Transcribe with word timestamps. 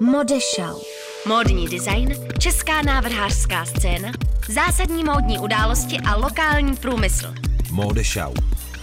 Modešau. 0.00 0.80
Módní 1.26 1.68
design, 1.68 2.14
česká 2.38 2.82
návrhářská 2.82 3.64
scéna, 3.64 4.12
zásadní 4.48 5.04
módní 5.04 5.38
události 5.38 5.96
a 6.06 6.16
lokální 6.16 6.76
průmysl. 6.76 7.34
Modešau. 7.70 8.34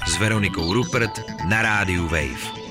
S 0.08 0.18
Veronikou 0.18 0.74
Rupert 0.74 1.12
na 1.50 1.62
rádiu 1.62 2.04
Wave. 2.04 2.65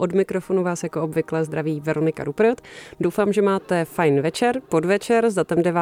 Od 0.00 0.12
mikrofonu 0.12 0.62
vás 0.62 0.82
jako 0.82 1.02
obvykle 1.02 1.44
zdraví 1.44 1.80
Veronika 1.80 2.24
Rupert. 2.24 2.60
Doufám, 3.00 3.32
že 3.32 3.42
máte 3.42 3.84
fajn 3.84 4.20
večer, 4.20 4.60
podvečer 4.68 5.30
s 5.30 5.34
datem 5.34 5.62
9. 5.62 5.80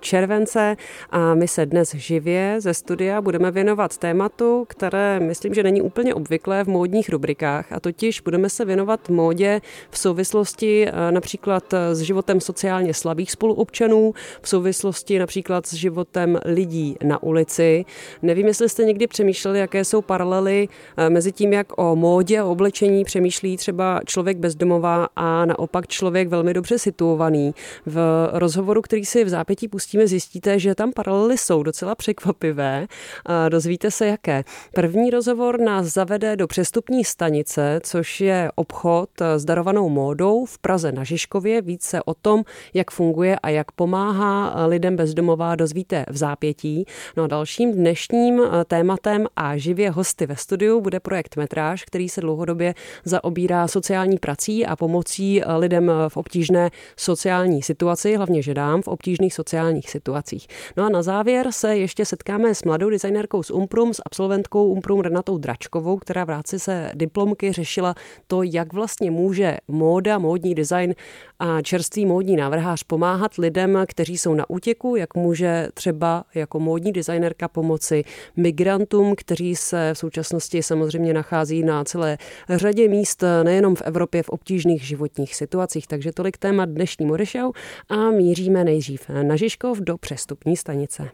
července 0.00 0.76
a 1.10 1.34
my 1.34 1.48
se 1.48 1.66
dnes 1.66 1.94
živě 1.94 2.56
ze 2.58 2.74
studia 2.74 3.20
budeme 3.20 3.50
věnovat 3.50 3.98
tématu, 3.98 4.64
které 4.68 5.20
myslím, 5.20 5.54
že 5.54 5.62
není 5.62 5.82
úplně 5.82 6.14
obvyklé 6.14 6.64
v 6.64 6.66
módních 6.68 7.08
rubrikách 7.08 7.72
a 7.72 7.80
totiž 7.80 8.20
budeme 8.20 8.50
se 8.50 8.64
věnovat 8.64 9.08
módě 9.08 9.60
v 9.90 9.98
souvislosti 9.98 10.86
eh, 10.88 11.12
například 11.12 11.74
s 11.92 12.00
životem 12.00 12.40
sociálně 12.40 12.94
slabých 12.94 13.32
spoluobčanů, 13.32 14.14
v 14.42 14.48
souvislosti 14.48 15.18
například 15.18 15.66
s 15.66 15.74
životem 15.74 16.38
lidí 16.44 16.96
na 17.04 17.22
ulici. 17.22 17.84
Nevím, 18.22 18.46
jestli 18.46 18.68
jste 18.68 18.84
někdy 18.84 19.06
přemýšleli, 19.06 19.58
jaké 19.58 19.84
jsou 19.84 20.02
paralely 20.02 20.68
eh, 20.96 21.10
mezi 21.10 21.32
tím, 21.32 21.52
jak 21.52 21.78
o 21.78 21.96
módě 21.96 22.38
a 22.38 22.44
oblečení 22.44 23.04
přemýšlí 23.04 23.57
třeba 23.58 24.00
člověk 24.06 24.38
bezdomová 24.38 25.08
a 25.16 25.44
naopak 25.44 25.86
člověk 25.86 26.28
velmi 26.28 26.54
dobře 26.54 26.78
situovaný. 26.78 27.54
V 27.86 28.28
rozhovoru, 28.32 28.82
který 28.82 29.04
si 29.04 29.24
v 29.24 29.28
zápětí 29.28 29.68
pustíme, 29.68 30.06
zjistíte, 30.06 30.58
že 30.58 30.74
tam 30.74 30.92
paralely 30.92 31.38
jsou 31.38 31.62
docela 31.62 31.94
překvapivé. 31.94 32.86
A 33.26 33.48
dozvíte 33.48 33.90
se 33.90 34.06
jaké. 34.06 34.44
První 34.74 35.10
rozhovor 35.10 35.60
nás 35.60 35.86
zavede 35.86 36.36
do 36.36 36.46
přestupní 36.46 37.04
stanice, 37.04 37.80
což 37.82 38.20
je 38.20 38.50
obchod 38.54 39.10
s 39.36 39.44
darovanou 39.44 39.88
módou 39.88 40.44
v 40.44 40.58
Praze 40.58 40.92
na 40.92 41.04
Žižkově. 41.04 41.62
Více 41.62 42.02
o 42.02 42.14
tom, 42.14 42.44
jak 42.74 42.90
funguje 42.90 43.38
a 43.38 43.48
jak 43.48 43.72
pomáhá 43.72 44.66
lidem 44.66 44.96
bezdomová, 44.96 45.56
dozvíte 45.56 46.04
v 46.10 46.16
zápětí. 46.16 46.84
No 47.16 47.24
a 47.24 47.26
dalším 47.26 47.72
dnešním 47.72 48.42
tématem 48.66 49.26
a 49.36 49.56
živě 49.56 49.90
hosty 49.90 50.26
ve 50.26 50.36
studiu 50.36 50.80
bude 50.80 51.00
projekt 51.00 51.36
Metráž, 51.36 51.84
který 51.84 52.08
se 52.08 52.20
dlouhodobě 52.20 52.74
zaobírá 53.04 53.47
zabírá 53.48 53.68
sociální 53.68 54.18
prací 54.18 54.66
a 54.66 54.76
pomocí 54.76 55.42
eh, 55.42 55.56
lidem 55.56 55.92
v 56.08 56.16
obtížné 56.16 56.70
sociální 56.96 57.62
situaci, 57.62 58.16
hlavně 58.16 58.42
ženám 58.42 58.82
v 58.82 58.88
obtížných 58.88 59.34
sociálních 59.34 59.90
situacích. 59.90 60.46
No 60.76 60.84
a 60.84 60.88
na 60.88 61.02
závěr 61.02 61.46
se 61.50 61.76
ještě 61.76 62.04
setkáme 62.04 62.54
s 62.54 62.64
mladou 62.64 62.90
designérkou 62.90 63.42
z 63.42 63.50
Umprum, 63.50 63.94
s 63.94 64.02
absolventkou 64.06 64.68
Umprum 64.68 65.00
Renatou 65.00 65.38
Dračkovou, 65.38 65.96
která 65.96 66.24
v 66.24 66.28
rámci 66.28 66.58
se 66.58 66.90
diplomky 66.94 67.52
řešila 67.52 67.94
to, 68.26 68.42
jak 68.42 68.72
vlastně 68.72 69.10
může 69.10 69.56
móda, 69.68 70.18
módní 70.18 70.54
design 70.54 70.94
a 71.38 71.62
čerstvý 71.62 72.06
módní 72.06 72.36
návrhář 72.36 72.82
pomáhat 72.82 73.34
lidem, 73.38 73.84
kteří 73.88 74.18
jsou 74.18 74.34
na 74.34 74.50
útěku, 74.50 74.96
jak 74.96 75.14
může 75.14 75.68
třeba 75.74 76.24
jako 76.34 76.60
módní 76.60 76.92
designérka 76.92 77.48
pomoci 77.48 78.04
migrantům, 78.36 79.14
kteří 79.16 79.56
se 79.56 79.90
v 79.94 79.98
současnosti 79.98 80.62
samozřejmě 80.62 81.14
nachází 81.14 81.62
na 81.62 81.84
celé 81.84 82.18
řadě 82.48 82.88
míst 82.88 83.24
nejenom 83.42 83.76
v 83.76 83.82
Evropě 83.82 84.22
v 84.22 84.28
obtížných 84.28 84.82
životních 84.82 85.34
situacích. 85.34 85.86
Takže 85.86 86.12
tolik 86.12 86.38
téma 86.38 86.64
dnešní 86.64 87.06
Modešau 87.06 87.52
a 87.88 88.10
míříme 88.10 88.64
nejdřív 88.64 89.08
na 89.22 89.36
Žižkov 89.36 89.78
do 89.78 89.98
přestupní 89.98 90.56
stanice. 90.56 91.10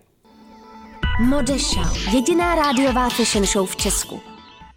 Modešau, 1.21 2.15
jediná 2.15 2.55
rádiová 2.55 3.09
fashion 3.09 3.47
show 3.47 3.71
v 3.71 3.77
Česku. 3.77 4.21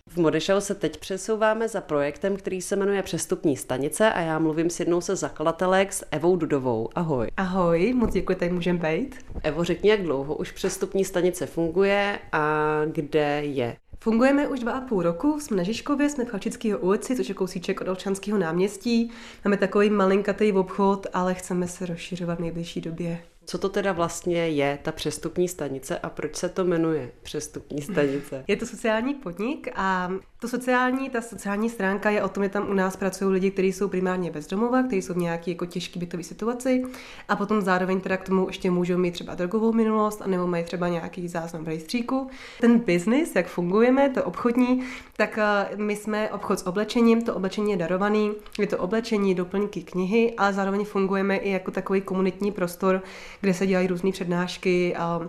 V 0.07 0.17
Modešau 0.17 0.59
se 0.59 0.75
teď 0.75 0.97
přesouváme 0.97 1.67
za 1.67 1.81
projektem, 1.81 2.37
který 2.37 2.61
se 2.61 2.75
jmenuje 2.75 3.03
Přestupní 3.03 3.57
stanice 3.57 4.13
a 4.13 4.21
já 4.21 4.39
mluvím 4.39 4.69
s 4.69 4.79
jednou 4.79 5.01
se 5.01 5.15
zakladatelek 5.15 5.93
s 5.93 6.05
Evou 6.11 6.35
Dudovou. 6.35 6.89
Ahoj. 6.95 7.27
Ahoj, 7.37 7.93
moc 7.93 8.13
děkuji, 8.13 8.35
tady 8.35 8.51
můžeme 8.51 8.79
být. 8.79 9.15
Evo, 9.43 9.63
řekni, 9.63 9.89
jak 9.89 10.03
dlouho 10.03 10.35
už 10.35 10.51
Přestupní 10.51 11.05
stanice 11.05 11.45
funguje 11.45 12.19
a 12.31 12.81
kde 12.85 13.41
je? 13.43 13.77
Fungujeme 13.99 14.47
už 14.47 14.59
dva 14.59 14.71
a 14.71 14.81
půl 14.81 15.01
roku, 15.03 15.39
jsme 15.39 15.57
na 15.57 15.63
Žižkově, 15.63 16.09
jsme 16.09 16.25
v 16.25 16.29
Chalčického 16.29 16.79
ulici, 16.79 17.15
což 17.15 17.29
je 17.29 17.35
kousíček 17.35 17.81
od 17.81 17.87
Olčanského 17.87 18.37
náměstí. 18.37 19.11
Máme 19.45 19.57
takový 19.57 19.89
malinkatý 19.89 20.51
obchod, 20.51 21.07
ale 21.13 21.33
chceme 21.33 21.67
se 21.67 21.85
rozšiřovat 21.85 22.37
v 22.37 22.41
nejbližší 22.41 22.81
době. 22.81 23.19
Co 23.49 23.57
to 23.57 23.69
teda 23.69 23.91
vlastně 23.91 24.49
je, 24.49 24.79
ta 24.81 24.91
přestupní 24.91 25.47
stanice 25.47 25.99
a 25.99 26.09
proč 26.09 26.35
se 26.35 26.49
to 26.49 26.65
jmenuje 26.65 27.11
přestupní 27.21 27.81
stanice? 27.81 28.43
Je 28.47 28.55
to 28.55 28.65
sociální 28.65 29.13
podnik 29.13 29.67
a 29.75 30.11
to 30.39 30.47
sociální, 30.47 31.09
ta 31.09 31.21
sociální 31.21 31.69
stránka 31.69 32.09
je 32.09 32.23
o 32.23 32.29
tom, 32.29 32.43
že 32.43 32.49
tam 32.49 32.69
u 32.69 32.73
nás 32.73 32.95
pracují 32.95 33.31
lidi, 33.31 33.51
kteří 33.51 33.73
jsou 33.73 33.87
primárně 33.87 34.31
bezdomova, 34.31 34.83
kteří 34.83 35.01
jsou 35.01 35.13
v 35.13 35.17
nějaké 35.17 35.51
jako 35.51 35.65
těžké 35.65 35.99
bytové 35.99 36.23
situaci 36.23 36.83
a 37.29 37.35
potom 37.35 37.61
zároveň 37.61 38.01
teda 38.01 38.17
k 38.17 38.25
tomu 38.25 38.47
ještě 38.47 38.71
můžou 38.71 38.97
mít 38.97 39.11
třeba 39.11 39.35
drogovou 39.35 39.73
minulost 39.73 40.21
a 40.21 40.27
nebo 40.27 40.47
mají 40.47 40.63
třeba 40.63 40.87
nějaký 40.87 41.27
záznam 41.27 41.63
v 41.63 41.67
rejstříku. 41.67 42.29
Ten 42.61 42.79
biznis, 42.79 43.35
jak 43.35 43.47
fungujeme, 43.47 44.09
to 44.09 44.23
obchodní, 44.23 44.83
tak 45.17 45.37
eh, 45.37 45.75
my 45.75 45.95
jsme 45.95 46.29
obchod 46.29 46.59
s 46.59 46.67
oblečením, 46.67 47.21
to 47.21 47.35
oblečení 47.35 47.71
je 47.71 47.77
darovaný, 47.77 48.31
je 48.59 48.67
to 48.67 48.77
oblečení, 48.77 49.35
doplňky, 49.35 49.81
knihy, 49.81 50.33
ale 50.37 50.53
zároveň 50.53 50.85
fungujeme 50.85 51.37
i 51.37 51.49
jako 51.49 51.71
takový 51.71 52.01
komunitní 52.01 52.51
prostor, 52.51 53.01
kde 53.41 53.53
se 53.53 53.67
dělají 53.67 53.87
různé 53.87 54.11
přednášky, 54.11 54.95
a 54.95 55.21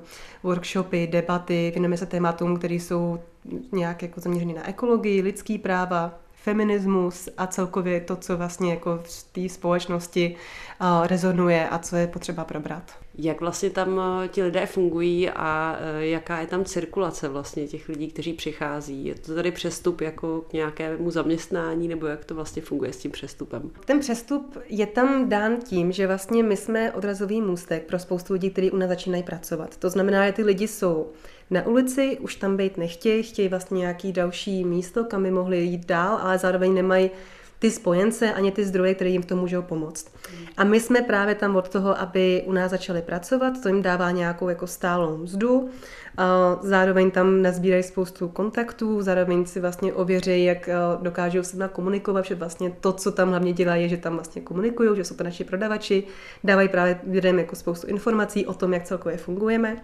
workshopy, 0.42 1.06
debaty, 1.06 1.70
věnujeme 1.70 1.96
se 1.96 2.06
tématům, 2.06 2.56
které 2.56 2.74
jsou 2.74 3.18
nějak 3.72 4.02
jako 4.02 4.20
zaměřené 4.20 4.54
na 4.54 4.68
ekologii, 4.68 5.22
lidský 5.22 5.58
práva, 5.58 6.14
feminismus 6.32 7.28
a 7.36 7.46
celkově 7.46 8.00
to, 8.00 8.16
co 8.16 8.36
vlastně 8.36 8.70
jako 8.70 9.00
v 9.02 9.22
té 9.32 9.48
společnosti 9.48 10.36
uh, 10.80 11.06
rezonuje 11.06 11.68
a 11.68 11.78
co 11.78 11.96
je 11.96 12.06
potřeba 12.06 12.44
probrat. 12.44 13.07
Jak 13.18 13.40
vlastně 13.40 13.70
tam 13.70 14.00
eh, 14.24 14.28
ti 14.28 14.42
lidé 14.42 14.66
fungují 14.66 15.30
a 15.30 15.78
eh, 15.80 16.06
jaká 16.06 16.40
je 16.40 16.46
tam 16.46 16.64
cirkulace 16.64 17.28
vlastně 17.28 17.68
těch 17.68 17.88
lidí, 17.88 18.08
kteří 18.08 18.32
přichází? 18.32 19.06
Je 19.06 19.14
to 19.14 19.34
tady 19.34 19.50
přestup 19.50 20.00
jako 20.00 20.44
k 20.50 20.52
nějakému 20.52 21.10
zaměstnání 21.10 21.88
nebo 21.88 22.06
jak 22.06 22.24
to 22.24 22.34
vlastně 22.34 22.62
funguje 22.62 22.92
s 22.92 22.96
tím 22.96 23.10
přestupem? 23.10 23.70
Ten 23.84 24.00
přestup 24.00 24.58
je 24.68 24.86
tam 24.86 25.28
dán 25.28 25.56
tím, 25.56 25.92
že 25.92 26.06
vlastně 26.06 26.42
my 26.42 26.56
jsme 26.56 26.92
odrazový 26.92 27.40
můstek 27.40 27.86
pro 27.86 27.98
spoustu 27.98 28.32
lidí, 28.32 28.50
kteří 28.50 28.70
u 28.70 28.76
nás 28.76 28.88
začínají 28.88 29.22
pracovat. 29.22 29.76
To 29.76 29.90
znamená, 29.90 30.26
že 30.26 30.32
ty 30.32 30.42
lidi 30.42 30.68
jsou 30.68 31.06
na 31.50 31.66
ulici, 31.66 32.18
už 32.20 32.34
tam 32.34 32.56
být 32.56 32.76
nechtějí, 32.76 33.22
chtějí 33.22 33.48
vlastně 33.48 33.78
nějaký 33.78 34.12
další 34.12 34.64
místo, 34.64 35.04
kam 35.04 35.22
by 35.22 35.30
mohli 35.30 35.58
jít 35.58 35.86
dál, 35.86 36.18
ale 36.22 36.38
zároveň 36.38 36.74
nemají 36.74 37.10
ty 37.58 37.70
spojence 37.70 38.32
ani 38.32 38.52
ty 38.52 38.64
zdroje, 38.64 38.94
které 38.94 39.10
jim 39.10 39.22
v 39.22 39.26
tom 39.26 39.38
můžou 39.38 39.62
pomoct. 39.62 40.12
A 40.56 40.64
my 40.64 40.80
jsme 40.80 41.02
právě 41.02 41.34
tam 41.34 41.56
od 41.56 41.68
toho, 41.68 42.00
aby 42.00 42.42
u 42.46 42.52
nás 42.52 42.70
začali 42.70 43.02
pracovat, 43.02 43.62
to 43.62 43.68
jim 43.68 43.82
dává 43.82 44.10
nějakou 44.10 44.48
jako 44.48 44.66
stálou 44.66 45.16
mzdu, 45.16 45.70
zároveň 46.60 47.10
tam 47.10 47.42
nazbírají 47.42 47.82
spoustu 47.82 48.28
kontaktů, 48.28 49.02
zároveň 49.02 49.46
si 49.46 49.60
vlastně 49.60 49.92
ověří, 49.92 50.44
jak 50.44 50.68
eh, 50.68 50.74
dokážou 51.02 51.42
se 51.42 51.68
komunikovat, 51.72 52.24
že 52.24 52.34
vlastně 52.34 52.72
to, 52.80 52.92
co 52.92 53.12
tam 53.12 53.28
hlavně 53.28 53.52
dělají, 53.52 53.82
je, 53.82 53.88
že 53.88 53.96
tam 53.96 54.14
vlastně 54.14 54.42
komunikují, 54.42 54.96
že 54.96 55.04
jsou 55.04 55.14
to 55.14 55.24
naši 55.24 55.44
prodavači, 55.44 56.02
dávají 56.44 56.68
právě 56.68 57.00
lidem 57.10 57.38
jako 57.38 57.56
spoustu 57.56 57.86
informací 57.86 58.46
o 58.46 58.54
tom, 58.54 58.72
jak 58.72 58.84
celkově 58.84 59.18
fungujeme 59.18 59.76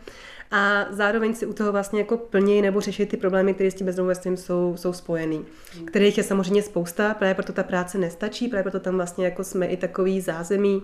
a 0.51 0.87
zároveň 0.91 1.35
si 1.35 1.47
u 1.47 1.53
toho 1.53 1.73
vlastně 1.73 2.01
jako 2.01 2.17
plnějí 2.17 2.63
nebo 2.63 2.81
řešit 2.81 3.09
ty 3.09 3.17
problémy, 3.17 3.55
které 3.55 3.71
s 3.71 3.75
tím 3.75 3.87
bezdomovectvím 3.87 4.37
jsou, 4.37 4.75
jsou 4.77 4.93
spojený. 4.93 5.45
Kterých 5.85 6.19
je 6.19 6.25
samozřejmě 6.25 6.63
spousta, 6.63 7.15
právě 7.15 7.35
proto 7.35 7.53
ta 7.53 7.63
práce 7.63 7.99
nestačí, 7.99 8.49
právě 8.49 8.63
proto 8.63 8.81
tam 8.81 8.97
vlastně 8.97 9.25
jako 9.25 9.45
jsme 9.45 9.67
i 9.67 9.77
takový 9.77 10.21
zázemí, 10.21 10.83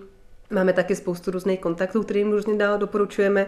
Máme 0.50 0.72
taky 0.72 0.96
spoustu 0.96 1.30
různých 1.30 1.60
kontaktů, 1.60 2.02
kterým 2.02 2.32
různě 2.32 2.54
dál 2.54 2.78
doporučujeme. 2.78 3.46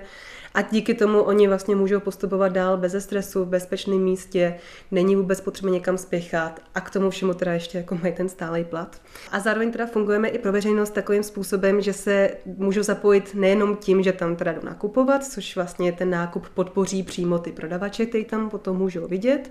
A 0.55 0.63
díky 0.63 0.95
tomu 0.95 1.21
oni 1.21 1.49
vlastně 1.49 1.77
můžou 1.77 2.01
postupovat 2.01 2.53
dál 2.53 2.77
bez 2.77 3.05
stresu, 3.05 3.45
v 3.45 3.49
bezpečném 3.49 3.99
místě, 3.99 4.55
není 4.91 5.17
vůbec 5.17 5.41
potřeba 5.41 5.73
někam 5.73 5.99
spěchat. 5.99 6.61
A 6.75 6.81
k 6.81 6.91
tomu 6.91 7.11
všemu 7.11 7.35
teda 7.35 7.53
ještě 7.53 7.79
jako 7.79 7.95
mají 8.03 8.15
ten 8.15 8.29
stálý 8.29 8.65
plat. 8.65 9.01
A 9.31 9.41
zároveň 9.41 9.73
teda 9.73 9.87
fungujeme 9.87 10.29
i 10.29 10.39
pro 10.39 10.53
veřejnost 10.53 10.91
takovým 10.91 11.23
způsobem, 11.23 11.81
že 11.81 11.93
se 11.93 12.31
můžou 12.47 12.83
zapojit 12.83 13.34
nejenom 13.34 13.77
tím, 13.77 14.03
že 14.03 14.13
tam 14.13 14.37
teda 14.37 14.53
jdou 14.53 14.63
nakupovat, 14.65 15.25
což 15.25 15.57
vlastně 15.57 15.93
ten 15.93 16.10
nákup 16.10 16.48
podpoří 16.48 17.03
přímo 17.03 17.39
ty 17.39 17.53
prodavače, 17.53 18.07
kteří 18.07 18.25
tam 18.25 18.51
potom 18.51 18.77
můžou 18.77 19.09
vidět, 19.09 19.51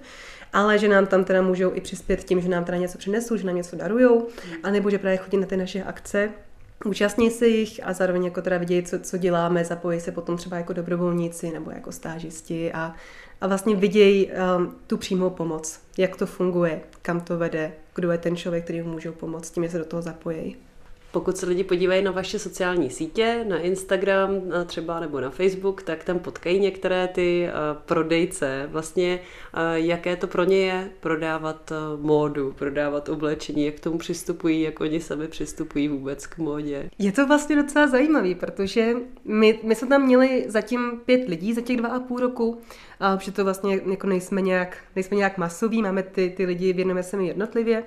ale 0.53 0.77
že 0.77 0.87
nám 0.87 1.05
tam 1.05 1.23
teda 1.23 1.41
můžou 1.41 1.71
i 1.73 1.81
přispět 1.81 2.23
tím, 2.23 2.41
že 2.41 2.49
nám 2.49 2.63
teda 2.63 2.77
něco 2.77 2.97
přinesou, 2.97 3.35
že 3.37 3.47
nám 3.47 3.55
něco 3.55 3.75
darujou, 3.75 4.27
anebo 4.63 4.89
že 4.89 4.97
právě 4.97 5.17
chodí 5.17 5.37
na 5.37 5.45
ty 5.45 5.57
naše 5.57 5.83
akce, 5.83 6.29
účastní 6.85 7.31
se 7.31 7.47
jich 7.47 7.79
a 7.83 7.93
zároveň 7.93 8.25
jako 8.25 8.41
teda 8.41 8.57
vidějí, 8.57 8.83
co, 8.83 8.99
co 8.99 9.17
děláme, 9.17 9.65
zapojí 9.65 9.99
se 9.99 10.11
potom 10.11 10.37
třeba 10.37 10.57
jako 10.57 10.73
dobrovolníci 10.73 11.51
nebo 11.51 11.71
jako 11.71 11.91
stážisti 11.91 12.73
a, 12.73 12.93
a 13.41 13.47
vlastně 13.47 13.75
vidějí 13.75 14.31
um, 14.31 14.75
tu 14.87 14.97
přímou 14.97 15.29
pomoc, 15.29 15.79
jak 15.97 16.15
to 16.15 16.25
funguje, 16.25 16.81
kam 17.01 17.21
to 17.21 17.37
vede, 17.37 17.73
kdo 17.95 18.11
je 18.11 18.17
ten 18.17 18.35
člověk, 18.35 18.63
který 18.63 18.81
mu 18.81 18.91
můžou 18.91 19.11
pomoct, 19.11 19.51
tím, 19.51 19.63
že 19.63 19.69
se 19.69 19.77
do 19.77 19.85
toho 19.85 20.01
zapojí. 20.01 20.57
Pokud 21.11 21.37
se 21.37 21.45
lidi 21.45 21.63
podívají 21.63 22.03
na 22.03 22.11
vaše 22.11 22.39
sociální 22.39 22.89
sítě, 22.89 23.45
na 23.47 23.59
Instagram 23.59 24.41
třeba 24.65 24.99
nebo 24.99 25.21
na 25.21 25.29
Facebook, 25.29 25.83
tak 25.83 26.03
tam 26.03 26.19
potkají 26.19 26.59
některé 26.59 27.07
ty 27.07 27.49
prodejce. 27.85 28.69
Vlastně 28.71 29.19
jaké 29.73 30.15
to 30.15 30.27
pro 30.27 30.43
ně 30.43 30.57
je 30.57 30.89
prodávat 30.99 31.71
módu, 32.01 32.53
prodávat 32.57 33.09
oblečení, 33.09 33.65
jak 33.65 33.75
k 33.75 33.79
tomu 33.79 33.97
přistupují, 33.97 34.61
jak 34.61 34.81
oni 34.81 35.01
sami 35.01 35.27
přistupují 35.27 35.87
vůbec 35.87 36.27
k 36.27 36.37
módě. 36.37 36.89
Je 36.99 37.11
to 37.11 37.27
vlastně 37.27 37.55
docela 37.55 37.87
zajímavý, 37.87 38.35
protože 38.35 38.93
my, 39.25 39.59
my 39.63 39.75
jsme 39.75 39.87
tam 39.87 40.05
měli 40.05 40.45
zatím 40.47 41.01
pět 41.05 41.29
lidí 41.29 41.53
za 41.53 41.61
těch 41.61 41.77
dva 41.77 41.89
a 41.89 41.99
půl 41.99 42.19
roku, 42.19 42.61
a 42.99 43.17
že 43.21 43.31
to 43.31 43.43
vlastně 43.43 43.81
jako 43.91 44.07
nejsme 44.07 44.41
nějak, 44.41 44.77
nejsme 44.95 45.17
nějak 45.17 45.37
masoví, 45.37 45.81
máme 45.81 46.03
ty, 46.03 46.33
ty 46.37 46.45
lidi, 46.45 46.73
věnujeme 46.73 47.03
se 47.03 47.17
mi 47.17 47.27
jednotlivě. 47.27 47.83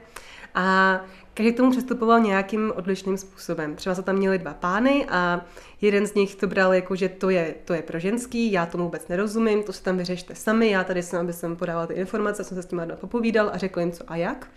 A 0.55 1.01
každý 1.35 1.53
tomu 1.53 1.71
přistupoval 1.71 2.21
nějakým 2.21 2.73
odlišným 2.77 3.19
způsobem. 3.19 3.77
Třeba 3.77 3.95
se 3.95 4.03
tam 4.03 4.17
měli 4.17 4.39
dva 4.39 4.55
pány 4.55 5.07
a 5.09 5.45
jeden 5.81 6.07
z 6.07 6.15
nich 6.15 6.35
to 6.35 6.47
bral 6.47 6.75
jako, 6.75 6.97
že 6.97 7.09
to 7.09 7.31
je, 7.31 7.55
to 7.65 7.75
je 7.75 7.83
pro 7.83 7.99
ženský, 7.99 8.53
já 8.53 8.67
tomu 8.67 8.85
vůbec 8.85 9.09
nerozumím, 9.09 9.63
to 9.63 9.73
si 9.73 9.83
tam 9.83 9.99
vyřešte 9.99 10.35
sami, 10.35 10.71
já 10.71 10.85
tady 10.85 11.03
jsem, 11.03 11.21
aby 11.21 11.33
jsem 11.33 11.57
podával 11.57 11.87
ty 11.87 11.95
informace, 11.95 12.45
jsem 12.45 12.57
se 12.57 12.63
s 12.63 12.67
tím 12.67 12.83
popovídal 12.95 13.51
a 13.53 13.59
řekl 13.59 13.81
jim 13.81 13.93
co 13.93 14.05
a 14.07 14.17
jak. 14.17 14.51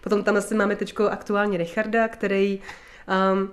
Potom 0.00 0.24
tam 0.24 0.36
asi 0.36 0.54
máme 0.54 0.76
teď 0.76 0.94
aktuálně 1.10 1.58
Richarda, 1.58 2.08
který 2.08 2.60
um, 3.32 3.50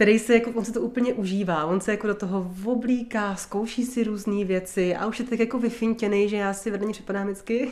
který 0.00 0.18
se 0.18 0.34
jako, 0.34 0.50
on 0.50 0.64
se 0.64 0.72
to 0.72 0.80
úplně 0.80 1.14
užívá, 1.14 1.64
on 1.64 1.80
se 1.80 1.90
jako 1.90 2.06
do 2.06 2.14
toho 2.14 2.50
oblíká, 2.64 3.36
zkouší 3.36 3.84
si 3.84 4.04
různé 4.04 4.44
věci 4.44 4.96
a 4.96 5.06
už 5.06 5.18
je 5.18 5.24
tak 5.24 5.38
jako 5.38 5.58
vyfintěný, 5.58 6.28
že 6.28 6.36
já 6.36 6.52
si 6.52 6.70
vedle 6.70 6.92
připadám 6.92 7.26
vždycky 7.26 7.70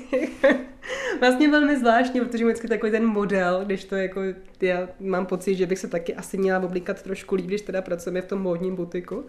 vlastně 1.21 1.51
velmi 1.51 1.79
zvláštně, 1.79 2.21
protože 2.21 2.45
mám 2.45 2.51
vždycky 2.51 2.69
takový 2.69 2.93
ten 2.93 3.07
model, 3.07 3.63
když 3.65 3.85
to 3.85 3.97
jako, 3.97 4.21
já 4.61 4.89
mám 5.01 5.27
pocit, 5.27 5.55
že 5.55 5.67
bych 5.67 5.79
se 5.79 5.89
taky 5.89 6.15
asi 6.15 6.39
měla 6.39 6.61
oblíkat 6.61 7.03
trošku 7.03 7.35
líp, 7.35 7.47
když 7.47 7.63
teda 7.63 7.83
pracujeme 7.83 8.23
v 8.23 8.27
tom 8.27 8.43
módním 8.43 8.77
butiku. 8.77 9.25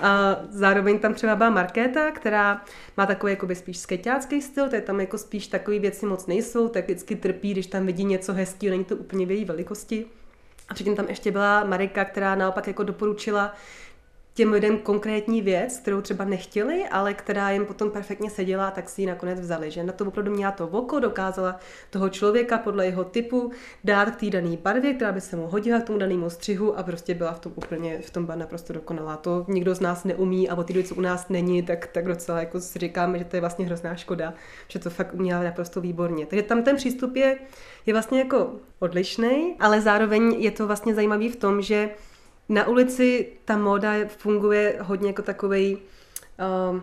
A 0.00 0.40
zároveň 0.50 0.98
tam 0.98 1.14
třeba 1.14 1.36
byla 1.36 1.50
Markéta, 1.50 2.10
která 2.10 2.64
má 2.96 3.06
takový 3.06 3.32
jakoby 3.32 3.54
spíš 3.54 3.78
skeťácký 3.78 4.42
styl, 4.42 4.68
to 4.68 4.74
je 4.74 4.82
tam 4.82 5.00
jako 5.00 5.18
spíš 5.18 5.46
takové 5.46 5.78
věci 5.78 6.06
moc 6.06 6.26
nejsou, 6.26 6.68
tak 6.68 6.84
vždycky 6.84 7.16
trpí, 7.16 7.52
když 7.52 7.66
tam 7.66 7.86
vidí 7.86 8.04
něco 8.04 8.32
hezkého, 8.32 8.70
není 8.70 8.84
to 8.84 8.96
úplně 8.96 9.26
v 9.26 9.30
její 9.30 9.44
velikosti. 9.44 10.06
A 10.68 10.74
předtím 10.74 10.96
tam 10.96 11.08
ještě 11.08 11.30
byla 11.30 11.64
Marika, 11.64 12.04
která 12.04 12.34
naopak 12.34 12.66
jako 12.66 12.82
doporučila 12.82 13.54
těm 14.36 14.52
lidem 14.52 14.78
konkrétní 14.78 15.42
věc, 15.42 15.78
kterou 15.78 16.00
třeba 16.00 16.24
nechtěli, 16.24 16.84
ale 16.90 17.14
která 17.14 17.50
jim 17.50 17.66
potom 17.66 17.90
perfektně 17.90 18.30
seděla, 18.30 18.70
tak 18.70 18.88
si 18.88 19.02
ji 19.02 19.06
nakonec 19.06 19.40
vzali. 19.40 19.70
Že 19.70 19.82
na 19.82 19.92
to 19.92 20.04
opravdu 20.04 20.32
měla 20.32 20.52
to 20.52 20.68
oko, 20.68 20.98
dokázala 20.98 21.60
toho 21.90 22.08
člověka 22.08 22.58
podle 22.58 22.86
jeho 22.86 23.04
typu 23.04 23.50
dát 23.84 24.10
k 24.10 24.16
té 24.16 24.30
dané 24.30 24.56
barvě, 24.56 24.94
která 24.94 25.12
by 25.12 25.20
se 25.20 25.36
mu 25.36 25.46
hodila 25.46 25.80
k 25.80 25.84
tomu 25.84 25.98
danému 25.98 26.30
střihu 26.30 26.78
a 26.78 26.82
prostě 26.82 27.14
byla 27.14 27.32
v 27.32 27.38
tom 27.38 27.52
úplně, 27.56 27.98
v 27.98 28.10
tom 28.10 28.24
byla 28.24 28.36
naprosto 28.36 28.72
dokonalá. 28.72 29.16
To 29.16 29.44
nikdo 29.48 29.74
z 29.74 29.80
nás 29.80 30.04
neumí 30.04 30.48
a 30.48 30.54
o 30.54 30.64
té 30.64 30.82
co 30.82 30.94
u 30.94 31.00
nás 31.00 31.28
není, 31.28 31.62
tak, 31.62 31.86
tak 31.86 32.06
docela 32.06 32.40
jako 32.40 32.60
si 32.60 32.78
říkáme, 32.78 33.18
že 33.18 33.24
to 33.24 33.36
je 33.36 33.40
vlastně 33.40 33.66
hrozná 33.66 33.96
škoda, 33.96 34.34
že 34.68 34.78
to 34.78 34.90
fakt 34.90 35.14
uměla 35.14 35.42
naprosto 35.42 35.80
výborně. 35.80 36.26
Takže 36.26 36.42
tam 36.42 36.62
ten 36.62 36.76
přístup 36.76 37.16
je, 37.16 37.38
je 37.86 37.92
vlastně 37.92 38.18
jako 38.18 38.50
odlišný, 38.78 39.56
ale 39.60 39.80
zároveň 39.80 40.34
je 40.38 40.50
to 40.50 40.66
vlastně 40.66 40.94
zajímavý 40.94 41.28
v 41.28 41.36
tom, 41.36 41.62
že 41.62 41.90
na 42.48 42.68
ulici 42.68 43.28
ta 43.44 43.56
móda 43.56 43.92
funguje 44.08 44.76
hodně 44.80 45.08
jako 45.08 45.22
takový 45.22 45.78
um, 46.70 46.82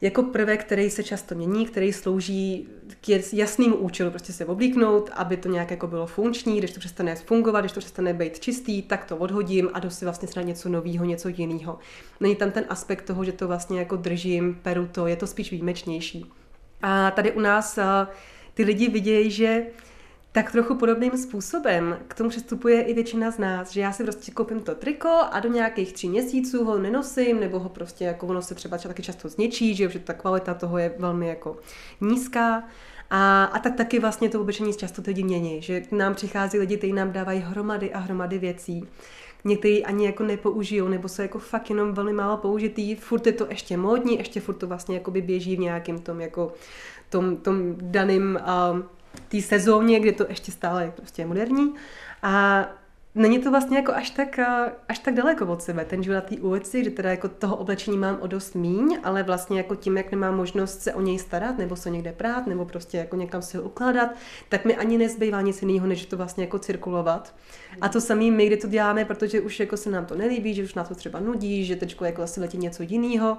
jako 0.00 0.22
prvek, 0.22 0.64
který 0.64 0.90
se 0.90 1.02
často 1.02 1.34
mění, 1.34 1.66
který 1.66 1.92
slouží 1.92 2.68
k 3.00 3.32
jasnému 3.32 3.76
účelu, 3.76 4.10
prostě 4.10 4.32
se 4.32 4.46
oblíknout, 4.46 5.10
aby 5.12 5.36
to 5.36 5.48
nějak 5.48 5.70
jako 5.70 5.86
bylo 5.86 6.06
funkční, 6.06 6.58
když 6.58 6.72
to 6.72 6.80
přestane 6.80 7.16
fungovat, 7.16 7.60
když 7.60 7.72
to 7.72 7.80
přestane 7.80 8.14
být 8.14 8.40
čistý, 8.40 8.82
tak 8.82 9.04
to 9.04 9.16
odhodím 9.16 9.70
a 9.72 9.80
jdu 9.80 9.90
si 9.90 10.04
vlastně 10.04 10.28
snad 10.28 10.42
něco 10.42 10.68
nového, 10.68 11.04
něco 11.04 11.28
jiného. 11.28 11.78
Není 12.20 12.36
tam 12.36 12.50
ten 12.50 12.64
aspekt 12.68 13.02
toho, 13.02 13.24
že 13.24 13.32
to 13.32 13.48
vlastně 13.48 13.78
jako 13.78 13.96
držím, 13.96 14.60
peru 14.62 14.88
to, 14.92 15.06
je 15.06 15.16
to 15.16 15.26
spíš 15.26 15.50
výjimečnější. 15.50 16.26
A 16.82 17.10
tady 17.10 17.32
u 17.32 17.40
nás 17.40 17.78
uh, 17.78 17.84
ty 18.54 18.64
lidi 18.64 18.88
vidějí, 18.88 19.30
že 19.30 19.66
tak 20.34 20.52
trochu 20.52 20.74
podobným 20.74 21.16
způsobem 21.16 21.98
k 22.08 22.14
tomu 22.14 22.30
přistupuje 22.30 22.82
i 22.82 22.94
většina 22.94 23.30
z 23.30 23.38
nás, 23.38 23.72
že 23.72 23.80
já 23.80 23.92
si 23.92 24.02
prostě 24.02 24.32
koupím 24.32 24.60
to 24.60 24.74
triko 24.74 25.08
a 25.30 25.40
do 25.40 25.48
nějakých 25.48 25.92
tří 25.92 26.08
měsíců 26.08 26.64
ho 26.64 26.78
nenosím, 26.78 27.40
nebo 27.40 27.58
ho 27.58 27.68
prostě 27.68 28.04
jako 28.04 28.26
ono 28.26 28.42
se 28.42 28.54
třeba 28.54 28.78
taky 28.78 29.02
často 29.02 29.28
zničí, 29.28 29.74
že, 29.74 29.88
že 29.88 29.98
ta 29.98 30.12
kvalita 30.12 30.54
toho 30.54 30.78
je 30.78 30.94
velmi 30.98 31.28
jako 31.28 31.56
nízká. 32.00 32.64
A, 33.10 33.44
a 33.44 33.58
tak 33.58 33.74
taky 33.74 33.98
vlastně 33.98 34.28
to 34.28 34.40
oblečení 34.40 34.74
často 34.74 35.02
lidi 35.06 35.22
mění, 35.22 35.62
že 35.62 35.80
k 35.80 35.92
nám 35.92 36.14
přichází 36.14 36.58
lidi, 36.58 36.76
kteří 36.76 36.92
nám 36.92 37.12
dávají 37.12 37.40
hromady 37.40 37.92
a 37.92 37.98
hromady 37.98 38.38
věcí. 38.38 38.88
Někteří 39.44 39.84
ani 39.84 40.06
jako 40.06 40.22
nepoužijou, 40.22 40.88
nebo 40.88 41.08
jsou 41.08 41.22
jako 41.22 41.38
fakt 41.38 41.70
jenom 41.70 41.92
velmi 41.92 42.12
málo 42.12 42.36
použitý, 42.36 42.94
furt 42.94 43.26
je 43.26 43.32
to 43.32 43.46
ještě 43.50 43.76
módní, 43.76 44.18
ještě 44.18 44.40
furt 44.40 44.54
to 44.54 44.66
vlastně 44.66 44.94
jako 44.94 45.10
by 45.10 45.22
běží 45.22 45.56
v 45.56 45.58
nějakém 45.58 45.98
tom 45.98 46.20
jako 46.20 46.52
tom, 47.08 47.36
tom 47.36 47.74
daným 47.80 48.38
uh, 48.72 48.80
té 49.28 49.42
sezóně, 49.42 50.00
kdy 50.00 50.12
to 50.12 50.26
ještě 50.28 50.52
stále 50.52 50.84
je 50.84 50.90
prostě 50.90 51.26
moderní. 51.26 51.74
A 52.22 52.64
není 53.14 53.38
to 53.38 53.50
vlastně 53.50 53.76
jako 53.76 53.92
až 53.92 54.10
tak, 54.10 54.38
až 54.88 54.98
tak 54.98 55.14
daleko 55.14 55.46
od 55.46 55.62
sebe, 55.62 55.84
ten 55.84 56.02
život 56.02 56.14
na 56.14 56.20
té 56.20 56.36
ulici, 56.36 56.80
kde 56.80 56.90
teda 56.90 57.10
jako 57.10 57.28
toho 57.28 57.56
oblečení 57.56 57.98
mám 57.98 58.18
o 58.20 58.26
dost 58.26 58.54
míň, 58.54 58.98
ale 59.02 59.22
vlastně 59.22 59.58
jako 59.58 59.74
tím, 59.74 59.96
jak 59.96 60.10
nemám 60.10 60.36
možnost 60.36 60.80
se 60.80 60.94
o 60.94 61.00
něj 61.00 61.18
starat, 61.18 61.58
nebo 61.58 61.76
se 61.76 61.90
někde 61.90 62.12
prát, 62.12 62.46
nebo 62.46 62.64
prostě 62.64 62.98
jako 62.98 63.16
někam 63.16 63.42
si 63.42 63.56
ho 63.56 63.62
ukládat, 63.62 64.10
tak 64.48 64.64
mi 64.64 64.76
ani 64.76 64.98
nezbývá 64.98 65.40
nic 65.40 65.62
jiného, 65.62 65.86
než 65.86 66.06
to 66.06 66.16
vlastně 66.16 66.44
jako 66.44 66.58
cirkulovat. 66.58 67.34
A 67.80 67.88
to 67.88 68.00
samý 68.00 68.30
my, 68.30 68.46
kdy 68.46 68.56
to 68.56 68.68
děláme, 68.68 69.04
protože 69.04 69.40
už 69.40 69.60
jako 69.60 69.76
se 69.76 69.90
nám 69.90 70.06
to 70.06 70.14
nelíbí, 70.14 70.54
že 70.54 70.62
už 70.62 70.74
na 70.74 70.84
to 70.84 70.94
třeba 70.94 71.20
nudí, 71.20 71.64
že 71.64 71.76
teď 71.76 71.96
jako 72.04 72.22
asi 72.22 72.40
letí 72.40 72.58
něco 72.58 72.82
jiného. 72.82 73.38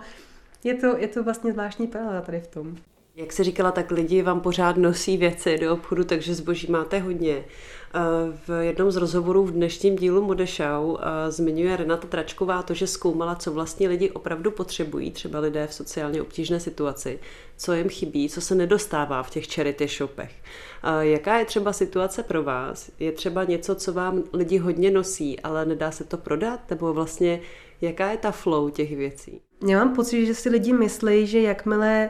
Je 0.63 0.73
to, 0.73 0.97
je 0.97 1.07
to 1.07 1.23
vlastně 1.23 1.51
zvláštní 1.51 1.87
paralela 1.87 2.21
tady 2.21 2.39
v 2.39 2.47
tom. 2.47 2.75
Jak 3.17 3.33
se 3.33 3.43
říkala, 3.43 3.71
tak 3.71 3.91
lidi 3.91 4.21
vám 4.21 4.41
pořád 4.41 4.77
nosí 4.77 5.17
věci 5.17 5.57
do 5.57 5.73
obchodu, 5.73 6.03
takže 6.03 6.35
zboží 6.35 6.71
máte 6.71 6.99
hodně. 6.99 7.45
V 8.47 8.61
jednom 8.61 8.91
z 8.91 8.95
rozhovorů 8.95 9.45
v 9.45 9.51
dnešním 9.51 9.95
dílu 9.95 10.21
Modešau 10.21 10.97
zmiňuje 11.29 11.75
Renata 11.75 12.07
Tračková 12.07 12.63
to, 12.63 12.73
že 12.73 12.87
zkoumala, 12.87 13.35
co 13.35 13.51
vlastně 13.51 13.87
lidi 13.87 14.11
opravdu 14.11 14.51
potřebují, 14.51 15.11
třeba 15.11 15.39
lidé 15.39 15.67
v 15.67 15.73
sociálně 15.73 16.21
obtížné 16.21 16.59
situaci, 16.59 17.19
co 17.57 17.73
jim 17.73 17.89
chybí, 17.89 18.29
co 18.29 18.41
se 18.41 18.55
nedostává 18.55 19.23
v 19.23 19.29
těch 19.29 19.47
charity 19.47 19.87
shopech. 19.87 20.31
Jaká 20.99 21.39
je 21.39 21.45
třeba 21.45 21.73
situace 21.73 22.23
pro 22.23 22.43
vás? 22.43 22.91
Je 22.99 23.11
třeba 23.11 23.43
něco, 23.43 23.75
co 23.75 23.93
vám 23.93 24.23
lidi 24.33 24.57
hodně 24.57 24.91
nosí, 24.91 25.39
ale 25.39 25.65
nedá 25.65 25.91
se 25.91 26.03
to 26.03 26.17
prodat? 26.17 26.59
Nebo 26.69 26.93
vlastně 26.93 27.39
jaká 27.81 28.11
je 28.11 28.17
ta 28.17 28.31
flow 28.31 28.69
těch 28.69 28.95
věcí? 28.95 29.41
Já 29.67 29.85
mám 29.85 29.95
pocit, 29.95 30.25
že 30.25 30.35
si 30.35 30.49
lidi 30.49 30.73
myslí, 30.73 31.27
že 31.27 31.41
jakmile 31.41 32.09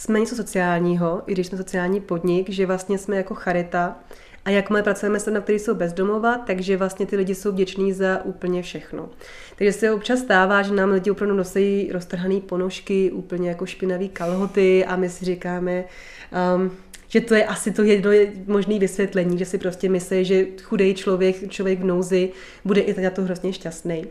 jsme 0.00 0.20
něco 0.20 0.36
sociálního, 0.36 1.22
i 1.26 1.32
když 1.32 1.46
jsme 1.46 1.58
sociální 1.58 2.00
podnik, 2.00 2.48
že 2.48 2.66
vlastně 2.66 2.98
jsme 2.98 3.16
jako 3.16 3.34
charita 3.34 3.96
a 4.44 4.50
jakmile 4.50 4.82
pracujeme 4.82 5.20
se 5.20 5.30
na 5.30 5.40
který 5.40 5.58
jsou 5.58 5.74
bezdomova, 5.74 6.38
takže 6.38 6.76
vlastně 6.76 7.06
ty 7.06 7.16
lidi 7.16 7.34
jsou 7.34 7.52
vděční 7.52 7.92
za 7.92 8.24
úplně 8.24 8.62
všechno. 8.62 9.08
Takže 9.56 9.72
se 9.72 9.92
občas 9.92 10.18
stává, 10.18 10.62
že 10.62 10.74
nám 10.74 10.90
lidi 10.90 11.10
opravdu 11.10 11.36
nosí 11.36 11.90
roztrhané 11.92 12.40
ponožky, 12.40 13.10
úplně 13.10 13.48
jako 13.48 13.66
špinavé 13.66 14.08
kalhoty 14.08 14.84
a 14.84 14.96
my 14.96 15.08
si 15.08 15.24
říkáme, 15.24 15.84
um, 16.56 16.70
že 17.12 17.20
to 17.20 17.34
je 17.34 17.44
asi 17.44 17.70
to 17.70 17.82
jedno 17.82 18.10
možné 18.46 18.78
vysvětlení, 18.78 19.38
že 19.38 19.44
si 19.44 19.58
prostě 19.58 19.88
myslí, 19.88 20.24
že 20.24 20.46
chudý 20.62 20.94
člověk, 20.94 21.50
člověk 21.50 21.80
v 21.80 21.84
nouzi 21.84 22.32
bude 22.64 22.80
i 22.80 23.02
na 23.02 23.10
to 23.10 23.22
hrozně 23.22 23.52
šťastný. 23.52 24.04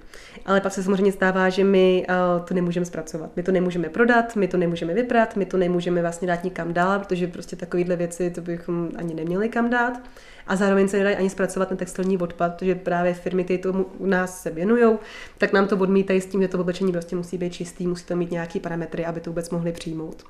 Ale 0.45 0.61
pak 0.61 0.73
se 0.73 0.83
samozřejmě 0.83 1.11
stává, 1.11 1.49
že 1.49 1.63
my 1.63 2.05
uh, 2.09 2.45
to 2.45 2.53
nemůžeme 2.53 2.85
zpracovat. 2.85 3.31
My 3.35 3.43
to 3.43 3.51
nemůžeme 3.51 3.89
prodat, 3.89 4.35
my 4.35 4.47
to 4.47 4.57
nemůžeme 4.57 4.93
vyprat, 4.93 5.35
my 5.35 5.45
to 5.45 5.57
nemůžeme 5.57 6.01
vlastně 6.01 6.27
dát 6.27 6.43
nikam 6.43 6.73
dál, 6.73 6.99
protože 6.99 7.27
prostě 7.27 7.55
takovéhle 7.55 7.95
věci 7.95 8.29
to 8.29 8.41
bychom 8.41 8.89
ani 8.95 9.13
neměli 9.13 9.49
kam 9.49 9.69
dát. 9.69 10.01
A 10.47 10.55
zároveň 10.55 10.87
se 10.87 10.97
nedají 10.97 11.15
ani 11.15 11.29
zpracovat 11.29 11.71
na 11.71 11.77
textilní 11.77 12.17
odpad, 12.17 12.55
protože 12.55 12.75
právě 12.75 13.13
firmy, 13.13 13.43
které 13.43 13.57
tomu 13.59 13.85
u 13.97 14.05
nás 14.05 14.41
se 14.41 14.49
věnují, 14.49 14.97
tak 15.37 15.53
nám 15.53 15.67
to 15.67 15.77
odmítají 15.77 16.21
s 16.21 16.25
tím, 16.25 16.41
že 16.41 16.47
to 16.47 16.59
oblečení 16.59 16.91
prostě 16.91 17.15
musí 17.15 17.37
být 17.37 17.53
čistý, 17.53 17.87
musí 17.87 18.05
to 18.05 18.15
mít 18.15 18.31
nějaký 18.31 18.59
parametry, 18.59 19.05
aby 19.05 19.19
to 19.19 19.29
vůbec 19.29 19.49
mohli 19.49 19.71
přijmout. 19.71 20.23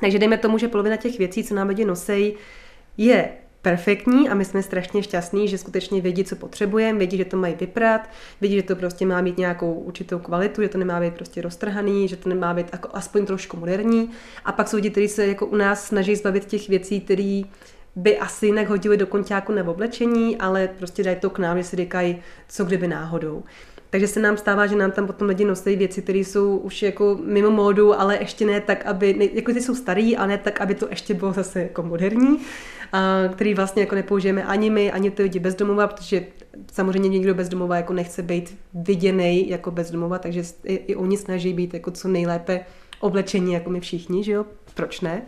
Takže 0.00 0.18
dejme 0.18 0.38
tomu, 0.38 0.58
že 0.58 0.68
polovina 0.68 0.96
těch 0.96 1.18
věcí, 1.18 1.44
co 1.44 1.54
nám 1.54 1.68
lidi 1.68 1.84
nosej, 1.84 2.36
je 2.96 3.28
perfektní 3.62 4.28
a 4.28 4.34
my 4.34 4.44
jsme 4.44 4.62
strašně 4.62 5.02
šťastní, 5.02 5.48
že 5.48 5.58
skutečně 5.58 6.00
vědí, 6.00 6.24
co 6.24 6.36
potřebujeme, 6.36 6.98
vědí, 6.98 7.16
že 7.16 7.24
to 7.24 7.36
mají 7.36 7.54
vyprat, 7.54 8.10
vědí, 8.40 8.56
že 8.56 8.62
to 8.62 8.76
prostě 8.76 9.06
má 9.06 9.20
mít 9.20 9.38
nějakou 9.38 9.72
určitou 9.72 10.18
kvalitu, 10.18 10.62
že 10.62 10.68
to 10.68 10.78
nemá 10.78 11.00
být 11.00 11.14
prostě 11.14 11.42
roztrhaný, 11.42 12.08
že 12.08 12.16
to 12.16 12.28
nemá 12.28 12.54
být 12.54 12.66
jako 12.72 12.88
aspoň 12.92 13.26
trošku 13.26 13.56
moderní. 13.56 14.10
A 14.44 14.52
pak 14.52 14.68
jsou 14.68 14.76
lidi, 14.76 14.90
kteří 14.90 15.08
se 15.08 15.26
jako 15.26 15.46
u 15.46 15.56
nás 15.56 15.86
snaží 15.86 16.16
zbavit 16.16 16.44
těch 16.44 16.68
věcí, 16.68 17.00
které 17.00 17.42
by 17.96 18.18
asi 18.18 18.46
jinak 18.46 18.68
hodili 18.68 18.96
do 18.96 19.06
konťáku 19.06 19.52
nebo 19.52 19.70
oblečení, 19.70 20.36
ale 20.36 20.68
prostě 20.68 21.02
dají 21.02 21.16
to 21.16 21.30
k 21.30 21.38
nám, 21.38 21.58
že 21.58 21.64
si 21.64 21.76
říkají, 21.76 22.22
co 22.48 22.64
kdyby 22.64 22.88
náhodou. 22.88 23.42
Takže 23.94 24.08
se 24.08 24.20
nám 24.20 24.36
stává, 24.36 24.66
že 24.66 24.76
nám 24.76 24.90
tam 24.90 25.06
potom 25.06 25.28
lidi 25.28 25.44
nosí 25.44 25.76
věci, 25.76 26.02
které 26.02 26.18
jsou 26.18 26.56
už 26.56 26.82
jako 26.82 27.18
mimo 27.24 27.50
módu, 27.50 28.00
ale 28.00 28.18
ještě 28.18 28.46
ne 28.46 28.60
tak, 28.60 28.86
aby, 28.86 29.14
ne, 29.14 29.24
jako 29.32 29.52
ty 29.52 29.60
jsou 29.60 29.74
starý, 29.74 30.16
a 30.16 30.26
ne 30.26 30.38
tak, 30.38 30.60
aby 30.60 30.74
to 30.74 30.88
ještě 30.90 31.14
bylo 31.14 31.32
zase 31.32 31.62
jako 31.62 31.82
moderní, 31.82 32.38
a, 32.92 33.22
který 33.32 33.54
vlastně 33.54 33.82
jako 33.82 33.94
nepoužijeme 33.94 34.44
ani 34.44 34.70
my, 34.70 34.92
ani 34.92 35.10
ty 35.10 35.22
lidi 35.22 35.38
bezdomova, 35.38 35.86
protože 35.86 36.26
samozřejmě 36.72 37.08
někdo 37.08 37.34
bezdomova 37.34 37.76
jako 37.76 37.92
nechce 37.92 38.22
být 38.22 38.58
viděný 38.74 39.48
jako 39.48 39.70
bezdomova, 39.70 40.18
takže 40.18 40.42
i, 40.64 40.74
i 40.74 40.96
oni 40.96 41.16
snaží 41.16 41.52
být 41.52 41.74
jako 41.74 41.90
co 41.90 42.08
nejlépe 42.08 42.60
oblečení, 43.00 43.52
jako 43.52 43.70
my 43.70 43.80
všichni, 43.80 44.24
že 44.24 44.32
jo, 44.32 44.46
proč 44.74 45.00
ne? 45.00 45.22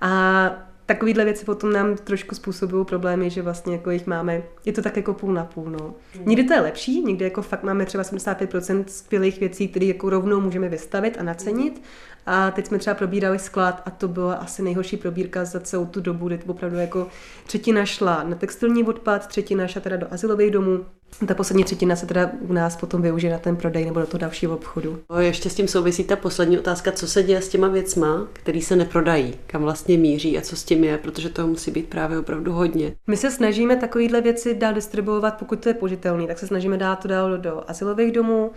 A 0.00 0.50
takovýhle 0.86 1.24
věci 1.24 1.44
potom 1.44 1.72
nám 1.72 1.96
trošku 1.96 2.34
způsobují 2.34 2.84
problémy, 2.84 3.30
že 3.30 3.42
vlastně 3.42 3.72
jako 3.72 3.90
jich 3.90 4.06
máme, 4.06 4.42
je 4.64 4.72
to 4.72 4.82
tak 4.82 4.96
jako 4.96 5.14
půl 5.14 5.32
na 5.32 5.44
půl, 5.44 5.70
no. 5.70 5.94
Někdy 6.24 6.44
to 6.44 6.54
je 6.54 6.60
lepší, 6.60 7.04
někdy 7.04 7.24
jako 7.24 7.42
fakt 7.42 7.62
máme 7.62 7.86
třeba 7.86 8.04
75% 8.04 8.84
skvělých 8.86 9.40
věcí, 9.40 9.68
které 9.68 9.86
jako 9.86 10.10
rovnou 10.10 10.40
můžeme 10.40 10.68
vystavit 10.68 11.16
a 11.20 11.22
nacenit. 11.22 11.82
A 12.26 12.50
teď 12.50 12.66
jsme 12.66 12.78
třeba 12.78 12.94
probírali 12.94 13.38
sklad 13.38 13.82
a 13.86 13.90
to 13.90 14.08
byla 14.08 14.34
asi 14.34 14.62
nejhorší 14.62 14.96
probírka 14.96 15.44
za 15.44 15.60
celou 15.60 15.86
tu 15.86 16.00
dobu, 16.00 16.28
kdy 16.28 16.40
opravdu 16.46 16.78
jako 16.78 17.06
třetina 17.46 17.84
šla 17.84 18.22
na 18.22 18.36
textilní 18.36 18.84
odpad, 18.84 19.26
třetina 19.26 19.66
šla 19.66 19.80
teda 19.80 19.96
do 19.96 20.06
asilových 20.10 20.50
domů 20.50 20.84
ta 21.26 21.34
poslední 21.34 21.64
třetina 21.64 21.96
se 21.96 22.06
teda 22.06 22.30
u 22.40 22.52
nás 22.52 22.76
potom 22.76 23.02
využije 23.02 23.32
na 23.32 23.38
ten 23.38 23.56
prodej 23.56 23.84
nebo 23.84 24.00
do 24.00 24.06
toho 24.06 24.18
dalšího 24.18 24.54
obchodu. 24.54 24.98
O, 25.08 25.18
ještě 25.18 25.50
s 25.50 25.54
tím 25.54 25.68
souvisí 25.68 26.04
ta 26.04 26.16
poslední 26.16 26.58
otázka, 26.58 26.92
co 26.92 27.06
se 27.06 27.22
děje 27.22 27.42
s 27.42 27.48
těma 27.48 27.68
věcma, 27.68 28.26
které 28.32 28.60
se 28.60 28.76
neprodají, 28.76 29.34
kam 29.46 29.62
vlastně 29.62 29.98
míří 29.98 30.38
a 30.38 30.40
co 30.40 30.56
s 30.56 30.64
tím 30.64 30.84
je, 30.84 30.98
protože 30.98 31.28
toho 31.28 31.48
musí 31.48 31.70
být 31.70 31.88
právě 31.88 32.18
opravdu 32.18 32.52
hodně. 32.52 32.96
My 33.06 33.16
se 33.16 33.30
snažíme 33.30 33.76
takovéhle 33.76 34.20
věci 34.20 34.54
dál 34.54 34.74
distribuovat, 34.74 35.36
pokud 35.38 35.58
to 35.58 35.68
je 35.68 35.74
použitelný, 35.74 36.26
tak 36.26 36.38
se 36.38 36.46
snažíme 36.46 36.76
dát 36.76 36.96
to 36.96 37.08
dál 37.08 37.38
do 37.38 37.62
asilových 37.66 38.12
domů, 38.12 38.50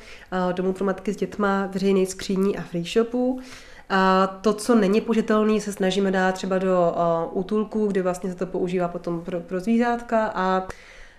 domů 0.51 0.73
pro 0.73 0.85
matky 0.85 1.13
s 1.13 1.17
dětma, 1.17 1.69
veřejných 1.73 2.09
skříní 2.09 2.57
a 2.57 2.61
free 2.61 2.83
shopů. 2.83 3.39
A 3.89 4.27
to, 4.41 4.53
co 4.53 4.75
není 4.75 5.01
použitelné, 5.01 5.61
se 5.61 5.73
snažíme 5.73 6.11
dát 6.11 6.31
třeba 6.31 6.57
do 6.57 6.95
útulků, 7.31 7.87
kde 7.87 8.01
vlastně 8.01 8.29
se 8.29 8.35
to 8.35 8.45
používá 8.45 8.87
potom 8.87 9.21
pro, 9.21 9.39
pro 9.39 9.59
zvířátka 9.59 10.31
a 10.35 10.67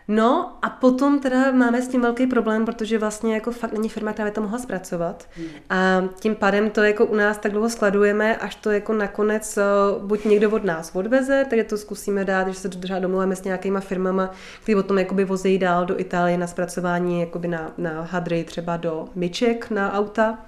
No 0.09 0.59
a 0.63 0.71
potom 0.71 1.21
teda 1.21 1.53
máme 1.53 1.83
s 1.83 1.89
tím 1.89 2.01
velký 2.01 2.27
problém, 2.27 2.65
protože 2.65 2.99
vlastně 2.99 3.35
jako 3.35 3.51
fakt 3.53 3.73
není 3.73 3.89
firma, 3.89 4.13
která 4.13 4.29
by 4.29 4.35
to 4.35 4.41
mohla 4.41 4.59
zpracovat. 4.59 5.29
Hmm. 5.37 5.47
A 5.71 6.03
tím 6.21 6.35
pádem 6.35 6.71
to 6.71 6.83
jako 6.83 7.07
u 7.07 7.15
nás 7.15 7.39
tak 7.39 7.53
dlouho 7.53 7.71
skladujeme, 7.71 8.37
až 8.37 8.55
to 8.55 8.71
jako 8.71 8.93
nakonec 8.93 9.57
eh, 9.57 9.63
buď 9.99 10.25
někdo 10.25 10.51
od 10.51 10.65
nás 10.65 10.91
odveze, 10.95 11.47
takže 11.51 11.65
to 11.65 11.79
zkusíme 11.79 12.25
dát, 12.25 12.49
že 12.49 12.55
se 12.55 12.69
třeba 12.69 12.99
domluvíme 12.99 13.37
s 13.37 13.45
nějakýma 13.45 13.81
firmama, 13.81 14.31
které 14.63 14.77
potom 14.77 14.99
jakoby 14.99 15.25
vozí 15.25 15.59
dál 15.59 15.87
do 15.87 16.01
Itálie 16.01 16.39
na 16.39 16.47
zpracování 16.47 17.21
jakoby 17.21 17.49
na, 17.49 17.73
na 17.79 18.03
hadry, 18.03 18.45
třeba 18.45 18.77
do 18.77 19.09
myček 19.15 19.71
na 19.71 19.93
auta. 19.93 20.39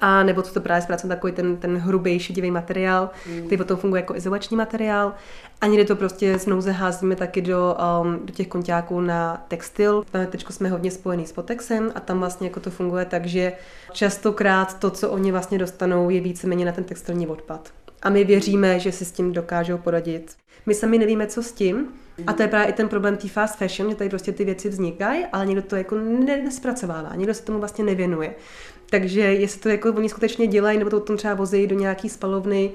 A 0.00 0.22
nebo 0.22 0.42
to, 0.42 0.50
to 0.50 0.60
právě 0.60 0.82
zpracovat 0.82 1.14
takový 1.14 1.32
ten, 1.32 1.56
ten 1.56 1.76
hrubý 1.76 2.18
šedivý 2.18 2.50
materiál, 2.50 3.10
mm. 3.26 3.38
který 3.38 3.56
potom 3.56 3.76
funguje 3.76 4.00
jako 4.00 4.16
izolační 4.16 4.56
materiál. 4.56 5.14
A 5.60 5.66
někdy 5.66 5.84
to 5.84 5.96
prostě 5.96 6.38
z 6.38 6.46
nouze 6.46 6.70
házíme 6.70 7.16
taky 7.16 7.40
do, 7.40 7.76
um, 8.02 8.26
do 8.26 8.32
těch 8.32 8.48
konťáků 8.48 9.00
na 9.00 9.44
textil. 9.48 10.04
Teď 10.30 10.44
jsme 10.50 10.68
hodně 10.68 10.90
spojený 10.90 11.26
s 11.26 11.32
Potexem 11.32 11.92
a 11.94 12.00
tam 12.00 12.18
vlastně 12.18 12.48
jako 12.48 12.60
to 12.60 12.70
funguje 12.70 13.04
tak, 13.04 13.26
že 13.26 13.52
častokrát 13.92 14.78
to, 14.78 14.90
co 14.90 15.10
oni 15.10 15.32
vlastně 15.32 15.58
dostanou, 15.58 16.10
je 16.10 16.20
víceméně 16.20 16.64
na 16.64 16.72
ten 16.72 16.84
textilní 16.84 17.26
odpad. 17.26 17.68
A 18.02 18.10
my 18.10 18.24
věříme, 18.24 18.80
že 18.80 18.92
si 18.92 19.04
s 19.04 19.12
tím 19.12 19.32
dokážou 19.32 19.78
poradit. 19.78 20.36
My 20.66 20.74
sami 20.74 20.98
nevíme, 20.98 21.26
co 21.26 21.42
s 21.42 21.52
tím, 21.52 21.88
a 22.26 22.32
to 22.32 22.42
je 22.42 22.48
právě 22.48 22.68
i 22.68 22.72
ten 22.72 22.88
problém 22.88 23.16
té 23.16 23.28
fast 23.28 23.58
fashion, 23.58 23.90
že 23.90 23.96
tady 23.96 24.10
prostě 24.10 24.32
ty 24.32 24.44
věci 24.44 24.68
vznikají, 24.68 25.24
ale 25.32 25.46
někdo 25.46 25.62
to 25.62 25.76
jako 25.76 25.94
nespracovává, 26.44 27.14
někdo 27.16 27.34
se 27.34 27.42
tomu 27.42 27.58
vlastně 27.58 27.84
nevěnuje. 27.84 28.34
Takže 28.90 29.20
jestli 29.20 29.60
to 29.60 29.68
jako 29.68 29.92
oni 29.92 30.08
skutečně 30.08 30.46
dělají, 30.46 30.78
nebo 30.78 30.90
to 30.90 31.00
potom 31.00 31.16
třeba 31.16 31.34
vozí 31.34 31.66
do 31.66 31.76
nějaký 31.76 32.08
spalovny, 32.08 32.70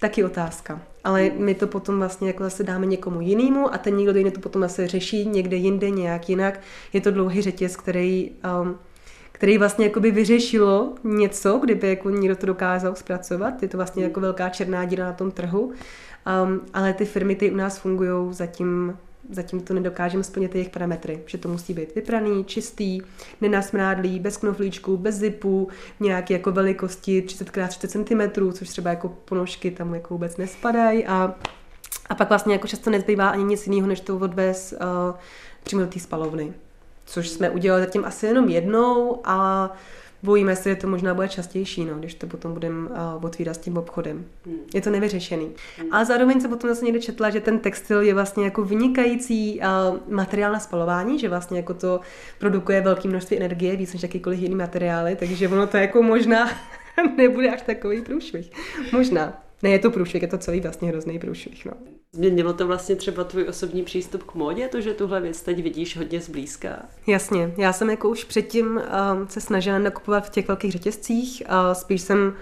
taky 0.00 0.24
otázka. 0.24 0.80
Ale 1.04 1.30
my 1.36 1.54
to 1.54 1.66
potom 1.66 1.98
vlastně 1.98 2.28
jako 2.28 2.44
zase 2.44 2.62
dáme 2.62 2.86
někomu 2.86 3.20
jinému 3.20 3.74
a 3.74 3.78
ten 3.78 3.96
někdo 3.96 4.18
jiný 4.18 4.30
to 4.30 4.40
potom 4.40 4.62
zase 4.62 4.88
řeší 4.88 5.26
někde 5.26 5.56
jinde, 5.56 5.90
nějak 5.90 6.28
jinak. 6.28 6.60
Je 6.92 7.00
to 7.00 7.10
dlouhý 7.10 7.42
řetěz, 7.42 7.76
který, 7.76 8.30
um, 8.62 8.78
který 9.32 9.58
vlastně 9.58 9.84
jakoby 9.86 10.10
vyřešilo 10.10 10.94
něco, 11.04 11.58
kdyby 11.58 11.88
jako 11.88 12.10
někdo 12.10 12.36
to 12.36 12.46
dokázal 12.46 12.94
zpracovat. 12.94 13.62
Je 13.62 13.68
to 13.68 13.76
vlastně 13.76 14.04
jako 14.04 14.20
velká 14.20 14.48
černá 14.48 14.84
díra 14.84 15.04
na 15.04 15.12
tom 15.12 15.30
trhu. 15.30 15.60
Um, 15.60 16.60
ale 16.74 16.92
ty 16.92 17.04
firmy, 17.04 17.34
ty 17.34 17.50
u 17.50 17.56
nás 17.56 17.78
fungují 17.78 18.34
zatím 18.34 18.96
zatím 19.30 19.60
to 19.60 19.74
nedokážeme 19.74 20.24
splnit 20.24 20.54
jejich 20.54 20.70
parametry, 20.70 21.22
že 21.26 21.38
to 21.38 21.48
musí 21.48 21.74
být 21.74 21.94
vypraný, 21.94 22.44
čistý, 22.44 23.00
nenasmrádlý, 23.40 24.20
bez 24.20 24.36
knoflíčků, 24.36 24.96
bez 24.96 25.14
zipů, 25.14 25.68
nějaké 26.00 26.34
jako 26.34 26.52
velikosti 26.52 27.22
30x30 27.26 28.30
cm, 28.32 28.52
což 28.52 28.68
třeba 28.68 28.90
jako 28.90 29.08
ponožky 29.08 29.70
tam 29.70 29.94
jako 29.94 30.14
vůbec 30.14 30.36
nespadají 30.36 31.06
a, 31.06 31.34
a 32.08 32.14
pak 32.14 32.28
vlastně 32.28 32.52
jako 32.52 32.66
často 32.68 32.90
nezbývá 32.90 33.28
ani 33.28 33.44
nic 33.44 33.66
jiného, 33.66 33.86
než 33.86 34.00
to 34.00 34.18
odvez 34.18 34.72
uh, 34.72 35.16
přímo 35.62 35.82
do 35.82 35.88
té 35.88 36.00
spalovny. 36.00 36.52
Což 37.04 37.28
jsme 37.28 37.50
udělali 37.50 37.82
zatím 37.82 38.04
asi 38.04 38.26
jenom 38.26 38.48
jednou 38.48 39.20
a 39.24 39.70
bojíme 40.22 40.56
se, 40.56 40.68
že 40.68 40.76
to 40.76 40.88
možná 40.88 41.14
bude 41.14 41.28
častější, 41.28 41.84
no, 41.84 41.94
když 41.94 42.14
to 42.14 42.26
potom 42.26 42.52
budeme 42.52 42.88
uh, 42.88 43.24
otvírat 43.24 43.56
s 43.56 43.58
tím 43.58 43.76
obchodem. 43.76 44.24
Hmm. 44.46 44.56
Je 44.74 44.80
to 44.80 44.90
nevyřešený. 44.90 45.50
Hmm. 45.78 45.94
A 45.94 46.04
zároveň 46.04 46.40
se 46.40 46.48
potom 46.48 46.70
zase 46.70 46.84
někde 46.84 47.00
četla, 47.00 47.30
že 47.30 47.40
ten 47.40 47.58
textil 47.58 48.02
je 48.02 48.14
vlastně 48.14 48.44
jako 48.44 48.64
vynikající 48.64 49.60
uh, 49.60 50.14
materiál 50.14 50.52
na 50.52 50.60
spalování, 50.60 51.18
že 51.18 51.28
vlastně 51.28 51.56
jako 51.56 51.74
to 51.74 52.00
produkuje 52.38 52.80
velké 52.80 53.08
množství 53.08 53.36
energie, 53.36 53.76
víc 53.76 53.92
než 53.92 54.02
jakýkoliv 54.02 54.38
jiný 54.38 54.54
materiály, 54.54 55.16
takže 55.16 55.48
ono 55.48 55.66
to 55.66 55.76
jako 55.76 56.02
možná 56.02 56.50
nebude 57.16 57.50
až 57.50 57.62
takový 57.62 58.02
průšvih. 58.02 58.50
Možná. 58.92 59.42
Ne, 59.62 59.70
je 59.70 59.78
to 59.78 59.90
průšvih, 59.90 60.22
je 60.22 60.28
to 60.28 60.38
celý 60.38 60.60
vlastně 60.60 60.88
hrozný 60.88 61.18
průšvih. 61.18 61.66
No. 61.66 61.72
Změnilo 62.16 62.52
to 62.52 62.66
vlastně 62.66 62.96
třeba 62.96 63.24
tvůj 63.24 63.48
osobní 63.48 63.82
přístup 63.82 64.22
k 64.22 64.34
módě, 64.34 64.68
to, 64.68 64.80
že 64.80 64.94
tuhle 64.94 65.20
věc 65.20 65.42
teď 65.42 65.62
vidíš 65.62 65.96
hodně 65.96 66.20
zblízka? 66.20 66.68
Jasně, 67.06 67.54
já 67.56 67.72
jsem 67.72 67.90
jako 67.90 68.08
už 68.08 68.24
předtím 68.24 68.76
uh, 68.76 69.28
se 69.28 69.40
snažila 69.40 69.78
nakupovat 69.78 70.26
v 70.26 70.30
těch 70.30 70.48
velkých 70.48 70.72
řetězcích, 70.72 71.42
uh, 71.48 71.72
spíš 71.72 72.02
jsem 72.02 72.34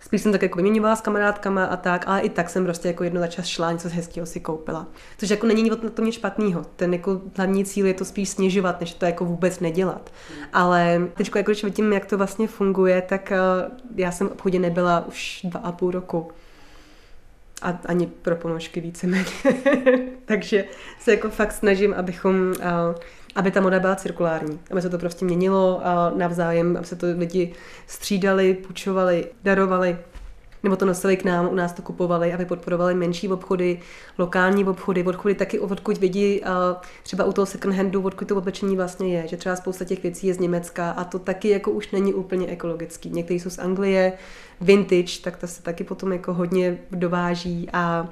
Spíš 0.00 0.22
jsem 0.22 0.32
tak 0.32 0.42
jako 0.42 0.56
vyměňovala 0.56 0.96
s 0.96 1.00
kamarádkama 1.00 1.64
a 1.64 1.76
tak, 1.76 2.04
ale 2.08 2.20
i 2.20 2.28
tak 2.28 2.50
jsem 2.50 2.64
prostě 2.64 2.88
jako 2.88 3.04
jedno 3.04 3.20
za 3.20 3.26
čas 3.26 3.46
šla, 3.46 3.72
něco 3.72 3.88
hezkého 3.88 4.26
si 4.26 4.40
koupila. 4.40 4.86
Což 5.18 5.30
jako 5.30 5.46
není 5.46 5.70
na 5.70 5.76
tom 5.76 6.04
nic 6.04 6.14
špatného. 6.14 6.64
Ten 6.76 6.92
jako 6.92 7.20
hlavní 7.36 7.64
cíl 7.64 7.86
je 7.86 7.94
to 7.94 8.04
spíš 8.04 8.28
snižovat, 8.28 8.80
než 8.80 8.94
to 8.94 9.04
jako 9.04 9.24
vůbec 9.24 9.60
nedělat. 9.60 10.12
Ale 10.52 11.08
teď, 11.14 11.30
jako 11.36 11.50
když 11.50 11.64
vidím, 11.64 11.92
jak 11.92 12.06
to 12.06 12.18
vlastně 12.18 12.48
funguje, 12.48 13.02
tak 13.02 13.32
uh, 13.32 13.76
já 13.96 14.12
jsem 14.12 14.28
v 14.28 14.32
obchodě 14.32 14.58
nebyla 14.58 15.06
už 15.08 15.40
dva 15.44 15.60
a 15.60 15.72
půl 15.72 15.90
roku 15.90 16.28
a 17.62 17.80
ani 17.86 18.06
pro 18.06 18.36
ponožky 18.36 18.80
víceméně. 18.80 19.24
Takže 20.24 20.64
se 20.98 21.10
jako 21.10 21.30
fakt 21.30 21.52
snažím, 21.52 21.94
abychom, 21.94 22.54
aby 23.34 23.50
ta 23.50 23.60
moda 23.60 23.80
byla 23.80 23.96
cirkulární, 23.96 24.60
aby 24.70 24.82
se 24.82 24.90
to 24.90 24.98
prostě 24.98 25.24
měnilo 25.24 25.82
navzájem, 26.16 26.76
aby 26.76 26.86
se 26.86 26.96
to 26.96 27.06
lidi 27.18 27.52
střídali, 27.86 28.54
půjčovali, 28.54 29.26
darovali 29.44 29.96
nebo 30.62 30.76
to 30.76 30.86
nosili 30.86 31.16
k 31.16 31.24
nám, 31.24 31.48
u 31.48 31.54
nás 31.54 31.72
to 31.72 31.82
kupovali, 31.82 32.32
aby 32.32 32.44
podporovali 32.44 32.94
menší 32.94 33.28
obchody, 33.28 33.80
lokální 34.18 34.64
obchody, 34.64 35.04
obchody 35.04 35.34
taky, 35.34 35.58
odkud 35.58 35.98
vidí 35.98 36.40
třeba 37.02 37.24
u 37.24 37.32
toho 37.32 37.46
second 37.46 37.74
handu, 37.74 38.02
odkud 38.02 38.28
to 38.28 38.36
oblečení 38.36 38.76
vlastně 38.76 39.16
je, 39.16 39.28
že 39.28 39.36
třeba 39.36 39.56
spousta 39.56 39.84
těch 39.84 40.02
věcí 40.02 40.26
je 40.26 40.34
z 40.34 40.38
Německa 40.38 40.90
a 40.90 41.04
to 41.04 41.18
taky 41.18 41.48
jako 41.48 41.70
už 41.70 41.90
není 41.90 42.14
úplně 42.14 42.46
ekologický. 42.46 43.10
Někteří 43.10 43.40
jsou 43.40 43.50
z 43.50 43.58
Anglie, 43.58 44.12
vintage, 44.60 45.20
tak 45.22 45.36
to 45.36 45.46
se 45.46 45.62
taky 45.62 45.84
potom 45.84 46.12
jako 46.12 46.34
hodně 46.34 46.78
dováží 46.90 47.68
a 47.72 48.08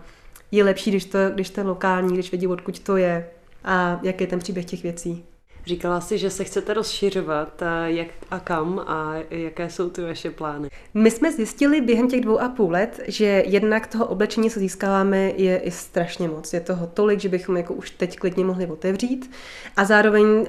je 0.51 0.65
lepší, 0.65 0.91
když 0.91 1.05
to, 1.05 1.19
když 1.35 1.51
to 1.51 1.61
je 1.61 1.65
lokální, 1.65 2.15
když 2.15 2.33
vidí, 2.33 2.47
odkud 2.47 2.79
to 2.79 2.97
je 2.97 3.31
a 3.65 4.01
jaký 4.03 4.25
je 4.25 4.29
ten 4.29 4.39
příběh 4.39 4.65
těch 4.65 4.83
věcí. 4.83 5.25
Říkala 5.69 6.01
jsi, 6.01 6.19
že 6.19 6.31
se 6.31 6.45
chcete 6.45 6.75
rozšiřovat, 6.75 7.63
jak 7.87 8.09
a 8.31 8.41
kam 8.41 8.79
a 8.87 9.15
jaké 9.31 9.71
jsou 9.71 9.91
ty 9.91 10.03
vaše 10.03 10.31
plány? 10.31 10.71
My 10.95 11.11
jsme 11.11 11.33
zjistili 11.33 11.81
během 11.81 12.09
těch 12.09 12.21
dvou 12.21 12.41
a 12.41 12.49
půl 12.49 12.71
let, 12.71 13.01
že 13.09 13.43
jednak 13.47 13.87
toho 13.87 14.07
oblečení, 14.07 14.51
co 14.51 14.61
získáváme, 14.61 15.19
je 15.37 15.59
i 15.59 15.71
strašně 15.71 16.29
moc. 16.29 16.53
Je 16.53 16.61
toho 16.61 16.87
tolik, 16.87 17.21
že 17.21 17.29
bychom 17.29 17.57
jako 17.57 17.75
už 17.75 17.91
teď 17.91 18.19
klidně 18.19 18.45
mohli 18.45 18.67
otevřít. 18.67 19.31
A 19.77 19.85
zároveň 19.85 20.47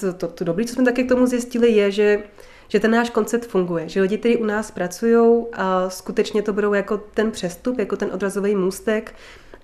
to, 0.00 0.12
to, 0.12 0.28
to 0.28 0.44
dobré, 0.44 0.64
co 0.64 0.74
jsme 0.74 0.84
také 0.84 1.02
k 1.02 1.08
tomu 1.08 1.26
zjistili, 1.26 1.70
je, 1.70 1.90
že 1.90 2.22
že 2.68 2.80
ten 2.80 2.90
náš 2.90 3.10
koncept 3.10 3.46
funguje, 3.46 3.88
že 3.88 4.00
lidi, 4.00 4.18
kteří 4.18 4.36
u 4.36 4.44
nás 4.44 4.70
pracují, 4.70 5.46
a 5.52 5.90
skutečně 5.90 6.42
to 6.42 6.52
budou 6.52 6.74
jako 6.74 6.96
ten 7.14 7.30
přestup, 7.30 7.78
jako 7.78 7.96
ten 7.96 8.10
odrazový 8.12 8.54
můstek, 8.54 9.14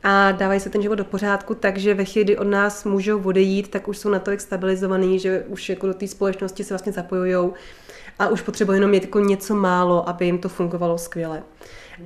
a 0.03 0.33
dávají 0.33 0.61
se 0.61 0.71
ten 0.71 0.83
život 0.83 0.95
do 0.95 1.05
pořádku, 1.05 1.55
takže 1.55 1.95
ve 1.95 2.05
chvíli, 2.05 2.25
kdy 2.25 2.39
od 2.39 2.47
nás 2.47 2.85
můžou 2.85 3.23
odejít, 3.23 3.71
tak 3.71 3.89
už 3.89 3.99
jsou 3.99 4.09
natolik 4.09 4.41
stabilizovaný, 4.41 5.19
že 5.19 5.45
už 5.49 5.69
jako 5.69 5.87
do 5.87 5.95
té 5.95 6.09
společnosti 6.09 6.65
se 6.65 6.75
vlastně 6.75 6.93
zapojují 6.93 7.51
a 8.19 8.29
už 8.29 8.43
potřebuje 8.43 8.77
jenom 8.77 8.95
jako 8.95 9.21
něco 9.21 9.55
málo, 9.55 10.09
aby 10.09 10.27
jim 10.27 10.39
to 10.39 10.49
fungovalo 10.49 10.99
skvěle. 10.99 11.43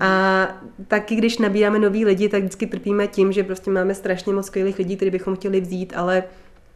A 0.00 0.48
taky, 0.88 1.16
když 1.16 1.38
nabíráme 1.38 1.78
nový 1.78 2.04
lidi, 2.04 2.28
tak 2.28 2.42
vždycky 2.42 2.66
trpíme 2.66 3.06
tím, 3.06 3.32
že 3.32 3.44
prostě 3.44 3.70
máme 3.70 3.94
strašně 3.94 4.32
moc 4.32 4.46
skvělých 4.46 4.78
lidí, 4.78 4.96
který 4.96 5.10
bychom 5.10 5.36
chtěli 5.36 5.60
vzít, 5.60 5.92
ale 5.96 6.24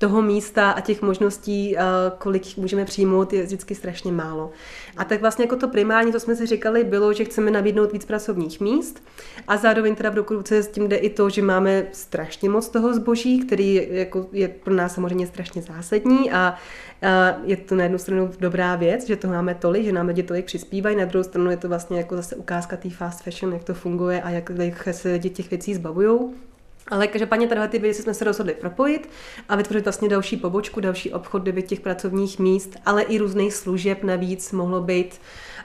toho 0.01 0.23
místa 0.23 0.71
a 0.71 0.81
těch 0.81 1.03
možností, 1.03 1.77
eh, 1.77 1.83
kolik 2.19 2.57
můžeme 2.57 2.85
přijmout, 2.85 3.33
je 3.33 3.43
vždycky 3.43 3.75
strašně 3.75 4.13
málo. 4.13 4.51
A 4.97 5.05
tak 5.05 5.21
vlastně 5.21 5.45
jako 5.45 5.57
to 5.57 5.69
primární, 5.69 6.13
to 6.13 6.21
jsme 6.21 6.37
si 6.37 6.47
říkali, 6.47 6.85
bylo, 6.85 7.13
že 7.13 7.25
chceme 7.25 7.51
nabídnout 7.51 7.93
víc 7.93 8.05
pracovních 8.05 8.61
míst 8.61 9.03
a 9.49 9.57
zároveň 9.57 9.95
teda 9.95 10.11
v 10.11 10.17
ruce 10.17 10.63
s 10.63 10.69
tím 10.69 10.89
jde 10.89 10.97
i 10.97 11.11
to, 11.11 11.31
že 11.31 11.43
máme 11.43 11.87
strašně 11.93 12.49
moc 12.51 12.69
toho 12.69 12.95
zboží, 12.95 13.41
který 13.47 13.89
jako 13.91 14.27
je 14.33 14.49
pro 14.49 14.75
nás 14.75 14.95
samozřejmě 14.95 15.27
strašně 15.27 15.63
zásadní 15.63 16.33
a 16.33 16.55
je 17.45 17.57
to 17.57 17.75
na 17.75 17.83
jednu 17.83 17.99
stranu 17.99 18.31
dobrá 18.41 18.77
věc, 18.77 19.07
že 19.07 19.17
to 19.17 19.29
máme 19.29 19.55
tolik, 19.55 19.85
že 19.85 19.93
nám 19.93 20.07
lidi 20.07 20.23
tolik 20.23 20.45
přispívají, 20.45 20.97
na 20.97 21.05
druhou 21.05 21.25
stranu 21.25 21.51
je 21.51 21.57
to 21.57 21.69
vlastně 21.69 21.99
jako 21.99 22.17
zase 22.17 22.37
ukázka 22.37 22.77
té 22.77 22.91
fast 22.91 23.23
fashion, 23.23 23.53
jak 23.53 23.65
to 23.65 23.75
funguje 23.75 24.23
a 24.23 24.31
jak 24.31 24.51
se 24.91 25.13
lidi 25.13 25.31
těch 25.31 25.51
věcí 25.51 25.75
zbavují. 25.75 26.19
Ale 26.91 27.07
každopádně 27.07 27.49
tady 27.49 27.69
ty 27.69 27.79
věci 27.79 28.03
jsme 28.03 28.15
se 28.15 28.25
rozhodli 28.25 28.55
propojit 28.55 29.11
a 29.49 29.57
vytvořit 29.57 29.85
vlastně 29.85 30.09
další 30.09 30.37
pobočku, 30.37 30.81
další 30.81 31.13
obchod, 31.13 31.43
kde 31.43 31.53
by 31.53 31.63
těch 31.63 31.81
pracovních 31.81 32.39
míst, 32.39 32.77
ale 32.87 33.03
i 33.03 33.19
různých 33.19 33.55
služeb 33.55 34.03
navíc 34.03 34.53
mohlo 34.53 34.81
být 34.81 35.21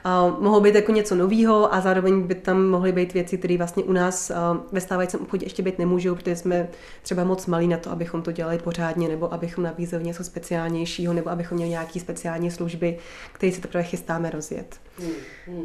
Uh, 0.05 0.43
mohlo 0.43 0.61
být 0.61 0.75
jako 0.75 0.91
něco 0.91 1.15
nového 1.15 1.73
a 1.73 1.81
zároveň 1.81 2.21
by 2.21 2.35
tam 2.35 2.65
mohly 2.65 2.91
být 2.91 3.13
věci, 3.13 3.37
které 3.37 3.57
vlastně 3.57 3.83
u 3.83 3.93
nás 3.93 4.29
uh, 4.29 4.57
ve 4.71 4.81
stávajícím 4.81 5.19
obchodě 5.19 5.45
ještě 5.45 5.63
být 5.63 5.79
nemůžou, 5.79 6.15
protože 6.15 6.35
jsme 6.35 6.67
třeba 7.01 7.23
moc 7.23 7.45
malí 7.45 7.67
na 7.67 7.77
to, 7.77 7.91
abychom 7.91 8.21
to 8.21 8.31
dělali 8.31 8.57
pořádně, 8.57 9.07
nebo 9.07 9.33
abychom 9.33 9.63
nabízeli 9.63 10.03
něco 10.03 10.23
speciálnějšího, 10.23 11.13
nebo 11.13 11.29
abychom 11.29 11.55
měli 11.55 11.71
nějaké 11.71 11.99
speciální 11.99 12.51
služby, 12.51 12.97
které 13.31 13.51
si 13.51 13.61
teprve 13.61 13.83
chystáme 13.83 14.29
rozjet. 14.29 14.75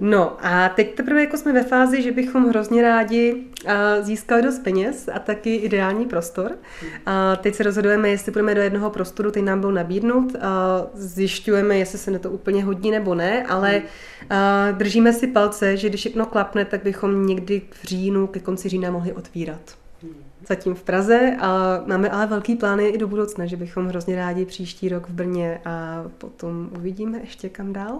No 0.00 0.36
a 0.46 0.68
teď 0.68 0.94
teprve 0.94 1.20
jako 1.20 1.36
jsme 1.36 1.52
ve 1.52 1.62
fázi, 1.62 2.02
že 2.02 2.12
bychom 2.12 2.48
hrozně 2.48 2.82
rádi 2.82 3.34
uh, 3.34 3.72
získali 4.00 4.42
dost 4.42 4.58
peněz 4.58 5.08
a 5.12 5.18
taky 5.18 5.54
ideální 5.54 6.06
prostor. 6.06 6.52
A 7.06 7.36
teď 7.36 7.54
se 7.54 7.62
rozhodujeme, 7.62 8.08
jestli 8.08 8.32
půjdeme 8.32 8.54
do 8.54 8.60
jednoho 8.60 8.90
prostoru, 8.90 9.30
teď 9.30 9.44
nám 9.44 9.60
byl 9.60 9.72
nabídnut. 9.72 10.36
A 10.40 10.86
zjišťujeme, 10.94 11.78
jestli 11.78 11.98
se 11.98 12.10
na 12.10 12.18
to 12.18 12.30
úplně 12.30 12.64
hodí 12.64 12.90
nebo 12.90 13.14
ne, 13.14 13.46
ale 13.46 13.82
uh, 14.30 14.78
držíme 14.78 15.12
si 15.12 15.26
palce, 15.26 15.76
že 15.76 15.88
když 15.88 16.00
všechno 16.00 16.26
klapne, 16.26 16.64
tak 16.64 16.82
bychom 16.82 17.26
někdy 17.26 17.62
v 17.70 17.84
říjnu, 17.84 18.26
ke 18.26 18.40
konci 18.40 18.68
října 18.68 18.90
mohli 18.90 19.12
otvírat 19.12 19.60
zatím 20.48 20.74
v 20.74 20.82
Praze 20.82 21.36
a 21.40 21.80
máme 21.86 22.10
ale 22.10 22.26
velký 22.26 22.56
plány 22.56 22.88
i 22.88 22.98
do 22.98 23.08
budoucna, 23.08 23.46
že 23.46 23.56
bychom 23.56 23.86
hrozně 23.86 24.16
rádi 24.16 24.44
příští 24.44 24.88
rok 24.88 25.08
v 25.08 25.12
Brně 25.12 25.60
a 25.64 26.04
potom 26.18 26.70
uvidíme 26.76 27.18
ještě 27.20 27.48
kam 27.48 27.72
dál. 27.72 27.98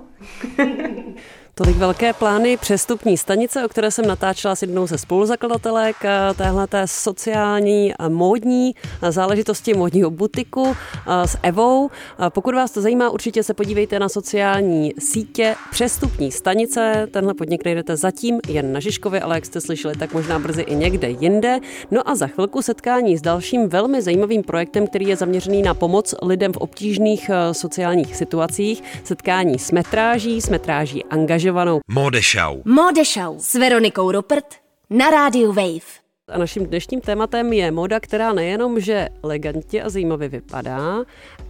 Tolik 1.61 1.77
velké 1.77 2.13
plány 2.13 2.57
přestupní 2.57 3.17
stanice, 3.17 3.65
o 3.65 3.69
které 3.69 3.91
jsem 3.91 4.07
natáčela 4.07 4.55
s 4.57 4.63
jednou 4.63 4.87
ze 4.87 4.99
spoluzakladatelek 4.99 5.97
eh, 6.05 6.35
téhle 6.37 6.69
sociální 6.85 7.95
a 7.95 8.09
módní 8.09 8.75
záležitosti 9.09 9.75
módního 9.75 10.11
butiku 10.11 10.67
eh, 10.69 11.29
s 11.29 11.39
Evou. 11.43 11.91
Pokud 12.29 12.55
vás 12.55 12.71
to 12.71 12.81
zajímá, 12.81 13.11
určitě 13.11 13.43
se 13.43 13.55
podívejte 13.55 13.99
na 13.99 14.09
sociální 14.09 14.93
sítě 14.99 15.55
Přestupní 15.71 16.33
stanice. 16.33 17.09
Tenhle 17.11 17.35
podnik 17.35 17.65
najdete 17.65 17.97
zatím 17.97 18.41
jen 18.49 18.73
na 18.73 18.81
Žižkově, 18.81 19.21
ale 19.21 19.35
jak 19.35 19.47
jste 19.47 19.61
slyšeli, 19.61 19.97
tak 19.97 20.15
možná 20.15 20.39
brzy 20.39 20.63
i 20.63 20.75
někde 20.75 21.11
jinde. 21.11 21.59
No 21.91 22.09
a 22.09 22.15
za 22.15 22.27
chvilku 22.27 22.63
setkání 22.63 23.19
s 23.19 23.23
dalším 23.23 23.69
velmi 23.69 24.03
zajímavým 24.03 24.43
projektem, 24.43 24.87
který 24.87 25.09
je 25.09 25.17
zaměřený 25.17 25.63
na 25.63 25.75
pomoc 25.75 26.15
lidem 26.23 26.53
v 26.53 26.57
obtížných 26.57 27.31
eh, 27.31 27.55
sociálních 27.55 28.17
situacích. 28.17 28.83
Setkání 29.05 29.59
s 29.59 29.71
metráží, 29.71 30.41
s 30.41 30.49
metráží 30.49 31.05
angažovanou 31.05 31.50
angažovanou 31.51 31.81
Modešau. 31.91 32.63
Modešau 32.65 33.39
s 33.39 33.55
Veronikou 33.55 34.13
Rupert 34.13 34.47
na 34.91 35.11
rádiu 35.11 35.53
Wave. 35.53 36.01
A 36.29 36.39
naším 36.39 36.67
dnešním 36.67 37.01
tématem 37.01 37.53
je 37.53 37.71
moda, 37.71 38.01
která 38.01 38.33
nejenom, 38.33 38.81
že 38.81 39.09
elegantně 39.23 39.83
a 39.83 39.89
zajímavě 39.89 40.29
vypadá 40.29 41.05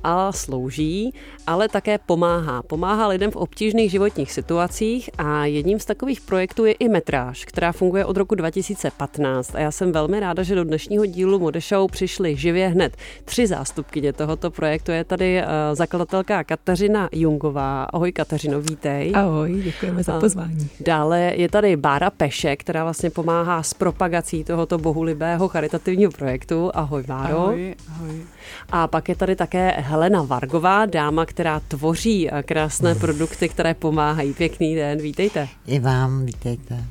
a 0.04 0.32
slouží, 0.32 1.14
ale 1.46 1.68
také 1.68 1.98
pomáhá. 1.98 2.62
Pomáhá 2.62 3.08
lidem 3.08 3.30
v 3.30 3.36
obtížných 3.36 3.90
životních 3.90 4.32
situacích 4.32 5.10
a 5.18 5.44
jedním 5.44 5.78
z 5.78 5.84
takových 5.84 6.20
projektů 6.20 6.64
je 6.64 6.72
i 6.72 6.88
metráž, 6.88 7.44
která 7.44 7.72
funguje 7.72 8.04
od 8.04 8.16
roku 8.16 8.34
2015. 8.34 9.54
A 9.54 9.60
já 9.60 9.70
jsem 9.70 9.92
velmi 9.92 10.20
ráda, 10.20 10.42
že 10.42 10.54
do 10.54 10.64
dnešního 10.64 11.06
dílu 11.06 11.38
Mode 11.38 11.60
Show 11.60 11.90
přišly 11.90 12.36
živě 12.36 12.68
hned 12.68 12.96
tři 13.24 13.46
zástupkyně 13.46 14.12
tohoto 14.12 14.50
projektu. 14.50 14.92
Je 14.92 15.04
tady 15.04 15.42
uh, 15.42 15.46
zakladatelka 15.72 16.44
Kateřina 16.44 17.08
Jungová. 17.12 17.84
Ahoj 17.84 18.12
Kateřino, 18.12 18.60
vítej. 18.60 19.12
Ahoj, 19.14 19.60
děkujeme 19.64 20.02
za 20.02 20.20
pozvání. 20.20 20.68
Dále 20.80 21.32
je 21.36 21.48
tady 21.48 21.76
Bára 21.76 22.10
Peše, 22.10 22.56
která 22.56 22.84
vlastně 22.84 23.10
pomáhá 23.10 23.62
s 23.62 23.74
propagací 23.74 24.44
toho 24.44 24.60
tohoto 24.60 24.78
bohulibého 24.78 25.48
charitativního 25.48 26.10
projektu. 26.10 26.70
Ahoj, 26.74 27.04
Máro. 27.08 27.38
Ahoj, 27.38 27.74
ahoj. 27.88 28.22
A 28.70 28.86
pak 28.86 29.08
je 29.08 29.16
tady 29.16 29.36
také 29.36 29.70
Helena 29.70 30.22
Vargová, 30.22 30.86
dáma, 30.86 31.26
která 31.26 31.60
tvoří 31.60 32.30
eh, 32.30 32.42
krásné 32.42 32.94
produkty, 32.94 33.48
které 33.48 33.74
pomáhají. 33.74 34.32
Pěkný 34.34 34.74
den, 34.74 34.98
vítejte. 34.98 35.48
I 35.66 35.78
vám, 35.78 36.26
vítejte. 36.26 36.84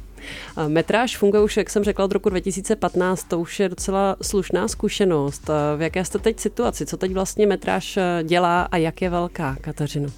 Metráž 0.67 1.17
funguje 1.17 1.43
už, 1.43 1.57
jak 1.57 1.69
jsem 1.69 1.83
řekla, 1.83 2.05
od 2.05 2.11
roku 2.11 2.29
2015, 2.29 3.23
to 3.23 3.39
už 3.39 3.59
je 3.59 3.69
docela 3.69 4.15
slušná 4.21 4.67
zkušenost. 4.67 5.49
V 5.77 5.81
jaké 5.81 6.05
jste 6.05 6.19
teď 6.19 6.39
situaci? 6.39 6.85
Co 6.85 6.97
teď 6.97 7.13
vlastně 7.13 7.47
metráž 7.47 7.97
eh, 7.97 8.23
dělá 8.23 8.61
a 8.61 8.77
jak 8.77 9.01
je 9.01 9.09
velká, 9.09 9.57
Kateřino? 9.61 10.09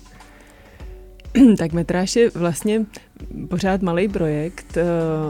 tak 1.57 1.73
metráž 1.73 2.15
je 2.15 2.29
vlastně 2.29 2.85
pořád 3.49 3.81
malý 3.81 4.07
projekt. 4.07 4.77
Eh, 4.77 4.83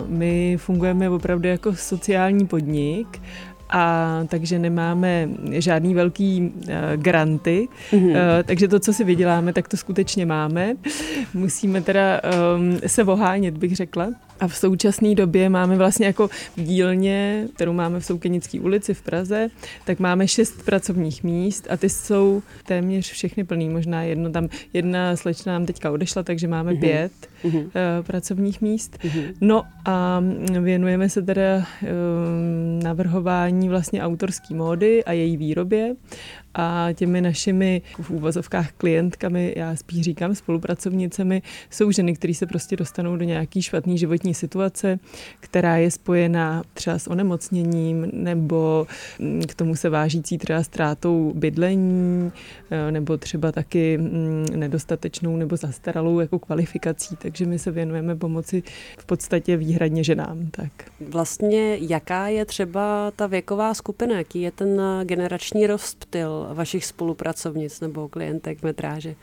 my 0.07 0.57
fungujeme 0.57 1.09
opravdu 1.09 1.47
jako 1.47 1.75
sociální 1.75 2.47
podnik 2.47 3.21
a 3.71 4.19
takže 4.27 4.59
nemáme 4.59 5.29
žádný 5.51 5.93
velký 5.93 6.41
uh, 6.41 6.73
granty, 6.95 7.67
mm-hmm. 7.91 8.09
uh, 8.09 8.15
takže 8.45 8.67
to, 8.67 8.79
co 8.79 8.93
si 8.93 9.03
vyděláme, 9.03 9.53
tak 9.53 9.67
to 9.67 9.77
skutečně 9.77 10.25
máme. 10.25 10.73
Musíme 11.33 11.81
teda 11.81 12.21
um, 12.55 12.79
se 12.87 13.03
vohánět, 13.03 13.57
bych 13.57 13.75
řekla. 13.75 14.07
A 14.41 14.47
v 14.47 14.55
současné 14.55 15.15
době 15.15 15.49
máme 15.49 15.77
vlastně 15.77 16.05
jako 16.05 16.27
v 16.27 16.61
dílně, 16.61 17.47
kterou 17.55 17.73
máme 17.73 17.99
v 17.99 18.05
Soukenické 18.05 18.59
ulici 18.59 18.93
v 18.93 19.01
Praze, 19.01 19.49
tak 19.85 19.99
máme 19.99 20.27
šest 20.27 20.65
pracovních 20.65 21.23
míst 21.23 21.67
a 21.69 21.77
ty 21.77 21.89
jsou 21.89 22.41
téměř 22.65 23.11
všechny 23.11 23.43
plný. 23.43 23.69
Možná 23.69 24.03
jedno 24.03 24.31
tam, 24.31 24.49
jedna 24.73 25.15
slečna 25.15 25.53
nám 25.53 25.65
teďka 25.65 25.91
odešla, 25.91 26.23
takže 26.23 26.47
máme 26.47 26.71
mm-hmm. 26.71 26.79
pět 26.79 27.11
mm-hmm. 27.43 27.63
Uh, 27.63 27.71
pracovních 28.01 28.61
míst. 28.61 28.97
Mm-hmm. 29.03 29.33
No 29.41 29.63
a 29.85 30.23
věnujeme 30.61 31.09
se 31.09 31.21
teda 31.21 31.57
uh, 31.57 31.87
navrhování 32.83 33.69
vlastně 33.69 34.03
autorské 34.03 34.55
módy 34.55 35.03
a 35.03 35.11
její 35.11 35.37
výrobě 35.37 35.95
a 36.53 36.87
těmi 36.93 37.21
našimi 37.21 37.81
v 38.01 38.09
úvozovkách 38.09 38.71
klientkami, 38.71 39.53
já 39.57 39.75
spíš 39.75 40.01
říkám 40.01 40.35
spolupracovnicemi, 40.35 41.41
jsou 41.69 41.91
ženy, 41.91 42.13
které 42.13 42.33
se 42.33 42.45
prostě 42.45 42.75
dostanou 42.75 43.17
do 43.17 43.25
nějaký 43.25 43.61
špatný 43.61 43.97
životní 43.97 44.33
situace, 44.33 44.99
která 45.39 45.77
je 45.77 45.91
spojená 45.91 46.63
třeba 46.73 46.99
s 46.99 47.07
onemocněním 47.07 48.09
nebo 48.13 48.87
mm, 49.19 49.41
k 49.41 49.55
tomu 49.55 49.75
se 49.75 49.89
vážící 49.89 50.37
třeba 50.37 50.63
ztrátou 50.63 51.33
bydlení 51.35 52.31
e, 52.71 52.91
nebo 52.91 53.17
třeba 53.17 53.51
taky 53.51 53.97
mm, 53.97 54.45
nedostatečnou 54.55 55.37
nebo 55.37 55.57
zastaralou 55.57 56.19
jako 56.19 56.39
kvalifikací, 56.39 57.15
takže 57.15 57.45
my 57.45 57.59
se 57.59 57.71
věnujeme 57.71 58.15
pomoci 58.15 58.63
v 58.97 59.05
podstatě 59.05 59.57
výhradně 59.57 60.03
ženám. 60.03 60.47
Tak. 60.51 60.71
Vlastně 61.09 61.77
jaká 61.81 62.27
je 62.27 62.45
třeba 62.45 63.11
ta 63.15 63.27
věková 63.27 63.73
skupina, 63.73 64.17
jaký 64.17 64.41
je 64.41 64.51
ten 64.51 64.81
generační 65.03 65.67
rozptyl 65.67 66.40
vašich 66.53 66.85
spolupracovnic 66.85 67.79
nebo 67.81 68.07
klientek 68.07 68.63
metráže? 68.63 69.15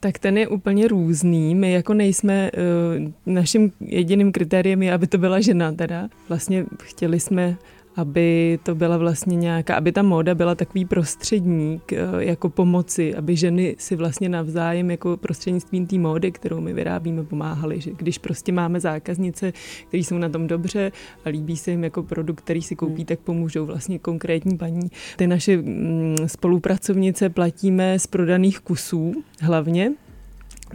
Tak 0.00 0.18
ten 0.18 0.38
je 0.38 0.48
úplně 0.48 0.88
různý. 0.88 1.54
My 1.54 1.72
jako 1.72 1.94
nejsme, 1.94 2.50
eh, 2.54 3.12
naším 3.26 3.72
jediným 3.80 4.32
kritériem 4.32 4.82
je, 4.82 4.92
aby 4.92 5.06
to 5.06 5.18
byla 5.18 5.40
žena 5.40 5.72
teda. 5.72 6.08
Vlastně 6.28 6.64
chtěli 6.82 7.20
jsme 7.20 7.56
aby 7.96 8.58
to 8.62 8.74
byla 8.74 8.96
vlastně 8.96 9.36
nějaká, 9.36 9.74
aby 9.74 9.92
ta 9.92 10.02
móda 10.02 10.34
byla 10.34 10.54
takový 10.54 10.84
prostředník 10.84 11.92
eh, 11.92 11.98
jako 12.18 12.48
pomoci, 12.48 13.14
aby 13.14 13.36
ženy 13.36 13.76
si 13.78 13.96
vlastně 13.96 14.28
navzájem 14.28 14.90
jako 14.90 15.16
prostřednictvím 15.16 15.86
té 15.86 15.98
módy, 15.98 16.32
kterou 16.32 16.60
my 16.60 16.72
vyrábíme, 16.72 17.24
pomáhaly. 17.24 17.80
Že 17.80 17.90
když 17.96 18.18
prostě 18.18 18.52
máme 18.52 18.80
zákaznice, 18.80 19.52
které 19.88 20.00
jsou 20.02 20.18
na 20.18 20.28
tom 20.28 20.46
dobře 20.46 20.92
a 21.24 21.28
líbí 21.28 21.56
se 21.56 21.70
jim 21.70 21.84
jako 21.84 22.02
produkt, 22.02 22.40
který 22.40 22.62
si 22.62 22.76
koupí, 22.76 22.96
hmm. 22.96 23.04
tak 23.04 23.18
pomůžou 23.18 23.66
vlastně 23.66 23.98
konkrétní 23.98 24.58
paní. 24.58 24.90
Ty 25.16 25.26
naše 25.26 25.56
mm, 25.56 26.16
spolupracovnice 26.26 27.28
platíme 27.28 27.98
z 27.98 28.06
prodaných 28.06 28.60
kusů 28.60 29.12
hlavně, 29.40 29.92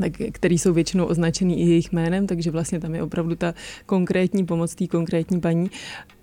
tak, 0.01 0.13
který 0.31 0.57
jsou 0.57 0.73
většinou 0.73 1.05
označený 1.05 1.61
i 1.61 1.69
jejich 1.69 1.91
jménem, 1.91 2.27
takže 2.27 2.51
vlastně 2.51 2.79
tam 2.79 2.95
je 2.95 3.03
opravdu 3.03 3.35
ta 3.35 3.53
konkrétní 3.85 4.45
pomoc 4.45 4.75
té 4.75 4.87
konkrétní 4.87 5.39
paní. 5.41 5.71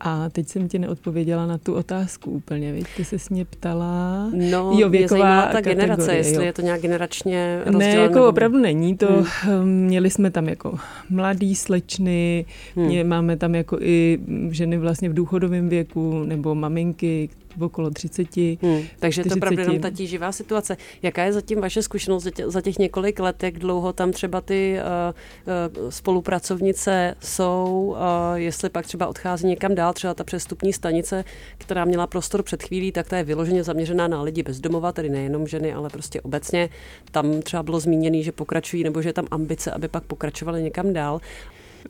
A 0.01 0.29
teď 0.29 0.49
jsem 0.49 0.69
ti 0.69 0.79
neodpověděla 0.79 1.47
na 1.47 1.59
tu 1.59 1.75
otázku 1.75 2.31
úplně, 2.31 2.73
víš? 2.73 2.85
Ty 2.97 3.05
se 3.05 3.17
mě 3.31 3.45
ptala. 3.45 4.31
No, 4.51 4.73
jo, 4.79 4.89
věková 4.89 5.47
ta 5.53 5.61
generace, 5.61 6.15
jestli 6.15 6.35
jo. 6.35 6.43
je 6.43 6.53
to 6.53 6.63
nějak 6.63 6.81
generačně 6.81 7.61
Ne, 7.71 7.91
jako 7.91 8.15
nebo... 8.15 8.29
opravdu 8.29 8.59
není 8.59 8.97
to. 8.97 9.25
Hmm. 9.41 9.85
Měli 9.85 10.11
jsme 10.11 10.31
tam 10.31 10.49
jako 10.49 10.79
mladý 11.11 11.55
slečny, 11.55 12.45
hmm. 12.77 13.09
máme 13.09 13.37
tam 13.37 13.55
jako 13.55 13.79
i 13.81 14.19
ženy 14.51 14.79
vlastně 14.79 15.09
v 15.09 15.15
důchodovém 15.15 15.69
věku, 15.69 16.25
nebo 16.25 16.55
maminky, 16.55 17.29
okolo 17.61 17.91
30. 17.91 18.37
Hmm, 18.37 18.83
takže 18.99 19.23
40. 19.23 19.29
to 19.29 19.37
opravdu 19.37 19.61
jenom 19.61 19.81
ta 19.81 19.91
tíživá 19.91 20.33
situace. 20.33 20.77
Jaká 21.03 21.25
je 21.25 21.33
zatím 21.33 21.61
vaše 21.61 21.83
zkušenost 21.83 22.27
za 22.47 22.61
těch 22.61 22.79
několik 22.79 23.21
let, 23.21 23.43
jak 23.43 23.59
dlouho 23.59 23.93
tam 23.93 24.13
třeba 24.13 24.41
ty 24.41 24.77
uh, 24.79 25.81
uh, 25.83 25.91
spolupracovnice 25.91 27.15
jsou, 27.21 27.95
uh, 27.97 28.35
jestli 28.35 28.71
pak 28.71 28.87
třeba 28.87 29.07
odchází 29.07 29.47
někam 29.47 29.75
dál, 29.75 29.93
třeba 29.93 30.15
ta 30.15 30.25
přestupní 30.25 30.73
stanice, 30.73 31.25
která 31.59 31.85
měla 31.85 32.07
prostor 32.07 32.43
před 32.43 32.63
chvílí, 32.63 32.93
tak 32.93 33.09
ta 33.09 33.17
je 33.17 33.25
vyloženě 33.25 33.65
zaměřená 33.65 34.09
na 34.09 34.23
lidi 34.23 34.43
bezdomova, 34.43 34.93
tedy 34.93 35.09
nejenom 35.09 35.47
ženy, 35.47 35.75
ale 35.75 35.91
prostě 35.91 36.21
obecně. 36.21 36.69
Tam 37.11 37.43
třeba 37.43 37.63
bylo 37.63 37.81
zmíněné, 37.81 38.23
že 38.23 38.33
pokračují, 38.33 38.85
nebo 38.85 39.03
že 39.03 39.09
je 39.09 39.13
tam 39.13 39.27
ambice, 39.31 39.71
aby 39.71 39.89
pak 39.89 40.05
pokračovali 40.05 40.63
někam 40.63 40.93
dál. 40.93 41.21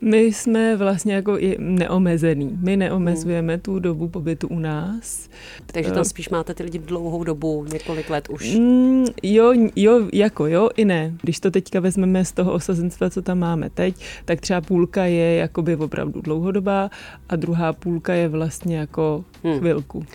My 0.01 0.19
jsme 0.19 0.75
vlastně 0.75 1.13
jako 1.13 1.37
neomezený. 1.59 2.57
My 2.61 2.77
neomezujeme 2.77 3.53
hmm. 3.53 3.61
tu 3.61 3.79
dobu 3.79 4.07
pobytu 4.07 4.47
u 4.47 4.59
nás. 4.59 5.29
Takže 5.65 5.91
tam 5.91 6.01
eh, 6.01 6.05
spíš 6.05 6.29
máte 6.29 6.53
ty 6.53 6.63
lidi 6.63 6.79
dlouhou 6.79 7.23
dobu, 7.23 7.65
několik 7.73 8.09
let 8.09 8.29
už. 8.29 8.55
Mm, 8.55 9.05
jo, 9.23 9.53
jo, 9.75 10.07
jako 10.13 10.47
jo 10.47 10.69
i 10.75 10.85
ne. 10.85 11.13
Když 11.21 11.39
to 11.39 11.51
teďka 11.51 11.79
vezmeme 11.79 12.25
z 12.25 12.31
toho 12.31 12.53
osazenstva, 12.53 13.09
co 13.09 13.21
tam 13.21 13.39
máme 13.39 13.69
teď, 13.69 13.95
tak 14.25 14.41
třeba 14.41 14.61
půlka 14.61 15.05
je 15.05 15.35
jakoby 15.35 15.75
opravdu 15.75 16.21
dlouhodobá 16.21 16.89
a 17.29 17.35
druhá 17.35 17.73
půlka 17.73 18.13
je 18.13 18.27
vlastně 18.27 18.77
jako 18.77 19.25
hmm. 19.43 19.59
chvilku. 19.59 20.05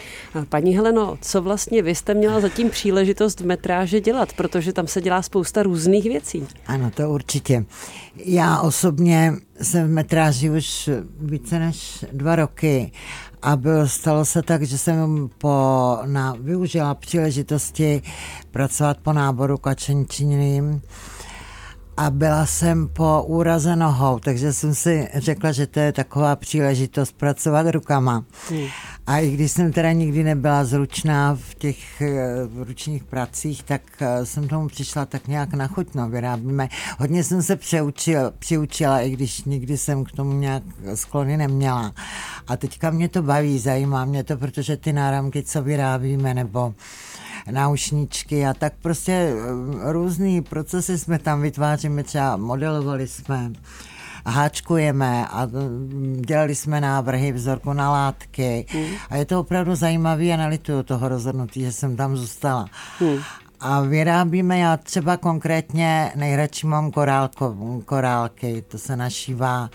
Paní 0.49 0.77
Heleno, 0.77 1.19
co 1.21 1.43
vlastně 1.43 1.83
vy 1.83 1.95
jste 1.95 2.15
měla 2.15 2.41
zatím 2.41 2.71
příležitost 2.71 3.41
v 3.41 3.47
metráži 3.47 4.01
dělat, 4.01 4.33
protože 4.33 4.73
tam 4.73 4.87
se 4.87 5.01
dělá 5.01 5.23
spousta 5.23 5.63
různých 5.63 6.05
věcí. 6.05 6.47
Ano, 6.67 6.91
to 6.95 7.11
určitě. 7.11 7.65
Já 8.17 8.61
osobně 8.61 9.33
jsem 9.63 9.87
v 9.87 9.91
metráži 9.91 10.51
už 10.51 10.91
více 11.21 11.59
než 11.59 12.05
dva 12.13 12.37
roky 12.37 12.93
a 13.43 13.57
bylo, 13.57 13.89
stalo 13.89 14.25
se 14.25 14.43
tak, 14.43 14.63
že 14.63 14.79
jsem 14.79 15.29
po, 15.39 15.99
na, 16.07 16.37
využila 16.41 16.95
příležitosti 16.95 18.03
pracovat 18.51 18.99
po 19.03 19.13
náboru 19.13 19.59
kačenčiným 19.59 20.83
a 21.97 22.11
byla 22.11 22.47
jsem 22.47 22.89
po 22.89 23.23
úraze 23.23 23.77
nohou, 23.77 24.19
takže 24.19 24.53
jsem 24.53 24.75
si 24.75 25.09
řekla, 25.15 25.53
že 25.53 25.67
to 25.67 25.81
je 25.81 25.93
taková 25.93 26.37
příležitost 26.37 27.13
pracovat 27.13 27.67
rukama. 27.67 28.25
Hmm. 28.51 28.67
A 29.11 29.19
i 29.19 29.31
když 29.31 29.53
jsem 29.53 29.73
teda 29.73 29.93
nikdy 29.93 30.25
nebyla 30.25 30.65
zručná 30.65 31.35
v 31.35 31.55
těch 31.55 32.03
eh, 32.03 32.15
ručních 32.65 33.05
pracích, 33.05 33.63
tak 33.63 33.83
eh, 34.01 34.27
jsem 34.27 34.49
tomu 34.49 34.69
přišla 34.69 35.07
tak 35.07 35.29
nějak 35.29 35.55
na 35.55 35.67
chuť, 35.67 35.95
no, 35.95 36.09
vyrábíme. 36.09 36.69
Hodně 36.99 37.25
jsem 37.25 37.43
se 37.43 37.57
přeučila, 37.57 38.31
přiučila, 38.39 39.01
i 39.01 39.11
když 39.11 39.45
nikdy 39.45 39.79
jsem 39.79 40.05
k 40.05 40.13
tomu 40.13 40.33
nějak 40.33 40.63
sklony 40.95 41.37
neměla. 41.37 41.93
A 42.47 42.57
teďka 42.57 42.91
mě 42.91 43.09
to 43.09 43.23
baví, 43.23 43.59
zajímá 43.59 44.05
mě 44.05 44.25
to, 44.25 44.37
protože 44.37 44.77
ty 44.77 44.93
náramky, 44.93 45.43
co 45.43 45.63
vyrábíme, 45.63 46.35
nebo 46.35 46.75
náušničky 47.51 48.47
a 48.47 48.55
tak 48.55 48.73
prostě 48.83 49.13
eh, 49.13 49.93
různý 49.93 50.43
procesy 50.43 50.99
jsme 50.99 51.19
tam 51.19 51.43
vytváříme, 51.43 52.03
třeba 52.03 52.37
modelovali 52.37 53.09
jsme 53.09 53.53
háčkujeme 54.27 55.27
a 55.27 55.47
mm, 55.47 56.23
dělali 56.27 56.55
jsme 56.55 56.81
návrhy, 56.81 57.33
vzorku 57.33 57.73
na 57.73 57.91
látky 57.91 58.67
hmm. 58.69 58.87
a 59.11 59.17
je 59.17 59.25
to 59.25 59.41
opravdu 59.41 59.75
zajímavé 59.75 60.33
a 60.33 60.37
nalituju 60.37 60.83
toho 60.83 61.09
rozhodnutí, 61.09 61.61
že 61.61 61.73
jsem 61.73 61.97
tam 61.97 62.17
zůstala. 62.17 62.67
Hmm. 62.99 63.19
A 63.61 63.81
vyrábíme, 63.81 64.59
já 64.59 64.77
třeba 64.77 65.17
konkrétně 65.17 66.13
nejradši 66.17 66.67
mám 66.67 66.91
korálko, 66.91 67.57
korálky, 67.85 68.65
to 68.69 68.79
se 68.79 68.97
našívá 68.97 69.71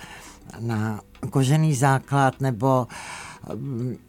na 0.59 0.99
kožený 1.29 1.73
základ 1.73 2.41
nebo 2.41 2.79
uh, 2.79 2.85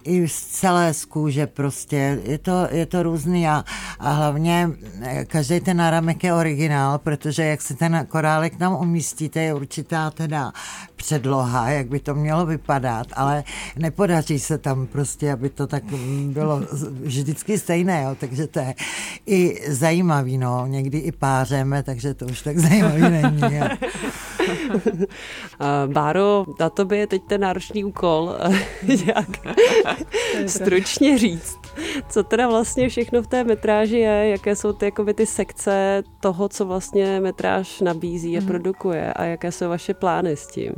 i 0.05 0.29
z 0.29 0.46
celé 0.46 0.94
z 0.94 1.05
kůže 1.05 1.46
prostě, 1.46 2.20
je 2.25 2.38
to, 2.38 2.68
je 2.70 2.87
to 2.87 3.03
různý 3.03 3.49
a, 3.49 3.64
a 3.99 4.12
hlavně 4.12 4.70
eh, 5.03 5.25
každý 5.25 5.61
ten 5.61 5.77
náramek 5.77 6.25
je 6.25 6.35
originál, 6.35 6.99
protože 6.99 7.44
jak 7.44 7.62
se 7.62 7.75
ten 7.75 8.07
korálek 8.09 8.57
tam 8.57 8.75
umístíte, 8.75 9.40
je 9.40 9.55
určitá 9.55 10.11
teda 10.11 10.53
předloha, 10.96 11.70
jak 11.70 11.87
by 11.87 12.01
to 12.01 12.14
mělo 12.14 12.46
vypadat, 12.46 13.07
ale 13.12 13.44
nepodaří 13.77 14.38
se 14.38 14.59
tam 14.59 14.87
prostě, 14.87 15.33
aby 15.33 15.51
to 15.51 15.66
tak 15.66 15.85
bylo 16.27 16.62
vždycky 17.01 17.59
stejné, 17.59 18.03
jo, 18.03 18.16
takže 18.20 18.46
to 18.46 18.59
je 18.59 18.75
i 19.27 19.72
zajímavý, 19.72 20.38
no, 20.38 20.66
někdy 20.66 20.99
i 20.99 21.12
pářeme, 21.12 21.83
takže 21.83 22.14
to 22.14 22.27
už 22.27 22.42
tak 22.42 22.59
zajímavý 22.59 23.01
není. 23.01 23.42
Báro, 25.87 26.44
na 26.61 26.70
tobě 26.70 26.98
je 26.98 27.06
teď 27.06 27.22
ten 27.22 27.40
náročný 27.40 27.85
úkol, 27.85 28.35
jak 29.06 29.56
stručně 30.46 31.18
říct, 31.18 31.59
co 32.09 32.22
teda 32.22 32.48
vlastně 32.48 32.88
všechno 32.88 33.22
v 33.22 33.26
té 33.26 33.44
metráži 33.44 33.98
je, 33.98 34.28
jaké 34.28 34.56
jsou 34.56 34.72
ty, 34.72 34.85
jakoby, 34.85 35.14
ty 35.14 35.26
sekce 35.26 36.02
toho, 36.20 36.48
co 36.48 36.66
vlastně 36.66 37.20
metráž 37.20 37.80
nabízí 37.80 38.37
a 38.37 38.40
mhm. 38.40 38.48
produkuje 38.48 39.12
a 39.12 39.24
jaké 39.24 39.52
jsou 39.52 39.68
vaše 39.68 39.94
plány 39.94 40.37
s 40.37 40.46
tím? 40.46 40.72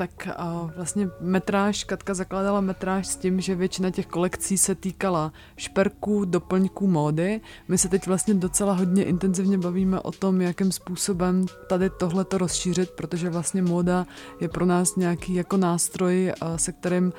Tak 0.00 0.28
vlastně 0.76 1.08
metráž, 1.20 1.84
Katka 1.84 2.14
zakládala 2.14 2.60
metráž 2.60 3.06
s 3.06 3.16
tím, 3.16 3.40
že 3.40 3.54
většina 3.54 3.90
těch 3.90 4.06
kolekcí 4.06 4.58
se 4.58 4.74
týkala 4.74 5.32
šperků, 5.56 6.24
doplňků 6.24 6.86
módy. 6.86 7.40
My 7.68 7.78
se 7.78 7.88
teď 7.88 8.06
vlastně 8.06 8.34
docela 8.34 8.72
hodně 8.72 9.04
intenzivně 9.04 9.58
bavíme 9.58 10.00
o 10.00 10.12
tom, 10.12 10.40
jakým 10.40 10.72
způsobem 10.72 11.46
tady 11.68 11.90
tohle 11.90 12.24
to 12.24 12.38
rozšířit, 12.38 12.90
protože 12.90 13.30
vlastně 13.30 13.62
móda 13.62 14.06
je 14.40 14.48
pro 14.48 14.66
nás 14.66 14.96
nějaký 14.96 15.34
jako 15.34 15.56
nástroj, 15.56 16.32
se 16.56 16.72
kterým 16.72 17.12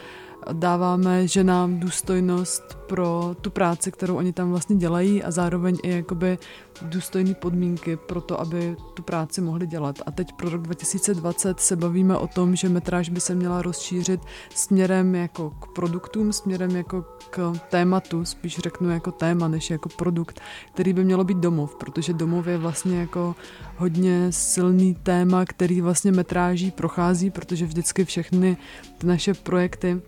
dáváme 0.52 1.28
ženám 1.28 1.80
důstojnost 1.80 2.76
pro 2.76 3.36
tu 3.42 3.50
práci, 3.50 3.92
kterou 3.92 4.16
oni 4.16 4.34
tam 4.34 4.50
vlastně 4.50 4.76
dělají 4.76 5.24
a 5.24 5.32
zároveň 5.32 5.78
i 5.84 5.90
jakoby 5.90 6.38
důstojné 6.82 7.34
podmínky 7.34 7.96
pro 7.98 8.22
to, 8.22 8.42
aby 8.42 8.76
tu 8.94 9.04
práci 9.04 9.42
mohli 9.42 9.68
dělat. 9.68 9.96
A 10.06 10.12
teď 10.12 10.34
pro 10.34 10.50
rok 10.50 10.62
2020 10.62 11.60
se 11.60 11.76
bavíme 11.76 12.18
o 12.18 12.28
tom, 12.28 12.56
že 12.56 12.70
metráž 12.70 13.10
by 13.10 13.20
se 13.20 13.36
měla 13.36 13.62
rozšířit 13.62 14.22
směrem 14.56 15.16
jako 15.16 15.50
k 15.50 15.74
produktům, 15.74 16.34
směrem 16.34 16.76
jako 16.76 17.06
k 17.30 17.54
tématu, 17.70 18.26
spíš 18.26 18.58
řeknu 18.58 18.90
jako 18.90 19.12
téma, 19.12 19.48
než 19.48 19.70
jako 19.70 19.90
produkt, 19.90 20.42
který 20.74 20.94
by 20.94 21.04
mělo 21.04 21.24
být 21.24 21.38
domov, 21.38 21.76
protože 21.76 22.14
domov 22.14 22.48
je 22.48 22.58
vlastně 22.58 23.00
jako 23.00 23.36
hodně 23.78 24.28
silný 24.32 24.96
téma, 24.96 25.46
který 25.46 25.82
vlastně 25.82 26.12
metráží 26.12 26.72
prochází, 26.72 27.30
protože 27.30 27.66
vždycky 27.66 28.06
všechny 28.06 28.58
ty 28.98 29.08
naše 29.08 29.34
projekty 29.34 30.02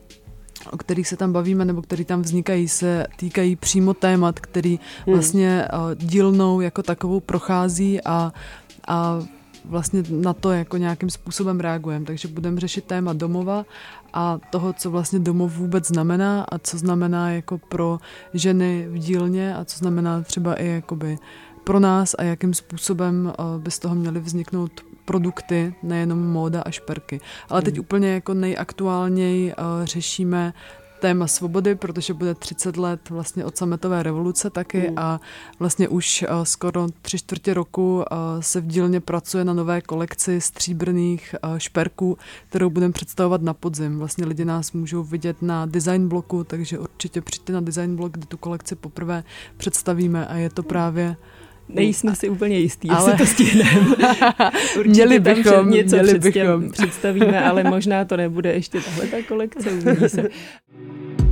o 0.72 0.78
kterých 0.78 1.08
se 1.08 1.18
tam 1.18 1.34
bavíme 1.34 1.66
nebo 1.66 1.82
který 1.82 2.06
tam 2.06 2.22
vznikají, 2.22 2.68
se 2.68 3.08
týkají 3.16 3.56
přímo 3.56 3.94
témat, 3.94 4.40
který 4.40 4.80
hmm. 5.06 5.16
vlastně 5.16 5.68
uh, 5.74 5.96
dílnou 5.96 6.62
jako 6.62 6.84
takovou 6.84 7.20
prochází 7.20 8.02
a, 8.02 8.34
a 8.88 9.20
vlastně 9.66 10.04
na 10.10 10.34
to 10.34 10.52
jako 10.52 10.78
nějakým 10.78 11.10
způsobem 11.10 11.60
reagujeme. 11.60 12.06
Takže 12.06 12.28
budeme 12.28 12.60
řešit 12.60 12.86
téma 12.86 13.14
domova 13.14 13.66
a 14.14 14.40
toho, 14.50 14.74
co 14.74 14.92
vlastně 14.92 15.20
domov 15.20 15.58
vůbec 15.58 15.88
znamená 15.88 16.46
a 16.52 16.58
co 16.60 16.78
znamená 16.78 17.32
jako 17.32 17.58
pro 17.58 18.00
ženy 18.34 18.88
v 18.90 18.98
dílně 18.98 19.56
a 19.56 19.66
co 19.66 19.78
znamená 19.78 20.22
třeba 20.22 20.56
i 20.56 20.68
jakoby 20.68 21.18
pro 21.64 21.80
nás 21.80 22.16
a 22.18 22.24
jakým 22.24 22.54
způsobem 22.54 23.34
uh, 23.40 23.62
by 23.62 23.72
z 23.72 23.80
toho 23.80 23.96
měly 23.96 24.20
vzniknout 24.20 24.82
produkty, 25.06 25.76
nejenom 25.84 26.28
móda 26.32 26.62
a 26.62 26.72
šperky. 26.72 27.22
Ale 27.50 27.62
teď 27.62 27.74
hmm. 27.74 27.82
úplně 27.82 28.14
jako 28.14 28.34
nejaktuálněji 28.34 29.54
uh, 29.54 29.86
řešíme 29.86 30.54
téma 31.04 31.28
svobody, 31.28 31.76
protože 31.76 32.14
bude 32.14 32.36
30 32.36 32.78
let 32.78 33.10
vlastně 33.10 33.46
od 33.46 33.58
sametové 33.58 34.04
revoluce 34.04 34.50
taky 34.50 34.90
mm. 34.90 35.00
a 35.00 35.22
vlastně 35.60 35.88
už 35.88 36.26
uh, 36.30 36.44
skoro 36.44 36.88
tři 37.02 37.18
čtvrtě 37.18 37.54
roku 37.54 37.96
uh, 37.96 38.06
se 38.40 38.62
v 38.62 38.68
dílně 38.68 39.00
pracuje 39.00 39.44
na 39.44 39.54
nové 39.54 39.82
kolekci 39.82 40.42
stříbrných 40.42 41.36
uh, 41.44 41.58
šperků, 41.58 42.18
kterou 42.50 42.70
budeme 42.70 42.94
představovat 42.94 43.42
na 43.42 43.54
podzim. 43.54 44.00
Vlastně 44.00 44.26
lidi 44.26 44.46
nás 44.46 44.72
můžou 44.72 45.04
vidět 45.04 45.42
na 45.42 45.66
design 45.66 46.08
bloku, 46.08 46.44
takže 46.44 46.80
určitě 46.80 47.22
přijďte 47.22 47.54
na 47.54 47.62
design 47.62 47.96
blok, 47.96 48.12
kde 48.12 48.26
tu 48.26 48.38
kolekci 48.38 48.76
poprvé 48.76 49.24
představíme 49.58 50.28
a 50.28 50.36
je 50.36 50.50
to 50.50 50.64
právě 50.64 51.16
Nejsme 51.70 52.16
si 52.16 52.30
úplně 52.30 52.60
jistí, 52.60 52.90
ale... 52.90 53.12
jestli 53.12 53.18
to 53.18 53.32
stihneme. 53.32 53.96
měli 54.86 55.20
bychom, 55.20 55.70
něco 55.70 55.96
měli 55.96 56.20
bychom. 56.20 56.72
představíme, 56.72 57.44
ale 57.44 57.64
možná 57.64 58.06
to 58.06 58.18
nebude 58.18 58.54
ještě 58.54 58.82
tahle 58.82 59.08
ta 59.08 59.18
kolekce, 59.28 59.72
uvidí 59.72 60.10
se. 60.10 60.30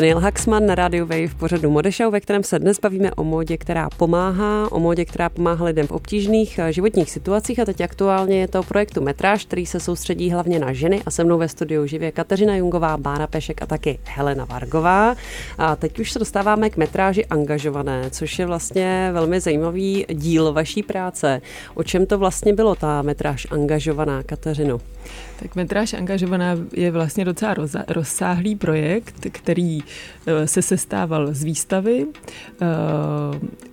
Neil 0.00 0.18
Haxman 0.18 0.66
na 0.66 0.74
rádiu 0.74 1.06
Wave 1.06 1.28
v 1.28 1.34
pořadu 1.34 1.70
Modešau, 1.70 2.10
ve 2.10 2.20
kterém 2.20 2.44
se 2.44 2.58
dnes 2.58 2.80
bavíme 2.80 3.10
o 3.12 3.24
módě, 3.24 3.56
která 3.56 3.88
pomáhá, 3.96 4.72
o 4.72 4.80
módě, 4.80 5.04
která 5.04 5.28
pomáhá 5.28 5.64
lidem 5.64 5.86
v 5.86 5.90
obtížných 5.90 6.58
eh, 6.58 6.72
životních 6.72 7.10
situacích 7.10 7.58
a 7.58 7.64
teď 7.64 7.80
aktuálně 7.80 8.40
je 8.40 8.48
to 8.48 8.62
projektu 8.62 9.00
Metráž, 9.00 9.44
který 9.44 9.66
se 9.66 9.80
soustředí 9.80 10.30
hlavně 10.30 10.58
na 10.58 10.72
ženy 10.72 11.02
a 11.06 11.10
se 11.10 11.24
mnou 11.24 11.38
ve 11.38 11.48
studiu 11.48 11.86
živě 11.86 12.12
Kateřina 12.12 12.56
Jungová, 12.56 12.96
Bára 12.96 13.26
Pešek 13.26 13.62
a 13.62 13.66
taky 13.66 13.98
Helena 14.04 14.44
Vargová. 14.44 15.16
A 15.58 15.76
teď 15.76 15.98
už 15.98 16.12
se 16.12 16.18
dostáváme 16.18 16.70
k 16.70 16.76
metráži 16.76 17.26
angažované, 17.26 18.10
což 18.10 18.38
je 18.38 18.46
vlastně 18.46 19.10
velmi 19.12 19.40
zajímavý 19.40 20.06
díl 20.08 20.52
vaší 20.52 20.82
práce. 20.82 21.40
O 21.74 21.82
čem 21.82 22.06
to 22.06 22.18
vlastně 22.18 22.52
bylo 22.52 22.74
ta 22.74 23.02
metráž 23.02 23.46
angažovaná, 23.50 24.22
Kateřino? 24.22 24.80
Tak 25.38 25.56
metráž 25.56 25.94
angažovaná 25.94 26.56
je 26.72 26.90
vlastně 26.90 27.24
docela 27.24 27.54
rozsáhlý 27.88 28.56
projekt, 28.56 29.14
který 29.32 29.80
se 30.44 30.62
sestával 30.62 31.28
z 31.34 31.44
výstavy, 31.44 32.06
eh, 32.06 32.66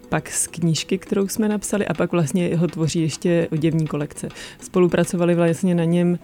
pak 0.09 0.31
z 0.31 0.47
knížky, 0.47 0.97
kterou 0.97 1.27
jsme 1.27 1.49
napsali 1.49 1.87
a 1.87 1.93
pak 1.93 2.11
vlastně 2.11 2.57
ho 2.57 2.67
tvoří 2.67 3.01
ještě 3.01 3.47
oděvní 3.51 3.87
kolekce. 3.87 4.29
Spolupracovali 4.61 5.35
vlastně 5.35 5.75
na 5.75 5.83
něm 5.83 6.19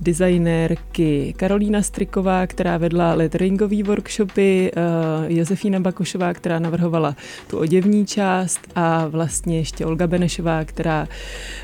designérky 0.00 1.34
Karolína 1.36 1.82
Striková, 1.82 2.46
která 2.46 2.78
vedla 2.78 3.14
letteringový 3.14 3.82
workshopy, 3.82 4.70
eh, 4.76 4.80
Josefína 5.28 5.80
Bakošová, 5.80 6.34
která 6.34 6.58
navrhovala 6.58 7.16
tu 7.46 7.58
oděvní 7.58 8.06
část 8.06 8.60
a 8.74 9.06
vlastně 9.06 9.58
ještě 9.58 9.86
Olga 9.86 10.06
Benešová, 10.06 10.64
která 10.64 11.08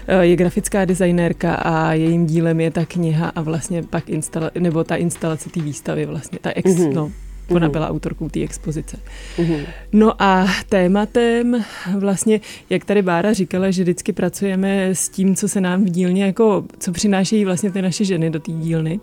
eh, 0.07 0.27
je 0.27 0.37
grafická 0.37 0.85
designérka 0.85 1.55
a 1.55 1.93
jejím 1.93 2.27
dílem 2.27 2.61
je 2.61 2.71
ta 2.71 2.85
kniha 2.85 3.29
a 3.29 3.41
vlastně 3.41 3.83
pak 3.83 4.09
instala, 4.09 4.51
nebo 4.59 4.85
ta 4.85 4.97
instalace 4.97 5.51
té 5.51 5.61
výstavy 5.61 6.07
vlastně, 6.07 6.39
ta 6.43 6.51
ex, 6.55 6.71
mm-hmm. 6.71 6.93
no, 6.93 7.13
Ona 7.49 7.69
byla 7.69 7.89
autorkou 7.89 8.29
té 8.29 8.41
expozice. 8.43 8.97
Uhum. 9.39 9.61
No 9.93 10.23
a 10.23 10.47
tématem 10.69 11.65
vlastně, 11.99 12.41
jak 12.71 12.85
tady 12.85 13.03
Bára 13.03 13.33
říkala, 13.33 13.71
že 13.71 13.83
vždycky 13.83 14.13
pracujeme 14.13 14.89
s 14.95 15.09
tím, 15.09 15.37
co 15.37 15.49
se 15.49 15.61
nám 15.61 15.85
v 15.85 15.89
dílně, 15.89 16.25
jako 16.25 16.65
co 16.79 16.93
přinášejí 16.93 17.45
vlastně 17.45 17.71
ty 17.71 17.83
naše 17.83 18.05
ženy 18.05 18.31
do 18.31 18.41
té 18.41 18.53
dílny, 18.53 19.01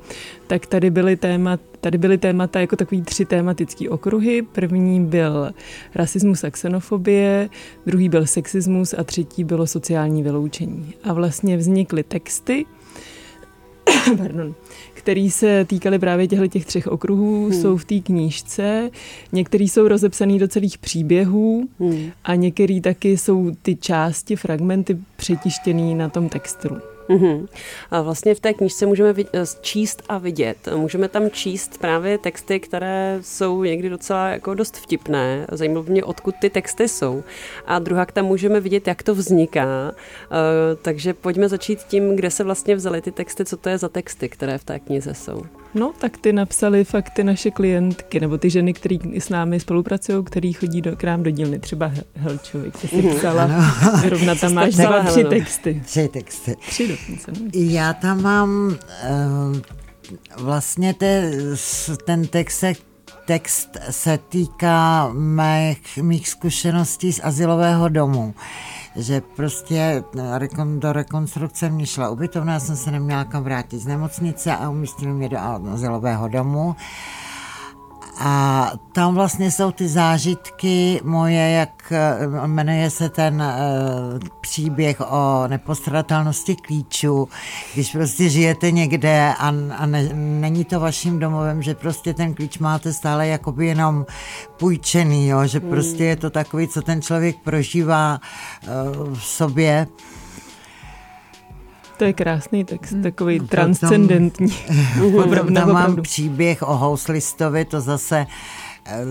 tak 0.47 0.65
tady 0.65 0.89
byly 0.89 1.15
téma, 1.15 1.57
tady 1.81 1.97
byly 1.97 2.17
témata 2.17 2.59
jako 2.59 2.75
takový 2.75 3.01
tři 3.01 3.25
tématický 3.25 3.89
okruhy. 3.89 4.41
První 4.41 5.05
byl 5.05 5.51
rasismus 5.95 6.43
a 6.43 6.49
xenofobie, 6.49 7.49
druhý 7.85 8.09
byl 8.09 8.25
sexismus 8.25 8.95
a 8.97 9.03
třetí 9.03 9.43
bylo 9.43 9.67
sociální 9.67 10.23
vyloučení. 10.23 10.93
A 11.03 11.13
vlastně 11.13 11.57
vznikly 11.57 12.03
texty, 12.03 12.65
pardon, 14.17 14.55
který 14.99 15.31
se 15.31 15.65
týkaly 15.65 15.99
právě 15.99 16.27
těchto 16.27 16.47
těch 16.47 16.65
třech 16.65 16.87
okruhů, 16.87 17.43
hmm. 17.43 17.53
jsou 17.53 17.77
v 17.77 17.85
té 17.85 17.99
knížce. 17.99 18.89
Některý 19.31 19.69
jsou 19.69 19.87
rozepsaný 19.87 20.39
do 20.39 20.47
celých 20.47 20.77
příběhů 20.77 21.67
hmm. 21.79 22.11
a 22.23 22.35
některý 22.35 22.81
taky 22.81 23.17
jsou 23.17 23.51
ty 23.61 23.75
části, 23.75 24.35
fragmenty 24.35 24.97
přetištěný 25.15 25.95
na 25.95 26.09
tom 26.09 26.29
textu. 26.29 26.69
Mm-hmm. 27.09 27.47
A 27.91 28.01
vlastně 28.01 28.35
v 28.35 28.39
té 28.39 28.53
knižce 28.53 28.85
můžeme 28.85 29.13
eh, 29.19 29.43
číst 29.61 30.03
a 30.09 30.17
vidět. 30.17 30.57
Můžeme 30.75 31.07
tam 31.07 31.29
číst 31.29 31.77
právě 31.77 32.17
texty, 32.17 32.59
které 32.59 33.19
jsou 33.21 33.63
někdy 33.63 33.89
docela 33.89 34.29
jako 34.29 34.53
dost 34.53 34.77
vtipné. 34.77 35.47
Zajímalo 35.51 35.85
mě, 35.89 36.03
odkud 36.03 36.35
ty 36.41 36.49
texty 36.49 36.87
jsou. 36.87 37.23
A 37.65 37.79
druhá 37.79 38.05
tam 38.05 38.25
můžeme 38.25 38.59
vidět, 38.59 38.87
jak 38.87 39.03
to 39.03 39.15
vzniká. 39.15 39.91
Uh, 39.91 39.95
takže 40.81 41.13
pojďme 41.13 41.49
začít 41.49 41.83
tím, 41.83 42.15
kde 42.15 42.31
se 42.31 42.43
vlastně 42.43 42.75
vzaly 42.75 43.01
ty 43.01 43.11
texty, 43.11 43.45
co 43.45 43.57
to 43.57 43.69
je 43.69 43.77
za 43.77 43.89
texty, 43.89 44.29
které 44.29 44.57
v 44.57 44.63
té 44.63 44.79
knize 44.79 45.13
jsou. 45.13 45.43
No, 45.73 45.91
tak 45.99 46.17
ty 46.17 46.33
napsali 46.33 46.83
fakt 46.83 47.09
ty 47.09 47.23
naše 47.23 47.51
klientky, 47.51 48.19
nebo 48.19 48.37
ty 48.37 48.49
ženy, 48.49 48.73
které 48.73 48.97
s 49.13 49.29
námi 49.29 49.59
spolupracují, 49.59 50.23
který 50.23 50.53
chodí 50.53 50.81
do, 50.81 50.95
k 50.95 51.03
nám 51.03 51.23
do 51.23 51.29
dílny, 51.29 51.59
třeba 51.59 51.91
Helčovi, 52.15 52.71
ty 52.71 52.87
si 52.87 53.01
psala, 53.01 53.45
mm, 53.47 53.61
zrovna 54.01 54.35
tam 54.35 54.53
máš 54.53 54.75
dva, 54.75 55.03
tři 55.03 55.23
texty. 55.23 55.81
Tři 55.85 56.07
texty. 56.07 56.55
Tři 56.69 56.87
dokonce. 56.87 57.31
No. 57.31 57.49
Já 57.53 57.93
tam 57.93 58.21
mám 58.21 58.67
uh, 58.67 59.57
vlastně 60.37 60.93
te, 60.93 61.31
ten 62.05 62.27
text 62.27 62.59
se 62.59 62.73
text 63.29 63.77
se 63.89 64.19
týká 64.29 65.09
mých, 65.13 65.97
mých 66.01 66.29
zkušeností 66.29 67.13
z 67.13 67.19
asilového 67.23 67.89
domu. 67.89 68.33
Že 68.99 69.21
prostě 69.21 70.03
do 70.79 70.93
rekonstrukce 70.93 71.69
mě 71.69 71.85
šla 71.85 72.09
ubytovna, 72.09 72.53
já 72.53 72.59
jsem 72.59 72.75
se 72.75 72.91
neměla 72.91 73.23
kam 73.23 73.43
vrátit 73.43 73.79
z 73.79 73.87
nemocnice 73.87 74.51
a 74.55 74.69
umístili 74.69 75.13
mě 75.13 75.29
do 75.29 75.37
asilového 75.39 76.27
domu. 76.27 76.75
A 78.21 78.71
tam 78.91 79.15
vlastně 79.15 79.51
jsou 79.51 79.71
ty 79.71 79.87
zážitky 79.87 81.01
moje, 81.03 81.49
jak 81.49 81.91
eh, 81.91 82.47
jmenuje 82.47 82.89
se 82.89 83.09
ten 83.09 83.41
uh, 83.41 84.19
příběh 84.41 85.01
o 85.01 85.47
nepostradatelnosti 85.47 86.55
klíčů, 86.55 87.29
když 87.73 87.91
prostě 87.91 88.29
žijete 88.29 88.71
někde 88.71 89.33
a, 89.39 89.53
a 89.77 89.85
ne, 89.85 90.09
není 90.13 90.65
to 90.65 90.79
vaším 90.79 91.19
domovem, 91.19 91.61
že 91.61 91.75
prostě 91.75 92.13
ten 92.13 92.33
klíč 92.33 92.57
máte 92.57 92.93
stále 92.93 93.27
jakoby 93.27 93.67
jenom 93.67 94.05
půjčený, 94.57 95.27
jo? 95.27 95.47
že 95.47 95.59
prostě 95.59 96.03
je 96.05 96.15
to 96.15 96.29
takový, 96.29 96.67
co 96.67 96.81
ten 96.81 97.01
člověk 97.01 97.35
prožívá 97.43 98.19
uh, 98.67 99.13
v 99.13 99.23
sobě. 99.23 99.87
To 101.99 102.05
je 102.05 102.13
krásný 102.13 102.65
text, 102.65 102.91
hmm. 102.91 103.03
takový 103.03 103.39
no, 103.39 103.47
transcendentní. 103.47 104.47
Potom 105.11 105.53
tam 105.53 105.73
mám 105.73 106.01
příběh 106.01 106.61
o 106.61 106.77
houslistovi, 106.77 107.65
to 107.65 107.81
zase 107.81 108.25
eh, 108.85 109.05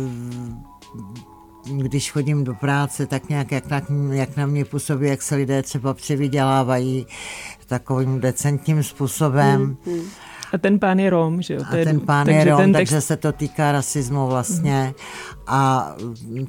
když 1.77 2.13
chodím 2.13 2.45
do 2.45 2.55
práce, 2.55 3.07
tak 3.07 3.29
nějak 3.29 3.53
jak 3.53 3.67
na, 3.67 3.83
jak 4.13 4.37
na 4.37 4.47
mě 4.47 4.65
působí, 4.65 5.09
jak 5.09 5.23
se 5.23 5.35
lidé 5.35 5.63
třeba 5.63 5.95
přivydělávají 5.95 7.07
takovým 7.67 8.21
decentním 8.21 8.83
způsobem. 8.83 9.77
Hmm, 9.87 9.97
hmm. 9.97 10.09
A 10.53 10.59
ten 10.59 10.79
pán 10.79 10.99
je 10.99 11.11
Rom, 11.11 11.43
že 11.43 11.55
jo? 11.55 11.61
A 11.69 11.71
ten 11.71 12.01
pán 12.01 12.27
takže 12.27 12.39
je 12.39 12.45
Rom, 12.45 12.61
ten 12.61 12.73
text... 12.73 12.91
takže 12.91 13.01
se 13.01 13.17
to 13.17 13.33
týká 13.33 13.73
rasismu 13.73 14.27
vlastně. 14.27 14.87
Mm. 14.87 14.95
A 15.47 15.93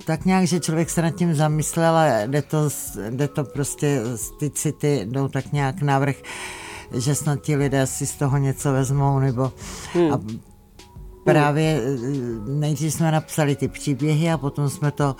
tak 0.05 0.25
nějak, 0.25 0.47
že 0.47 0.59
člověk 0.59 0.89
se 0.89 1.01
nad 1.01 1.11
tím 1.11 1.35
zamyslel 1.35 1.95
a 1.97 2.07
jde 2.25 2.41
to, 2.41 2.69
jde 3.09 3.27
to 3.27 3.43
prostě, 3.43 4.01
ty 4.39 4.49
city 4.49 5.05
jdou 5.05 5.27
tak 5.27 5.51
nějak 5.51 5.81
navrh, 5.81 6.15
že 6.93 7.15
snad 7.15 7.41
ti 7.41 7.55
lidé 7.55 7.87
si 7.87 8.05
z 8.05 8.15
toho 8.15 8.37
něco 8.37 8.73
vezmou, 8.73 9.19
nebo 9.19 9.51
hmm. 9.93 10.13
a 10.13 10.19
právě 11.31 11.81
eh, 11.83 11.97
nejdřív 12.51 12.93
jsme 12.93 13.11
napsali 13.11 13.55
ty 13.55 13.67
příběhy 13.67 14.31
a 14.31 14.37
potom 14.37 14.69
jsme 14.69 14.91
to 14.91 15.15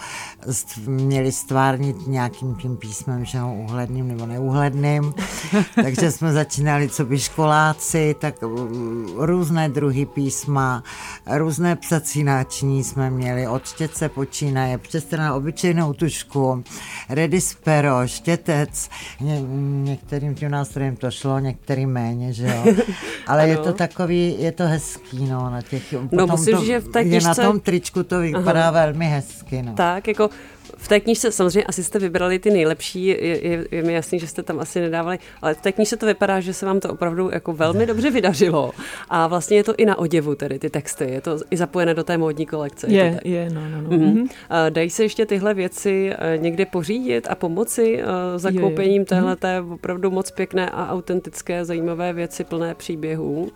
měli 0.86 1.32
stvárnit 1.32 2.08
nějakým 2.08 2.56
tím 2.56 2.78
písmem, 2.78 3.26
že 3.26 3.39
no, 3.39 3.56
uhledným 3.56 4.08
nebo 4.08 4.26
neúhledným. 4.26 5.13
Takže 5.84 6.12
jsme 6.12 6.34
začínali, 6.34 6.89
co 6.89 7.06
by 7.06 7.19
školáci, 7.19 8.15
tak 8.19 8.36
eh, 8.43 8.48
různé 9.15 9.69
druhy 9.69 10.06
písma, 10.06 10.84
různé 11.28 11.76
psací 11.76 12.24
náčiní 12.24 12.84
jsme 12.84 13.10
měli, 13.10 13.48
od 13.48 13.67
štětce 13.67 14.10
počínaje, 14.10 14.78
přes 14.78 15.12
na 15.12 15.36
obyčejnou 15.36 15.93
tušku, 15.93 16.63
redispero, 17.10 18.08
štětec. 18.08 18.89
Ně, 19.19 19.41
některým 19.84 20.36
tím 20.36 20.52
nástrojem 20.52 20.95
to 20.95 21.12
šlo, 21.12 21.39
některým 21.39 21.89
méně, 21.89 22.34
že 22.34 22.45
jo. 22.45 22.74
Ale 23.28 23.43
ano. 23.43 23.52
je 23.52 23.58
to 23.58 23.74
takový, 23.74 24.36
je 24.39 24.52
to 24.52 24.63
hezký, 24.63 25.26
no, 25.26 25.50
na 25.50 25.62
těch 25.62 25.93
no, 26.12 26.28
musím, 26.28 26.58
to, 26.58 26.64
že 26.64 26.80
v 26.80 26.88
té 26.88 27.04
knižce... 27.04 27.28
na 27.28 27.36
tom 27.36 27.60
tričku 27.60 28.04
to 28.04 28.20
vypadá 28.20 28.62
Aha. 28.62 28.72
velmi 28.72 29.06
hezky. 29.06 29.62
No. 29.62 29.74
Tak, 29.74 30.08
jako 30.08 30.30
v 30.80 30.88
té 30.88 31.00
knižce 31.00 31.32
samozřejmě 31.32 31.64
asi 31.64 31.84
jste 31.84 32.00
vybrali 32.00 32.40
ty 32.40 32.52
nejlepší, 32.52 33.06
je, 33.06 33.48
je, 33.48 33.66
je 33.72 33.84
mi 33.84 33.94
jasný, 33.94 34.20
že 34.20 34.28
jste 34.28 34.44
tam 34.44 34.60
asi 34.60 34.82
nedávali, 34.82 35.20
ale 35.42 35.54
v 35.54 35.62
té 35.62 35.72
knižce 35.72 35.98
to 35.98 36.06
vypadá, 36.06 36.40
že 36.40 36.54
se 36.54 36.66
vám 36.66 36.80
to 36.80 36.90
opravdu 36.90 37.30
jako 37.34 37.54
velmi 37.54 37.86
dobře 37.86 38.12
vydařilo. 38.12 38.72
A 39.10 39.28
vlastně 39.28 39.58
je 39.58 39.64
to 39.64 39.76
i 39.76 39.86
na 39.86 39.98
oděvu 39.98 40.36
tedy 40.36 40.60
ty 40.60 40.70
texty, 40.70 41.12
je 41.12 41.22
to 41.22 41.38
i 41.52 41.58
zapojené 41.58 41.94
do 41.94 42.04
té 42.04 42.18
módní 42.18 42.46
kolekce. 42.46 42.88
Je, 42.90 43.20
je, 43.24 43.32
je 43.32 43.50
no, 43.50 43.62
no, 43.70 43.82
no. 43.82 43.90
Mm-hmm. 43.90 44.30
Dají 44.70 44.90
se 44.90 45.04
ještě 45.04 45.26
tyhle 45.26 45.54
věci 45.54 46.12
eh, 46.12 46.38
někde 46.38 46.66
pořídit 46.66 47.28
a 47.30 47.36
pomoci 47.36 48.02
eh, 48.02 48.40
zakoupením 48.40 49.06
téhle 49.06 49.36
mm-hmm. 49.36 49.74
opravdu 49.74 50.12
moc 50.12 50.32
pěkné 50.32 50.70
a 50.70 50.92
autentické, 50.92 51.66
zajímavé 51.66 52.14
věci 52.14 52.44
plné 52.44 52.76
příběhů? 52.76 53.52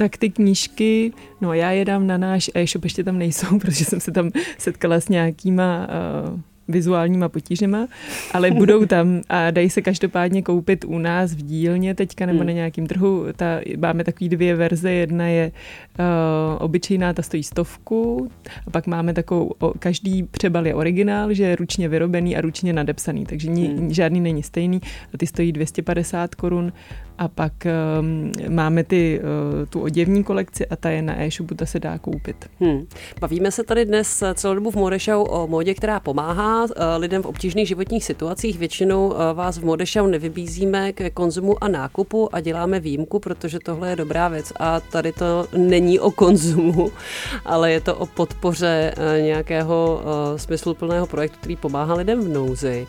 Tak 0.00 0.16
ty 0.16 0.30
knížky, 0.30 1.12
no 1.40 1.52
já 1.52 1.70
je 1.70 1.84
dám 1.84 2.06
na 2.06 2.18
náš 2.18 2.50
e-shop, 2.54 2.84
ještě 2.84 3.04
tam 3.04 3.18
nejsou, 3.18 3.58
protože 3.60 3.84
jsem 3.84 4.00
se 4.00 4.10
tam 4.10 4.30
setkala 4.58 5.00
s 5.00 5.08
nějakýma 5.08 5.88
uh, 6.32 6.40
vizuálníma 6.68 7.28
potížema, 7.28 7.88
ale 8.32 8.50
budou 8.60 8.86
tam 8.86 9.20
a 9.28 9.50
dají 9.50 9.70
se 9.70 9.82
každopádně 9.82 10.42
koupit 10.42 10.84
u 10.84 10.98
nás 10.98 11.32
v 11.34 11.42
dílně 11.42 11.94
teďka 11.94 12.26
nebo 12.26 12.38
hmm. 12.38 12.46
na 12.46 12.52
nějakým 12.52 12.86
trhu. 12.86 13.26
Ta, 13.36 13.60
máme 13.78 14.04
takový 14.04 14.28
dvě 14.28 14.56
verze, 14.56 14.90
jedna 14.90 15.26
je 15.26 15.52
uh, 15.98 16.64
obyčejná, 16.64 17.12
ta 17.12 17.22
stojí 17.22 17.42
stovku 17.42 18.30
a 18.66 18.70
pak 18.70 18.86
máme 18.86 19.14
takovou, 19.14 19.52
o, 19.58 19.72
každý 19.78 20.22
přebal 20.22 20.66
je 20.66 20.74
originál, 20.74 21.34
že 21.34 21.44
je 21.44 21.56
ručně 21.56 21.88
vyrobený 21.88 22.36
a 22.36 22.40
ručně 22.40 22.72
nadepsaný, 22.72 23.26
takže 23.26 23.48
ni, 23.50 23.68
hmm. 23.68 23.92
žádný 23.92 24.20
není 24.20 24.42
stejný 24.42 24.80
a 25.14 25.18
ty 25.18 25.26
stojí 25.26 25.52
250 25.52 26.34
korun 26.34 26.72
a 27.20 27.28
pak 27.28 27.52
um, 28.00 28.32
máme 28.48 28.84
ty, 28.84 29.20
uh, 29.20 29.66
tu 29.68 29.80
oděvní 29.80 30.24
kolekci 30.24 30.66
a 30.66 30.76
ta 30.76 30.90
je 30.90 31.02
na 31.02 31.22
e-shopu, 31.22 31.54
ta 31.54 31.66
se 31.66 31.80
dá 31.80 31.98
koupit. 31.98 32.50
Hmm. 32.60 32.86
Bavíme 33.20 33.50
se 33.50 33.64
tady 33.64 33.84
dnes 33.84 34.22
celou 34.34 34.54
dobu 34.54 34.70
v 34.70 34.74
Modešau 34.74 35.22
o 35.22 35.46
módě, 35.46 35.74
která 35.74 36.00
pomáhá 36.00 36.64
uh, 36.64 36.70
lidem 36.96 37.22
v 37.22 37.26
obtížných 37.26 37.68
životních 37.68 38.04
situacích. 38.04 38.58
Většinou 38.58 39.08
uh, 39.08 39.16
vás 39.34 39.58
v 39.58 39.64
Modešau 39.64 40.06
nevybízíme 40.06 40.92
k 40.92 41.10
konzumu 41.10 41.64
a 41.64 41.68
nákupu 41.68 42.34
a 42.34 42.40
děláme 42.40 42.80
výjimku, 42.80 43.18
protože 43.18 43.58
tohle 43.58 43.90
je 43.90 43.96
dobrá 43.96 44.28
věc 44.28 44.52
a 44.60 44.80
tady 44.80 45.12
to 45.12 45.46
není 45.56 46.00
o 46.00 46.10
konzumu, 46.10 46.92
ale 47.44 47.72
je 47.72 47.80
to 47.80 47.96
o 47.96 48.06
podpoře 48.06 48.94
uh, 48.96 49.22
nějakého 49.22 50.02
smysluplného 50.36 51.06
projektu, 51.06 51.38
který 51.40 51.56
pomáhá 51.56 51.94
lidem 51.94 52.20
v 52.20 52.28
nouzi. 52.28 52.86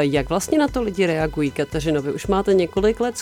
Jak 0.00 0.28
vlastně 0.28 0.58
na 0.58 0.68
to 0.68 0.82
lidi 0.82 1.06
reagují, 1.06 1.50
Kateřino? 1.50 2.02
Vy 2.02 2.12
už 2.12 2.26
máte 2.26 2.54
několik 2.54 3.00
let 3.00 3.18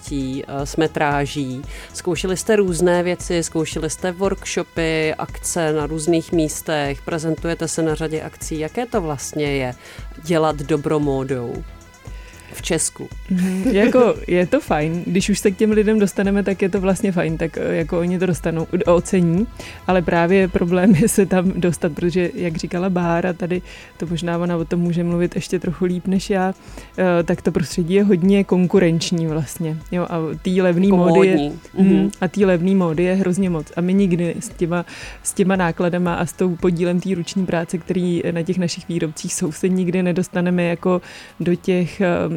zkušeností 0.00 0.44
s 0.64 0.76
metráží, 0.76 1.62
zkoušeli 1.94 2.36
jste 2.36 2.56
různé 2.56 3.02
věci, 3.02 3.42
zkoušeli 3.42 3.90
jste 3.90 4.12
workshopy, 4.12 5.14
akce 5.18 5.72
na 5.72 5.86
různých 5.86 6.32
místech, 6.32 7.02
prezentujete 7.02 7.68
se 7.68 7.82
na 7.82 7.94
řadě 7.94 8.22
akcí. 8.22 8.58
Jaké 8.58 8.86
to 8.86 9.00
vlastně 9.00 9.56
je 9.56 9.74
dělat 10.24 10.56
dobromódou? 10.56 11.64
V 12.52 12.62
Česku. 12.62 13.08
Mm, 13.30 13.64
jako 13.72 14.14
je 14.26 14.46
to 14.46 14.60
fajn, 14.60 15.02
když 15.06 15.30
už 15.30 15.38
se 15.38 15.50
k 15.50 15.56
těm 15.56 15.70
lidem 15.70 15.98
dostaneme, 15.98 16.42
tak 16.42 16.62
je 16.62 16.68
to 16.68 16.80
vlastně 16.80 17.12
fajn, 17.12 17.38
tak 17.38 17.58
eh, 17.58 17.76
jako 17.76 18.00
oni 18.00 18.18
to 18.18 18.26
dostanou, 18.26 18.66
ocení, 18.86 19.46
ale 19.86 20.02
právě 20.02 20.48
problém 20.48 20.94
je 21.00 21.08
se 21.08 21.26
tam 21.26 21.52
dostat, 21.56 21.92
protože 21.92 22.30
jak 22.34 22.56
říkala 22.56 22.90
Bára, 22.90 23.32
tady 23.32 23.62
to 23.96 24.06
možná 24.06 24.38
ona 24.38 24.56
o 24.56 24.64
tom 24.64 24.80
může 24.80 25.04
mluvit 25.04 25.34
ještě 25.34 25.58
trochu 25.58 25.84
líp 25.84 26.06
než 26.06 26.30
já, 26.30 26.54
eh, 26.98 27.22
tak 27.22 27.42
to 27.42 27.52
prostředí 27.52 27.94
je 27.94 28.04
hodně 28.04 28.44
konkurenční 28.44 29.26
vlastně, 29.26 29.76
jo, 29.92 30.06
a 30.10 30.18
tý 30.42 30.62
levný 30.62 30.88
jako 30.88 30.96
módy 30.96 31.28
je, 31.28 31.36
mm-hmm. 31.36 32.10
a 32.20 32.28
tý 32.28 32.44
levný 32.44 32.74
módy 32.74 33.02
je 33.02 33.14
hrozně 33.14 33.50
moc. 33.50 33.72
A 33.76 33.80
my 33.80 33.94
nikdy 33.94 34.34
s 34.40 34.48
těma, 34.48 34.84
s 35.22 35.32
těma 35.32 35.56
nákladama 35.56 36.14
a 36.14 36.26
s 36.26 36.32
tou 36.32 36.56
podílem 36.56 37.00
té 37.00 37.14
ruční 37.14 37.46
práce, 37.46 37.78
který 37.78 38.22
na 38.30 38.42
těch 38.42 38.58
našich 38.58 38.88
výrobcích 38.88 39.34
jsou, 39.34 39.52
se 39.52 39.68
nikdy 39.68 40.02
nedostaneme 40.02 40.62
jako 40.62 41.02
do 41.40 41.54
těch 41.54 42.00
Eh, 42.00 42.28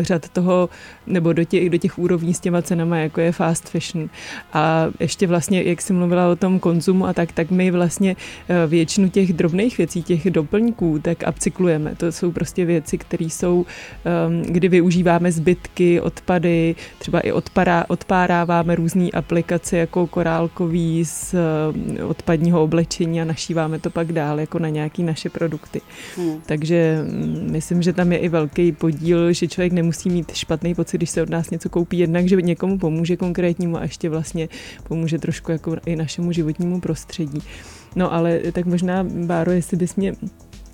řad 0.00 0.28
toho, 0.28 0.68
nebo 1.06 1.32
do 1.32 1.44
těch, 1.44 1.70
do 1.70 1.78
těch 1.78 1.98
úrovní 1.98 2.34
s 2.34 2.40
těma 2.40 2.62
cenama, 2.62 2.98
jako 2.98 3.20
je 3.20 3.32
fast 3.32 3.68
fashion. 3.68 4.08
A 4.52 4.86
ještě 5.00 5.26
vlastně, 5.26 5.62
jak 5.62 5.82
jsem 5.82 5.96
mluvila 5.96 6.28
o 6.28 6.36
tom 6.36 6.58
konzumu 6.58 7.06
a 7.06 7.12
tak, 7.12 7.32
tak 7.32 7.50
my 7.50 7.70
vlastně 7.70 8.16
eh, 8.48 8.66
většinu 8.66 9.08
těch 9.08 9.32
drobných 9.32 9.78
věcí, 9.78 10.02
těch 10.02 10.30
doplňků, 10.30 10.98
tak 10.98 11.18
upcyklujeme. 11.28 11.94
To 11.94 12.12
jsou 12.12 12.32
prostě 12.32 12.64
věci, 12.64 12.98
které 12.98 13.24
jsou, 13.24 13.66
ehm, 14.04 14.42
kdy 14.42 14.68
využíváme 14.68 15.32
zbytky, 15.32 16.00
odpady, 16.00 16.74
třeba 16.98 17.20
i 17.20 17.32
odpará, 17.32 17.84
odpáráváme 17.88 18.74
různé 18.74 19.08
aplikace 19.10 19.76
jako 19.76 20.06
korálkový 20.06 21.04
z 21.04 21.34
eh, 21.34 22.04
odpadního 22.04 22.62
oblečení 22.62 23.20
a 23.20 23.24
našíváme 23.24 23.78
to 23.78 23.90
pak 23.90 24.12
dál 24.12 24.40
jako 24.40 24.58
na 24.58 24.68
nějaké 24.68 25.02
naše 25.02 25.30
produkty. 25.30 25.80
Hmm. 26.16 26.40
Takže 26.46 26.98
mm, 27.02 27.48
myslím, 27.50 27.82
že 27.82 27.92
tam 27.92 28.12
je 28.12 28.18
i 28.18 28.28
velký 28.28 28.72
podíl 28.72 29.27
že 29.34 29.48
člověk 29.48 29.72
nemusí 29.72 30.10
mít 30.10 30.34
špatný 30.34 30.74
pocit, 30.74 30.96
když 30.96 31.10
se 31.10 31.22
od 31.22 31.30
nás 31.30 31.50
něco 31.50 31.68
koupí, 31.68 31.98
jednak, 31.98 32.28
že 32.28 32.42
někomu 32.42 32.78
pomůže 32.78 33.16
konkrétnímu 33.16 33.76
a 33.76 33.82
ještě 33.82 34.08
vlastně 34.08 34.48
pomůže 34.84 35.18
trošku 35.18 35.52
jako 35.52 35.76
i 35.86 35.96
našemu 35.96 36.32
životnímu 36.32 36.80
prostředí. 36.80 37.42
No 37.96 38.12
ale 38.12 38.40
tak 38.52 38.66
možná, 38.66 39.04
Báro, 39.04 39.52
jestli 39.52 39.76
bys 39.76 39.96
mě 39.96 40.14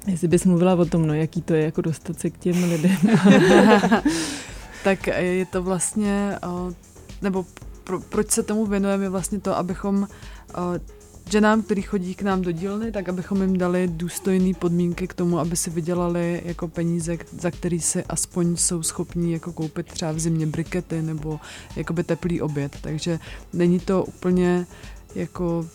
Jestli 0.07 0.29
bys 0.29 0.45
mluvila 0.45 0.75
o 0.75 0.85
tom, 0.85 1.07
no, 1.07 1.15
jaký 1.15 1.43
to 1.43 1.55
je 1.55 1.65
jako 1.65 1.81
dostat 1.81 2.21
se 2.21 2.31
k 2.31 2.39
těm 2.39 2.65
lidem. 2.65 2.97
tak 4.85 5.07
je 5.07 5.47
to 5.47 5.63
vlastně, 5.63 6.39
nebo 7.23 7.47
pro, 7.85 8.01
proč 8.01 8.31
se 8.31 8.43
tomu 8.43 8.67
věnujeme, 8.67 9.05
je 9.05 9.09
vlastně 9.09 9.41
to, 9.41 9.57
abychom 9.57 10.09
ženám, 11.31 11.63
který 11.63 11.83
chodí 11.83 12.15
k 12.15 12.23
nám 12.23 12.43
do 12.43 12.51
dílny, 12.51 12.93
tak 12.93 13.09
abychom 13.09 13.43
jim 13.43 13.59
dali 13.59 13.89
důstojné 13.93 14.55
podmínky 14.55 15.07
k 15.07 15.15
tomu, 15.15 15.39
aby 15.39 15.57
si 15.57 15.71
vydělali 15.71 16.43
jako 16.45 16.69
peníze, 16.69 17.19
za 17.41 17.51
který 17.51 17.81
si 17.81 18.05
aspoň 18.05 18.57
jsou 18.57 18.83
schopní 18.83 19.33
jako 19.33 19.53
koupit 19.53 19.87
třeba 19.87 20.13
v 20.13 20.19
zimě 20.19 20.47
brikety 20.47 21.03
nebo 21.03 21.41
jakoby 21.77 22.05
teplý 22.05 22.41
oběd. 22.41 22.77
Takže 22.81 23.19
není 23.53 23.81
to 23.81 24.05
úplně 24.05 24.67
jako 25.15 25.67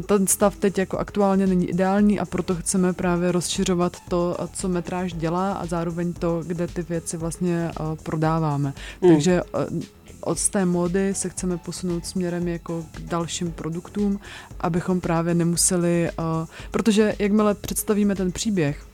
ten, 0.00 0.26
stav 0.26 0.56
teď 0.56 0.78
jako 0.78 0.98
aktuálně 0.98 1.46
není 1.46 1.68
ideální 1.68 2.20
a 2.20 2.24
proto 2.24 2.54
chceme 2.54 2.92
právě 2.92 3.32
rozšiřovat 3.32 3.96
to, 4.08 4.36
co 4.52 4.68
metráž 4.68 5.12
dělá 5.12 5.52
a 5.52 5.66
zároveň 5.66 6.12
to, 6.12 6.42
kde 6.46 6.66
ty 6.66 6.82
věci 6.82 7.16
vlastně 7.16 7.70
uh, 7.80 7.98
prodáváme. 8.02 8.74
Mm. 9.02 9.10
Takže 9.10 9.42
uh, 9.42 9.82
od 10.26 10.48
té 10.48 10.64
módy 10.64 11.14
se 11.14 11.28
chceme 11.28 11.56
posunout 11.56 12.06
směrem 12.06 12.48
jako 12.48 12.84
k 12.92 13.00
dalším 13.00 13.52
produktům, 13.52 14.20
abychom 14.60 15.00
právě 15.00 15.34
nemuseli, 15.34 16.10
uh, 16.18 16.24
protože 16.70 17.14
jakmile 17.18 17.54
představíme 17.54 18.14
ten 18.14 18.32
příběh, 18.32 18.86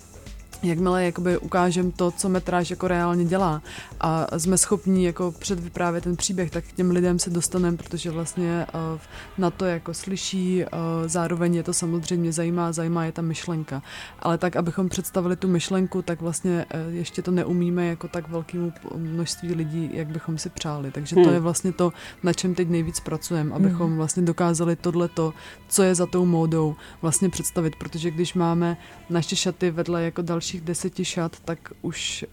jakmile 0.63 1.05
jakoby 1.05 1.39
ukážem 1.39 1.91
to, 1.93 2.11
co 2.11 2.29
metráž 2.29 2.71
jako 2.71 2.89
reálně 2.89 3.25
dělá 3.25 3.63
a 4.01 4.39
jsme 4.39 4.59
schopní 4.59 5.05
jako 5.05 5.33
předvyprávět 5.39 6.05
ten 6.05 6.17
příběh, 6.17 6.51
tak 6.51 6.65
k 6.65 6.73
těm 6.73 6.91
lidem 6.91 7.19
se 7.19 7.31
dostaneme, 7.31 7.77
protože 7.77 8.11
vlastně 8.11 8.67
uh, 8.75 9.01
na 9.39 9.51
to 9.51 9.65
jako 9.65 9.95
slyší, 9.95 10.65
uh, 10.65 10.69
zároveň 11.07 11.55
je 11.55 11.63
to 11.63 11.73
samozřejmě 11.73 12.33
zajímá, 12.33 12.73
zajímá 12.73 13.05
je 13.05 13.13
ta 13.13 13.23
myšlenka. 13.23 13.83
Ale 14.21 14.39
tak, 14.39 14.57
abychom 14.57 14.89
představili 14.89 15.37
tu 15.37 15.49
myšlenku, 15.49 16.03
tak 16.03 16.21
vlastně 16.21 16.67
uh, 16.75 16.95
ještě 16.95 17.23
to 17.23 17.31
neumíme 17.31 17.87
jako 17.87 18.09
tak 18.09 18.29
velkému 18.29 18.73
množství 18.97 19.55
lidí, 19.55 19.91
jak 19.93 20.09
bychom 20.09 20.39
si 20.39 20.51
přáli. 20.51 20.91
Takže 20.91 21.17
hmm. 21.17 21.25
to 21.25 21.31
je 21.31 21.41
vlastně 21.41 21.73
to, 21.73 21.93
na 22.23 22.33
čem 22.33 22.55
teď 22.55 22.69
nejvíc 22.69 23.01
pracujeme, 23.01 23.55
abychom 23.55 23.87
hmm. 23.87 23.97
vlastně 23.97 24.23
dokázali 24.23 24.77
tohleto, 24.77 25.33
co 25.69 25.83
je 25.83 25.95
za 25.95 26.07
tou 26.07 26.27
módou, 26.27 26.77
vlastně 27.03 27.29
představit, 27.29 27.77
protože 27.77 28.11
když 28.11 28.35
máme 28.35 28.77
naše 29.11 29.37
šaty 29.37 29.71
vedle 29.71 30.03
jako 30.03 30.23
další 30.23 30.50
dalších 30.51 30.61
deseti 30.61 31.05
šat, 31.05 31.41
tak 31.45 31.73
už 31.83 32.25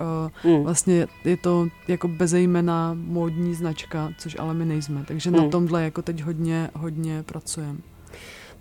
uh, 0.43 0.51
mm. 0.51 0.63
vlastně 0.63 1.07
je 1.25 1.37
to 1.37 1.67
jako 1.87 2.07
bezejmená 2.07 2.93
módní 2.93 3.53
značka, 3.53 4.13
což 4.17 4.35
ale 4.39 4.53
my 4.53 4.65
nejsme. 4.65 5.03
Takže 5.07 5.31
mm. 5.31 5.37
na 5.37 5.49
tomhle 5.49 5.83
jako 5.83 6.01
teď 6.01 6.21
hodně, 6.21 6.69
hodně 6.73 7.23
pracujeme. 7.23 7.79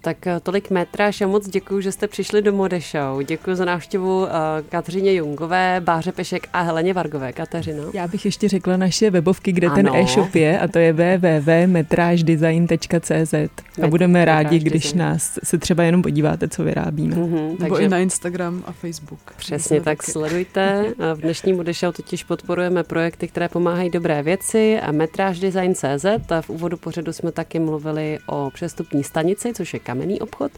Tak 0.07 0.27
eh, 0.27 0.41
tolik 0.41 0.71
metráž 0.71 1.21
a 1.21 1.27
moc 1.27 1.49
děkuji, 1.49 1.81
že 1.81 1.93
jste 1.93 2.09
přišli 2.09 2.43
do 2.43 2.53
Mode 2.53 2.81
Show. 2.81 3.23
Děkuji 3.23 3.57
za 3.57 3.65
návštěvu 3.65 4.21
uh, 4.21 4.29
Kateřině 4.69 5.15
Jungové, 5.15 5.81
Báře 5.85 6.13
Pešek 6.13 6.49
a 6.53 6.61
Heleně 6.61 6.95
Vargové. 6.95 7.33
Kateřino. 7.33 7.83
Já 7.95 8.09
bych 8.09 8.25
ještě 8.25 8.49
řekla 8.49 8.77
naše 8.77 9.11
webovky, 9.11 9.53
kde 9.53 9.67
ano. 9.67 9.77
ten 9.77 9.89
e-shop 9.97 10.35
je 10.35 10.59
a 10.59 10.69
to 10.69 10.79
je 10.79 10.93
www.metráždesign.cz 10.93 13.35
a 13.83 13.89
budeme 13.89 14.25
rádi, 14.25 14.59
když 14.59 14.93
nás 14.93 15.39
se 15.45 15.59
třeba 15.59 15.83
jenom 15.83 16.03
podíváte, 16.03 16.49
co 16.49 16.65
vyrábíme. 16.65 17.17
Mm-hmm, 17.17 17.61
Nebo 17.61 17.75
takže... 17.75 17.87
i 17.87 17.89
na 17.89 17.99
Instagram 17.99 18.63
a 18.67 18.73
Facebook. 18.73 19.21
Přesně 19.37 19.81
tak, 19.81 19.99
taky. 19.99 20.13
sledujte. 20.13 20.85
V 21.15 21.21
dnešní 21.21 21.53
Mode 21.53 21.73
Show 21.73 21.93
totiž 21.93 22.25
podporujeme 22.25 22.85
projekty, 22.85 23.29
které 23.29 23.49
pomáhají 23.49 23.91
dobré 23.91 24.23
věci 24.23 24.81
a 24.81 24.93
metráždesign.cz 24.93 26.05
a 26.31 26.43
v 26.43 26.51
úvodu 26.51 26.77
pořadu 26.77 27.13
jsme 27.13 27.33
taky 27.33 27.59
mluvili 27.59 28.19
o 28.27 28.51
přestupní 28.55 29.05
stanici, 29.05 29.53
což 29.55 29.75
je 29.75 29.81
kam 29.81 29.96
kamenný 29.97 30.21
obchod. 30.21 30.53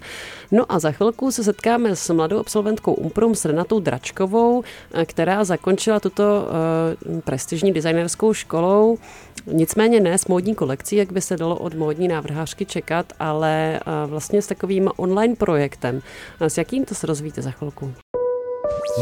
No 0.53 0.65
a 0.69 0.79
za 0.79 0.93
chvilku 0.93 1.31
se 1.31 1.45
setkáme 1.45 1.97
s 1.97 2.15
mladou 2.15 2.39
absolventkou 2.39 2.95
Umprum 2.95 3.35
s 3.35 3.45
Renatou 3.45 3.81
Dračkovou, 3.81 4.63
eh, 4.93 5.05
která 5.05 5.45
zakončila 5.45 6.01
tuto 6.01 6.23
uh, 6.25 7.21
prestižní 7.21 7.73
designerskou 7.73 8.35
školou. 8.35 8.99
Nicméně 9.47 10.01
ne 10.01 10.19
s 10.19 10.27
módní 10.27 10.55
kolekcí, 10.55 10.97
jak 10.97 11.13
by 11.13 11.21
se 11.21 11.37
dalo 11.37 11.57
od 11.57 11.75
módní 11.75 12.09
návrhářky 12.09 12.67
čekat, 12.67 13.13
ale 13.21 13.81
uh, 13.87 14.11
vlastně 14.11 14.43
s 14.43 14.47
takovým 14.47 14.91
online 14.97 15.35
projektem. 15.37 16.03
S 16.41 16.59
jakým 16.59 16.85
to 16.85 16.95
se 16.95 17.07
rozvíjíte 17.07 17.43
za 17.43 17.51
chvilku? 17.51 17.93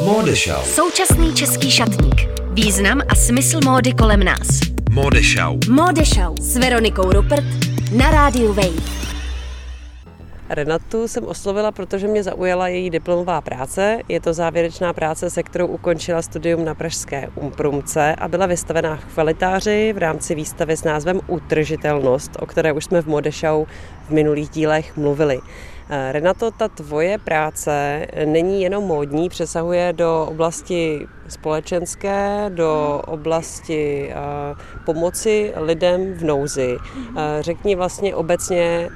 Modešau. 0.05 0.63
Současný 0.65 1.35
český 1.35 1.71
šatník. 1.71 2.15
Význam 2.53 3.01
a 3.09 3.15
smysl 3.15 3.61
módy 3.65 3.93
kolem 3.93 4.25
nás. 4.25 4.47
Modešau. 4.91 5.59
Modešau 5.71 6.35
s 6.41 6.57
Veronikou 6.57 7.13
Rupert 7.13 7.45
na 7.93 8.11
rádiu 8.11 8.53
Wave. 8.53 9.06
Renatu 10.49 11.09
jsem 11.09 11.25
oslovila, 11.27 11.73
protože 11.73 12.09
mě 12.09 12.23
zaujala 12.23 12.69
její 12.69 12.91
diplomová 12.91 13.41
práce. 13.41 13.99
Je 14.09 14.21
to 14.21 14.33
závěrečná 14.33 14.93
práce, 14.93 15.31
se 15.31 15.43
kterou 15.43 15.67
ukončila 15.67 16.23
studium 16.23 16.65
na 16.65 16.75
Pražské 16.75 17.29
Umprumce 17.35 18.15
a 18.15 18.29
byla 18.29 18.47
vystavená 18.47 18.97
v 18.97 19.05
kvalitáři 19.05 19.93
v 19.93 19.99
rámci 19.99 20.35
výstavy 20.35 20.77
s 20.77 20.85
názvem 20.85 21.21
Utržitelnost, 21.27 22.31
o 22.41 22.47
které 22.47 22.73
už 22.73 22.85
jsme 22.85 23.03
v 23.03 23.07
Modešau 23.07 23.65
v 24.09 24.11
minulých 24.11 24.49
dílech 24.49 24.97
mluvili. 24.97 25.41
Eh, 25.91 26.13
Renato, 26.13 26.51
ta 26.51 26.69
tvoje 26.69 27.19
práce 27.19 28.07
není 28.25 28.63
jenom 28.63 28.85
módní, 28.85 29.29
přesahuje 29.29 29.93
do 29.93 30.27
oblasti 30.31 31.07
společenské, 31.29 32.51
do 32.55 33.03
oblasti 33.07 34.11
eh, 34.11 34.15
pomoci 34.87 35.53
lidem 35.57 36.15
v 36.15 36.25
nouzi. 36.25 36.77
Eh, 37.17 37.43
řekni 37.43 37.77
vlastně 37.77 38.15
obecně, 38.15 38.89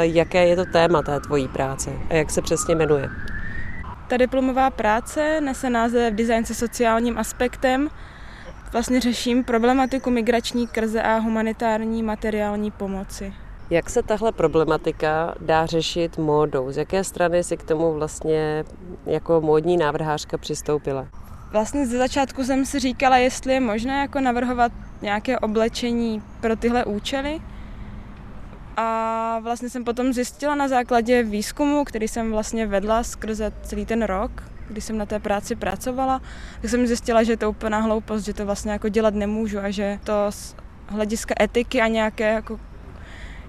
jaké 0.00 0.46
je 0.46 0.56
to 0.56 0.64
téma 0.64 1.02
té 1.02 1.20
tvojí 1.20 1.48
práce 1.48 1.90
a 2.10 2.14
jak 2.14 2.30
se 2.30 2.42
přesně 2.42 2.74
jmenuje. 2.74 3.08
Ta 4.08 4.16
diplomová 4.16 4.70
práce 4.70 5.40
nese 5.40 5.70
název 5.70 6.14
Design 6.14 6.44
se 6.44 6.54
sociálním 6.54 7.18
aspektem 7.18 7.88
vlastně 8.72 9.00
řeším 9.00 9.44
problematiku 9.44 10.10
migrační 10.10 10.66
krze 10.66 11.02
a 11.02 11.18
humanitární 11.18 12.02
materiální 12.02 12.70
pomoci. 12.70 13.32
Jak 13.70 13.90
se 13.90 14.02
tahle 14.02 14.32
problematika 14.32 15.34
dá 15.40 15.66
řešit 15.66 16.18
módou? 16.18 16.70
Z 16.72 16.76
jaké 16.76 17.04
strany 17.04 17.44
si 17.44 17.56
k 17.56 17.62
tomu 17.62 17.94
vlastně 17.94 18.64
jako 19.06 19.40
módní 19.40 19.76
návrhářka 19.76 20.38
přistoupila? 20.38 21.06
Vlastně 21.52 21.86
ze 21.86 21.98
začátku 21.98 22.44
jsem 22.44 22.66
si 22.66 22.78
říkala, 22.78 23.16
jestli 23.16 23.52
je 23.52 23.60
možné 23.60 24.00
jako 24.00 24.20
navrhovat 24.20 24.72
nějaké 25.02 25.38
oblečení 25.38 26.22
pro 26.40 26.56
tyhle 26.56 26.84
účely. 26.84 27.40
A 28.82 29.38
vlastně 29.42 29.70
jsem 29.70 29.84
potom 29.84 30.12
zjistila 30.12 30.54
na 30.54 30.68
základě 30.68 31.22
výzkumu, 31.22 31.84
který 31.84 32.08
jsem 32.08 32.30
vlastně 32.30 32.66
vedla 32.66 33.02
skrze 33.02 33.52
celý 33.62 33.86
ten 33.86 34.02
rok, 34.02 34.42
když 34.68 34.84
jsem 34.84 34.98
na 34.98 35.06
té 35.06 35.18
práci 35.18 35.56
pracovala, 35.56 36.20
tak 36.60 36.70
jsem 36.70 36.86
zjistila, 36.86 37.22
že 37.22 37.32
je 37.32 37.36
to 37.36 37.50
úplná 37.50 37.80
hloupost, 37.80 38.24
že 38.24 38.34
to 38.34 38.46
vlastně 38.46 38.72
jako 38.72 38.88
dělat 38.88 39.14
nemůžu 39.14 39.58
a 39.58 39.70
že 39.70 39.98
to 40.04 40.26
z 40.30 40.56
hlediska 40.86 41.34
etiky 41.40 41.80
a 41.80 41.86
nějaké 41.86 42.32
jako 42.32 42.60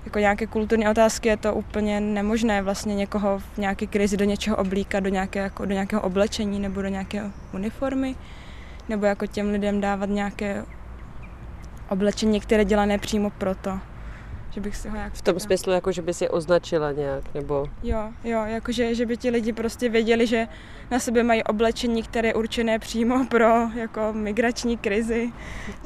jako 0.05 0.19
nějaké 0.19 0.47
kulturní 0.47 0.87
otázky 0.87 1.29
je 1.29 1.37
to 1.37 1.53
úplně 1.53 1.99
nemožné 1.99 2.61
vlastně 2.61 2.95
někoho 2.95 3.39
v 3.39 3.57
nějaké 3.57 3.87
krizi 3.87 4.17
do 4.17 4.25
něčeho 4.25 4.57
oblíkat, 4.57 5.03
do, 5.03 5.09
nějaké, 5.09 5.39
jako, 5.39 5.65
do 5.65 5.73
nějakého 5.73 6.01
oblečení 6.01 6.59
nebo 6.59 6.81
do 6.81 6.87
nějaké 6.87 7.31
uniformy, 7.53 8.15
nebo 8.89 9.05
jako 9.05 9.25
těm 9.25 9.51
lidem 9.51 9.81
dávat 9.81 10.09
nějaké 10.09 10.65
oblečení, 11.89 12.39
které 12.39 12.65
dělané 12.65 12.97
přímo 12.97 13.29
proto 13.29 13.79
že 14.51 14.61
bych 14.61 14.75
si 14.75 14.89
ho 14.89 14.97
jak... 14.97 15.13
V 15.13 15.21
tom 15.21 15.39
smyslu, 15.39 15.71
jako 15.71 15.91
že 15.91 16.01
by 16.01 16.13
si 16.13 16.29
označila 16.29 16.91
nějak, 16.91 17.23
nebo... 17.33 17.67
Jo, 17.83 18.09
jo, 18.23 18.43
jakože, 18.45 18.95
že 18.95 19.05
by 19.05 19.17
ti 19.17 19.29
lidi 19.29 19.53
prostě 19.53 19.89
věděli, 19.89 20.27
že 20.27 20.47
na 20.91 20.99
sebe 20.99 21.23
mají 21.23 21.43
oblečení, 21.43 22.03
které 22.03 22.27
je 22.27 22.33
určené 22.33 22.79
přímo 22.79 23.25
pro 23.25 23.69
jako 23.75 24.13
migrační 24.13 24.77
krizi. 24.77 25.31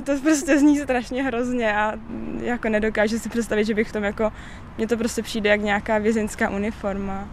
To 0.03 0.11
prostě 0.24 0.59
zní 0.59 0.80
strašně 0.80 1.24
hrozně 1.24 1.78
a 1.78 1.93
jako 2.41 2.70
nedokážu 2.70 3.20
si 3.20 3.30
představit, 3.30 3.66
že 3.66 3.74
bych 3.74 3.89
v 3.89 3.91
tom 3.91 4.03
jako... 4.03 4.32
Mně 4.78 4.88
to 4.88 4.97
prostě 4.97 5.24
přijde 5.24 5.49
jak 5.49 5.61
nějaká 5.61 5.97
vězeňská 5.97 6.49
uniforma. 6.49 7.30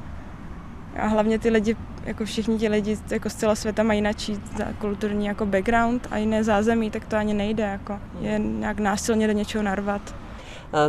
A 0.98 1.06
hlavně 1.06 1.38
ty 1.38 1.50
lidi, 1.50 1.76
jako 2.04 2.24
všichni 2.24 2.58
ti 2.58 2.68
lidi 2.68 2.98
jako 3.10 3.30
z 3.30 3.34
celého 3.34 3.56
světa 3.56 3.82
mají 3.82 3.98
jináčí 3.98 4.40
kulturní 4.78 5.26
jako 5.26 5.46
background 5.46 6.08
a 6.10 6.16
jiné 6.16 6.44
zázemí, 6.44 6.90
tak 6.90 7.04
to 7.04 7.16
ani 7.16 7.34
nejde, 7.34 7.62
jako 7.62 8.00
je 8.20 8.38
nějak 8.38 8.78
násilně 8.78 9.26
do 9.26 9.32
něčeho 9.32 9.64
narvat. 9.64 10.14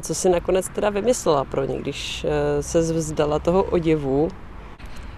Co 0.01 0.15
si 0.15 0.29
nakonec 0.29 0.69
teda 0.69 0.89
vymyslela 0.89 1.45
pro 1.45 1.65
ně, 1.65 1.79
když 1.79 2.25
eh, 2.25 2.63
se 2.63 2.79
vzdala 2.81 3.39
toho 3.39 3.63
oděvu? 3.63 4.29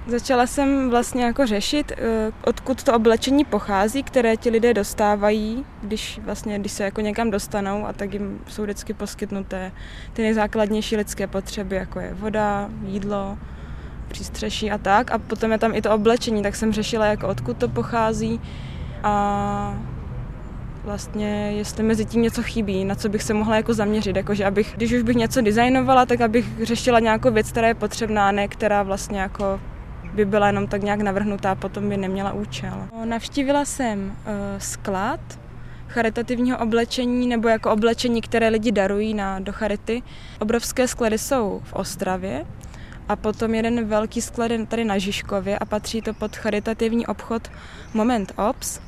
Začala 0.08 0.48
jsem 0.48 0.90
vlastně 0.90 1.24
jako 1.24 1.46
řešit, 1.46 1.92
eh, 1.92 2.32
odkud 2.46 2.84
to 2.84 2.94
oblečení 2.94 3.46
pochází, 3.46 4.04
které 4.04 4.38
ti 4.38 4.50
lidé 4.50 4.74
dostávají, 4.74 5.66
když 5.82 6.20
vlastně, 6.24 6.60
když 6.60 6.72
se 6.72 6.84
jako 6.84 7.02
někam 7.02 7.32
dostanou 7.32 7.86
a 7.86 7.94
tak 7.94 8.14
jim 8.14 8.40
jsou 8.48 8.64
vždycky 8.64 8.94
poskytnuté 8.94 9.72
ty 10.14 10.22
nejzákladnější 10.22 10.98
lidské 10.98 11.28
potřeby, 11.28 11.76
jako 11.76 12.00
je 12.00 12.14
voda, 12.14 12.70
jídlo, 12.86 13.38
přístřeší 14.08 14.72
a 14.72 14.78
tak. 14.78 15.12
A 15.12 15.18
potom 15.18 15.52
je 15.52 15.58
tam 15.58 15.76
i 15.76 15.82
to 15.82 15.92
oblečení, 15.92 16.44
tak 16.44 16.56
jsem 16.56 16.74
řešila, 16.74 17.06
jako 17.06 17.28
odkud 17.28 17.58
to 17.58 17.70
pochází 17.70 18.42
a 19.04 19.80
vlastně, 20.86 21.52
jestli 21.52 21.84
mezi 21.84 22.06
tím 22.06 22.22
něco 22.22 22.44
chybí, 22.44 22.86
na 22.86 22.96
co 22.96 23.10
bych 23.10 23.24
se 23.24 23.34
mohla 23.34 23.56
jako 23.56 23.74
zaměřit, 23.74 24.16
jakože 24.16 24.46
abych, 24.46 24.74
když 24.78 24.94
už 24.94 25.02
bych 25.02 25.16
něco 25.16 25.42
designovala, 25.42 26.06
tak 26.06 26.22
abych 26.22 26.46
řešila 26.64 27.00
nějakou 27.00 27.32
věc, 27.32 27.52
která 27.52 27.68
je 27.68 27.74
potřebná, 27.74 28.32
ne 28.32 28.48
která 28.48 28.84
vlastně 28.84 29.20
jako 29.20 29.60
by 30.14 30.26
byla 30.26 30.48
jenom 30.48 30.68
tak 30.68 30.84
nějak 30.84 31.02
navrhnutá 31.02 31.56
potom 31.56 31.90
by 31.90 31.98
neměla 31.98 32.34
účel. 32.34 32.88
Navštívila 33.06 33.66
jsem 33.66 34.06
uh, 34.06 34.34
sklad 34.58 35.20
charitativního 35.88 36.58
oblečení 36.58 37.28
nebo 37.28 37.48
jako 37.48 37.72
oblečení, 37.72 38.22
které 38.22 38.50
lidi 38.50 38.72
darují 38.72 39.14
na, 39.14 39.40
do 39.40 39.54
charity. 39.54 40.04
Obrovské 40.40 40.88
sklady 40.88 41.18
jsou 41.18 41.62
v 41.64 41.74
Ostravě 41.74 42.46
a 43.10 43.16
potom 43.16 43.56
jeden 43.56 43.86
velký 43.86 44.22
sklad 44.22 44.52
je 44.52 44.66
tady 44.66 44.86
na 44.86 44.98
Žižkově 44.98 45.60
a 45.60 45.66
patří 45.66 46.02
to 46.02 46.14
pod 46.14 46.36
charitativní 46.36 47.08
obchod 47.08 47.52
Moment 47.94 48.34
Ops, 48.50 48.80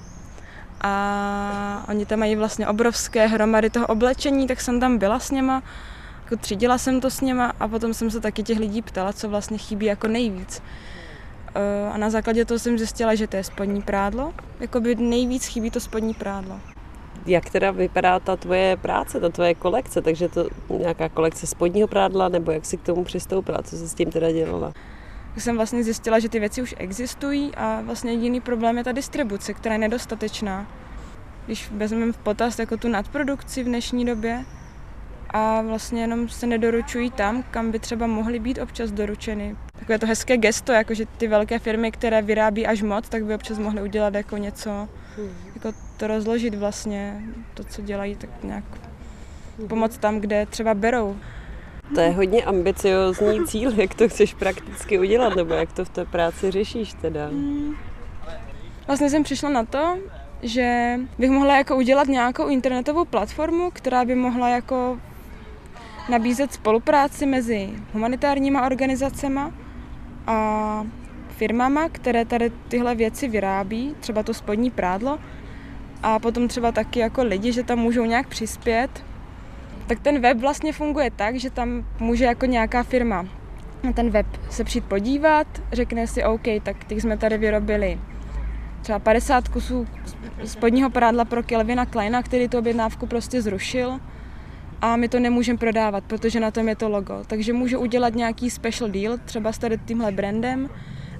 a 0.81 1.85
oni 1.89 2.05
tam 2.05 2.19
mají 2.19 2.35
vlastně 2.35 2.67
obrovské 2.67 3.27
hromady 3.27 3.69
toho 3.69 3.87
oblečení, 3.87 4.47
tak 4.47 4.61
jsem 4.61 4.79
tam 4.79 4.97
byla 4.97 5.19
s 5.19 5.31
něma, 5.31 5.63
jako 6.23 6.37
třídila 6.37 6.77
jsem 6.77 7.01
to 7.01 7.09
s 7.09 7.21
něma 7.21 7.53
a 7.59 7.67
potom 7.67 7.93
jsem 7.93 8.11
se 8.11 8.19
taky 8.19 8.43
těch 8.43 8.59
lidí 8.59 8.81
ptala, 8.81 9.13
co 9.13 9.29
vlastně 9.29 9.57
chybí 9.57 9.85
jako 9.85 10.07
nejvíc. 10.07 10.61
E, 11.55 11.89
a 11.89 11.97
na 11.97 12.09
základě 12.09 12.45
toho 12.45 12.59
jsem 12.59 12.77
zjistila, 12.77 13.15
že 13.15 13.27
to 13.27 13.35
je 13.35 13.43
spodní 13.43 13.81
prádlo. 13.81 14.33
Jakoby 14.59 14.95
nejvíc 14.95 15.45
chybí 15.45 15.71
to 15.71 15.79
spodní 15.79 16.13
prádlo. 16.13 16.59
Jak 17.25 17.49
teda 17.49 17.71
vypadá 17.71 18.19
ta 18.19 18.35
tvoje 18.35 18.77
práce, 18.77 19.19
ta 19.19 19.29
tvoje 19.29 19.55
kolekce? 19.55 20.01
Takže 20.01 20.29
to 20.29 20.47
nějaká 20.69 21.09
kolekce 21.09 21.47
spodního 21.47 21.87
prádla, 21.87 22.29
nebo 22.29 22.51
jak 22.51 22.65
jsi 22.65 22.77
k 22.77 22.83
tomu 22.83 23.03
přistoupila? 23.03 23.63
Co 23.63 23.77
jsi 23.77 23.89
s 23.89 23.93
tím 23.93 24.11
teda 24.11 24.31
dělala? 24.31 24.73
Tak 25.37 25.43
jsem 25.43 25.55
vlastně 25.55 25.83
zjistila, 25.83 26.19
že 26.19 26.29
ty 26.29 26.39
věci 26.39 26.61
už 26.61 26.75
existují 26.77 27.51
a 27.55 27.81
vlastně 27.81 28.11
jediný 28.11 28.41
problém 28.41 28.77
je 28.77 28.83
ta 28.83 28.91
distribuce, 28.91 29.53
která 29.53 29.75
je 29.75 29.79
nedostatečná. 29.79 30.67
Když 31.45 31.71
vezmeme 31.71 32.11
v 32.11 32.17
potaz 32.17 32.59
jako 32.59 32.77
tu 32.77 32.87
nadprodukci 32.87 33.63
v 33.63 33.65
dnešní 33.65 34.05
době 34.05 34.45
a 35.29 35.61
vlastně 35.61 36.01
jenom 36.01 36.29
se 36.29 36.47
nedoručují 36.47 37.11
tam, 37.11 37.43
kam 37.51 37.71
by 37.71 37.79
třeba 37.79 38.07
mohly 38.07 38.39
být 38.39 38.59
občas 38.59 38.91
doručeny. 38.91 39.55
Takové 39.79 39.99
to 39.99 40.07
hezké 40.07 40.37
gesto, 40.37 40.71
jako 40.71 40.93
že 40.93 41.05
ty 41.05 41.27
velké 41.27 41.59
firmy, 41.59 41.91
které 41.91 42.21
vyrábí 42.21 42.67
až 42.67 42.81
moc, 42.81 43.09
tak 43.09 43.25
by 43.25 43.35
občas 43.35 43.59
mohly 43.59 43.81
udělat 43.81 44.13
jako 44.13 44.37
něco, 44.37 44.89
jako 45.55 45.73
to 45.97 46.07
rozložit 46.07 46.55
vlastně, 46.55 47.23
to, 47.53 47.63
co 47.63 47.81
dělají, 47.81 48.15
tak 48.15 48.29
nějak 48.43 48.63
pomoct 49.67 49.97
tam, 49.97 50.19
kde 50.19 50.45
třeba 50.45 50.73
berou. 50.73 51.17
To 51.95 52.01
je 52.01 52.09
hodně 52.09 52.43
ambiciozní 52.43 53.45
cíl, 53.45 53.71
jak 53.79 53.93
to 53.93 54.09
chceš 54.09 54.33
prakticky 54.33 54.99
udělat, 54.99 55.35
nebo 55.35 55.53
jak 55.53 55.73
to 55.73 55.85
v 55.85 55.89
té 55.89 56.05
práci 56.05 56.51
řešíš 56.51 56.93
teda? 56.93 57.27
Hmm. 57.27 57.75
Vlastně 58.87 59.09
jsem 59.09 59.23
přišla 59.23 59.49
na 59.49 59.65
to, 59.65 59.97
že 60.41 60.99
bych 61.19 61.29
mohla 61.29 61.57
jako 61.57 61.75
udělat 61.75 62.07
nějakou 62.07 62.47
internetovou 62.47 63.05
platformu, 63.05 63.71
která 63.73 64.05
by 64.05 64.15
mohla 64.15 64.49
jako 64.49 64.99
nabízet 66.09 66.53
spolupráci 66.53 67.25
mezi 67.25 67.69
humanitárníma 67.93 68.65
organizacemi 68.65 69.41
a 70.27 70.85
firmama, 71.29 71.89
které 71.89 72.25
tady 72.25 72.51
tyhle 72.67 72.95
věci 72.95 73.27
vyrábí, 73.27 73.95
třeba 73.99 74.23
to 74.23 74.33
spodní 74.33 74.71
prádlo, 74.71 75.19
a 76.03 76.19
potom 76.19 76.47
třeba 76.47 76.71
taky 76.71 76.99
jako 76.99 77.23
lidi, 77.23 77.51
že 77.51 77.63
tam 77.63 77.79
můžou 77.79 78.05
nějak 78.05 78.27
přispět 78.27 79.03
tak 79.87 79.99
ten 79.99 80.21
web 80.21 80.37
vlastně 80.37 80.73
funguje 80.73 81.11
tak, 81.11 81.35
že 81.35 81.49
tam 81.49 81.85
může 81.99 82.25
jako 82.25 82.45
nějaká 82.45 82.83
firma 82.83 83.25
na 83.83 83.93
ten 83.93 84.09
web 84.09 84.25
se 84.49 84.63
přijít 84.63 84.85
podívat, 84.85 85.47
řekne 85.71 86.07
si 86.07 86.23
OK, 86.23 86.43
tak 86.63 86.83
teď 86.83 87.01
jsme 87.01 87.17
tady 87.17 87.37
vyrobili 87.37 87.99
třeba 88.81 88.99
50 88.99 89.47
kusů 89.47 89.87
spodního 90.45 90.89
prádla 90.89 91.25
pro 91.25 91.43
Kelvina 91.43 91.85
Kleina, 91.85 92.23
který 92.23 92.47
tu 92.47 92.57
objednávku 92.57 93.07
prostě 93.07 93.41
zrušil 93.41 93.99
a 94.81 94.95
my 94.95 95.09
to 95.09 95.19
nemůžeme 95.19 95.57
prodávat, 95.57 96.03
protože 96.03 96.39
na 96.39 96.51
tom 96.51 96.67
je 96.67 96.75
to 96.75 96.89
logo. 96.89 97.23
Takže 97.27 97.53
můžu 97.53 97.79
udělat 97.79 98.15
nějaký 98.15 98.49
special 98.49 98.89
deal, 98.89 99.17
třeba 99.25 99.51
s 99.51 99.57
tady 99.57 99.77
tímhle 99.85 100.11
brandem 100.11 100.69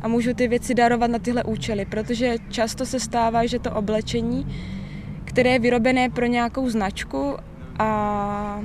a 0.01 0.07
můžu 0.07 0.33
ty 0.33 0.47
věci 0.47 0.73
darovat 0.73 1.11
na 1.11 1.19
tyhle 1.19 1.43
účely, 1.43 1.85
protože 1.85 2.35
často 2.49 2.85
se 2.85 2.99
stává, 2.99 3.45
že 3.45 3.59
to 3.59 3.71
oblečení, 3.71 4.47
které 5.23 5.49
je 5.49 5.59
vyrobené 5.59 6.09
pro 6.09 6.25
nějakou 6.25 6.69
značku 6.69 7.37
a 7.79 8.61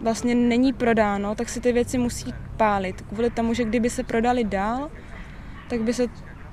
vlastně 0.00 0.34
není 0.34 0.72
prodáno, 0.72 1.34
tak 1.34 1.48
se 1.48 1.60
ty 1.60 1.72
věci 1.72 1.98
musí 1.98 2.34
pálit. 2.56 3.00
Kvůli 3.00 3.30
tomu, 3.30 3.54
že 3.54 3.64
kdyby 3.64 3.90
se 3.90 4.04
prodali 4.04 4.44
dál, 4.44 4.90
tak 5.68 5.80
by 5.80 5.94
se 5.94 6.06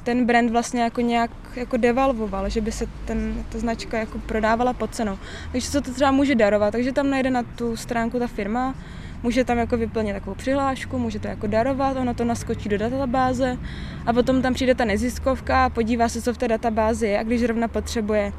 ten 0.04 0.26
brand 0.26 0.52
vlastně 0.52 0.82
jako 0.82 1.02
nějak 1.02 1.32
jako 1.56 1.78
devalvoval, 1.78 2.50
že 2.50 2.62
by 2.62 2.72
se 2.72 2.86
ten, 3.06 3.43
ta 3.50 3.60
značka 3.60 3.97
jako 3.97 4.20
prodávala 4.20 4.74
pod 4.74 4.95
cenou. 4.95 5.18
Takže 5.52 5.68
se 5.68 5.82
to 5.82 5.93
třeba 5.93 6.12
může 6.12 6.36
darovat, 6.36 6.72
takže 6.72 6.91
tam 6.91 7.10
najde 7.10 7.30
na 7.30 7.43
tu 7.43 7.78
stránku 7.78 8.20
ta 8.20 8.28
firma, 8.28 8.76
může 9.24 9.43
tam 9.43 9.58
jako 9.58 9.78
vyplnit 9.78 10.14
takovou 10.14 10.36
přihlášku, 10.36 11.00
může 11.00 11.20
to 11.20 11.28
jako 11.28 11.47
darovat, 11.47 11.97
ono 11.97 12.14
to 12.14 12.24
naskočí 12.24 12.70
do 12.70 12.78
databáze 12.78 13.58
a 14.06 14.14
potom 14.14 14.41
tam 14.41 14.54
přijde 14.54 14.76
ta 14.76 14.86
neziskovka 14.86 15.66
a 15.66 15.70
podívá 15.70 16.10
se, 16.10 16.22
co 16.22 16.34
v 16.34 16.38
té 16.38 16.47
databázi 16.47 17.08
je 17.08 17.20
a 17.20 17.24
když 17.24 17.41
zrovna 17.41 17.68
potřebuje 17.68 18.34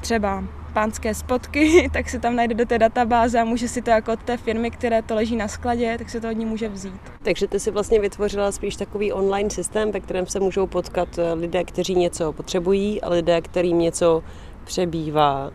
třeba 0.00 0.44
pánské 0.74 1.14
spotky, 1.14 1.90
tak 1.92 2.08
si 2.08 2.18
tam 2.18 2.36
najde 2.36 2.54
do 2.54 2.66
té 2.66 2.78
databáze 2.78 3.40
a 3.40 3.44
může 3.44 3.68
si 3.68 3.82
to 3.82 3.90
jako 3.90 4.12
od 4.12 4.22
té 4.22 4.36
firmy, 4.36 4.70
které 4.70 5.02
to 5.02 5.14
leží 5.14 5.36
na 5.36 5.48
skladě, 5.48 5.98
tak 5.98 6.10
si 6.10 6.20
to 6.20 6.28
od 6.28 6.32
ní 6.32 6.44
může 6.44 6.68
vzít. 6.68 7.00
Takže 7.22 7.46
ty 7.46 7.60
si 7.60 7.70
vlastně 7.70 8.00
vytvořila 8.00 8.52
spíš 8.52 8.76
takový 8.76 9.12
online 9.12 9.50
systém, 9.50 9.92
ve 9.92 10.00
kterém 10.00 10.26
se 10.26 10.40
můžou 10.40 10.66
potkat 10.66 11.18
eh, 11.18 11.32
lidé, 11.32 11.64
kteří 11.64 11.94
něco 11.94 12.32
potřebují 12.32 13.02
a 13.02 13.08
lidé, 13.08 13.40
kterým 13.40 13.78
něco 13.78 14.22
přebývá. 14.64 15.50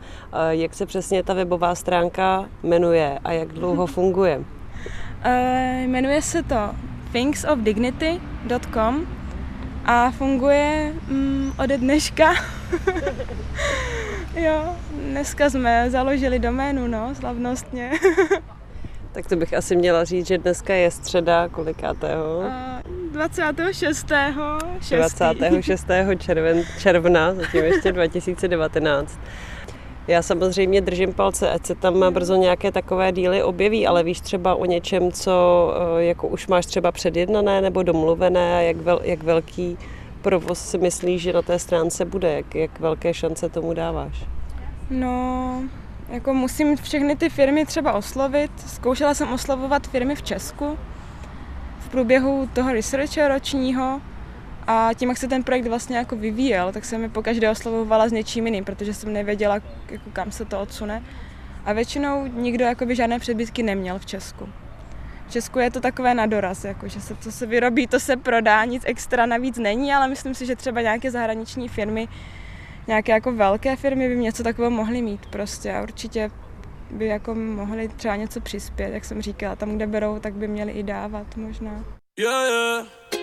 Jak 0.50 0.74
se 0.74 0.86
přesně 0.86 1.24
ta 1.24 1.34
webová 1.34 1.76
stránka 1.76 2.50
jmenuje 2.64 3.20
a 3.24 3.32
jak 3.32 3.48
dlouho 3.54 3.86
funguje? 3.96 4.38
Uh, 4.38 4.44
jmenuje 5.88 6.22
se 6.22 6.44
to 6.44 6.76
thingsofdignity.com 7.12 9.08
a 9.86 10.12
funguje 10.12 10.94
mm, 11.08 11.52
ode 11.58 11.78
dneška. 11.78 12.34
jo, 14.36 14.76
dneska 15.10 15.50
jsme 15.50 15.90
založili 15.90 16.40
doménu, 16.40 16.88
no, 16.88 17.16
slavnostně. 17.16 17.92
tak 19.12 19.26
to 19.28 19.36
bych 19.36 19.54
asi 19.54 19.76
měla 19.76 20.04
říct, 20.04 20.28
že 20.28 20.38
dneska 20.38 20.74
je 20.74 20.92
středa 20.92 21.48
kolikátého? 21.48 22.44
26. 23.12 24.06
6. 24.82 25.20
26. 25.20 25.88
Červen, 26.18 26.64
června, 26.80 27.36
zatím 27.36 27.64
ještě 27.64 27.92
2019. 27.92 29.20
Já 30.08 30.22
samozřejmě 30.22 30.82
držím 30.82 31.14
palce, 31.14 31.50
ať 31.50 31.66
se 31.66 31.76
tam 31.76 32.14
brzo 32.14 32.36
nějaké 32.36 32.72
takové 32.72 33.12
díly 33.12 33.44
objeví, 33.44 33.88
ale 33.88 34.04
víš 34.04 34.22
třeba 34.22 34.56
o 34.56 34.66
něčem, 34.66 35.12
co 35.12 35.74
eh, 35.98 36.04
jako 36.04 36.28
už 36.28 36.48
máš 36.48 36.66
třeba 36.66 36.92
předjednané 36.92 37.62
nebo 37.62 37.84
domluvené, 37.84 38.66
jak, 38.66 38.78
vel, 38.78 39.00
jak 39.04 39.24
velký 39.24 39.78
provoz 40.22 40.70
si 40.70 40.78
myslíš, 40.78 41.22
že 41.22 41.34
na 41.34 41.42
té 41.42 41.60
stránce 41.60 42.06
bude, 42.06 42.34
jak, 42.34 42.56
jak 42.56 42.80
velké 42.80 43.14
šance 43.14 43.50
tomu 43.50 43.74
dáváš? 43.74 44.26
No, 44.90 45.62
jako 46.10 46.34
musím 46.34 46.78
všechny 46.78 47.16
ty 47.16 47.30
firmy 47.30 47.66
třeba 47.66 47.94
oslovit. 47.94 48.52
Zkoušela 48.68 49.14
jsem 49.14 49.34
oslovovat 49.34 49.88
firmy 49.88 50.16
v 50.16 50.22
Česku 50.22 50.78
v 51.80 51.90
průběhu 51.90 52.50
toho 52.54 52.74
researche 52.74 53.28
ročního 53.28 54.02
a 54.68 54.90
tím, 54.96 55.10
jak 55.10 55.18
se 55.18 55.28
ten 55.28 55.44
projekt 55.44 55.68
vlastně 55.68 55.98
jako 55.98 56.16
vyvíjel, 56.16 56.72
tak 56.72 56.86
jsem 56.86 57.02
mi 57.02 57.10
pokaždé 57.10 57.50
oslovovala 57.50 58.08
s 58.08 58.12
něčím 58.12 58.46
jiným, 58.46 58.66
protože 58.66 58.94
jsem 58.94 59.14
nevěděla, 59.14 59.60
jako 59.90 60.10
kam 60.14 60.32
se 60.32 60.46
to 60.46 60.60
odsune. 60.60 61.04
A 61.66 61.74
většinou 61.74 62.28
nikdo 62.28 62.66
jakoby 62.66 62.96
žádné 62.96 63.20
předbytky 63.20 63.64
neměl 63.64 64.00
v 64.00 64.06
Česku. 64.06 64.50
V 65.30 65.32
Česku 65.32 65.60
je 65.60 65.72
to 65.72 65.82
takové 65.82 66.14
na 66.14 66.26
doraz, 66.26 66.64
jako, 66.64 66.88
že 66.88 67.02
se, 67.02 67.16
co 67.16 67.32
se 67.32 67.46
vyrobí, 67.46 67.88
to 67.88 68.00
se 68.00 68.18
prodá, 68.18 68.66
nic 68.66 68.84
extra 68.86 69.26
navíc 69.26 69.58
není, 69.58 69.94
ale 69.94 70.08
myslím 70.08 70.34
si, 70.34 70.46
že 70.46 70.56
třeba 70.56 70.82
nějaké 70.82 71.12
zahraniční 71.12 71.68
firmy, 71.68 72.08
nějaké 72.88 73.12
jako 73.12 73.32
velké 73.32 73.76
firmy 73.76 74.10
by 74.10 74.18
něco 74.18 74.44
takového 74.44 74.72
mohly 74.72 75.02
mít 75.02 75.26
prostě 75.26 75.74
a 75.74 75.82
určitě 75.82 76.32
by 76.92 77.06
jako 77.06 77.36
mohli 77.36 77.88
třeba 77.88 78.16
něco 78.16 78.42
přispět, 78.42 78.94
jak 78.94 79.06
jsem 79.06 79.22
říkala, 79.22 79.56
tam, 79.56 79.76
kde 79.76 79.88
berou, 79.88 80.20
tak 80.20 80.34
by 80.34 80.48
měli 80.48 80.72
i 80.72 80.84
dávat 80.84 81.38
možná. 81.38 81.86
Yeah, 82.20 82.50
yeah. 82.50 83.19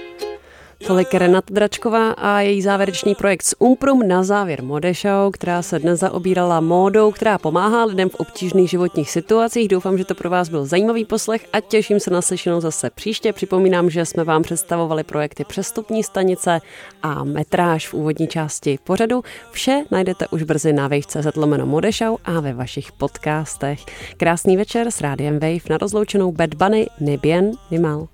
Tolik 0.85 1.15
Renat 1.15 1.45
Dračková 1.51 2.11
a 2.11 2.41
její 2.41 2.63
závěrečný 2.63 3.15
projekt 3.15 3.43
s 3.43 3.57
Umprum 3.59 4.09
na 4.09 4.23
závěr 4.23 4.63
Modešau, 4.63 5.31
která 5.31 5.63
se 5.63 5.79
dnes 5.79 6.01
zaobírala 6.01 6.61
módou, 6.61 7.13
která 7.13 7.39
pomáhá 7.39 7.85
lidem 7.85 8.09
v 8.09 8.15
obtížných 8.15 8.71
životních 8.71 9.11
situacích. 9.11 9.69
Doufám, 9.69 9.99
že 9.99 10.05
to 10.05 10.15
pro 10.15 10.31
vás 10.31 10.49
byl 10.49 10.67
zajímavý 10.67 11.05
poslech 11.05 11.47
a 11.53 11.61
těším 11.61 12.01
se 12.01 12.11
na 12.11 12.23
slyšenou 12.23 12.61
zase 12.61 12.91
příště. 12.91 13.33
Připomínám, 13.33 13.91
že 13.91 14.05
jsme 14.05 14.25
vám 14.25 14.43
představovali 14.43 15.05
projekty 15.05 15.45
Přestupní 15.45 16.03
stanice 16.03 16.61
a 17.03 17.25
metráž 17.25 17.89
v 17.89 17.95
úvodní 17.95 18.29
části 18.29 18.79
pořadu. 18.85 19.23
Vše 19.51 19.85
najdete 19.91 20.27
už 20.31 20.43
brzy 20.43 20.73
na 20.73 20.89
wave.cz 20.89 21.37
lomeno 21.37 21.67
Modešau 21.67 22.17
a 22.25 22.41
ve 22.41 22.53
vašich 22.53 22.93
podcastech. 22.93 23.81
Krásný 24.17 24.57
večer 24.57 24.91
s 24.91 25.01
rádiem 25.01 25.35
Wave 25.35 25.69
na 25.71 25.79
rozloučenou 25.79 26.33
Bad 26.33 26.55
Bunny 26.55 26.87
Nibien 27.01 27.51
Nimal. 27.71 28.09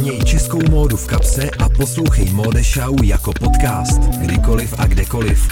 Měj 0.00 0.24
českou 0.24 0.70
módu 0.70 0.96
v 0.96 1.06
kapse 1.06 1.50
a 1.50 1.68
poslouchej 1.68 2.30
Mode 2.30 2.62
Show 2.62 3.04
jako 3.04 3.32
podcast, 3.32 4.00
kdykoliv 4.00 4.74
a 4.78 4.86
kdekoliv. 4.86 5.48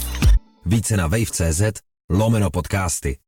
Více 0.66 0.96
na 0.96 1.06
wave.cz 1.06 1.62
lomeno 2.10 2.50
podcasty. 2.50 3.18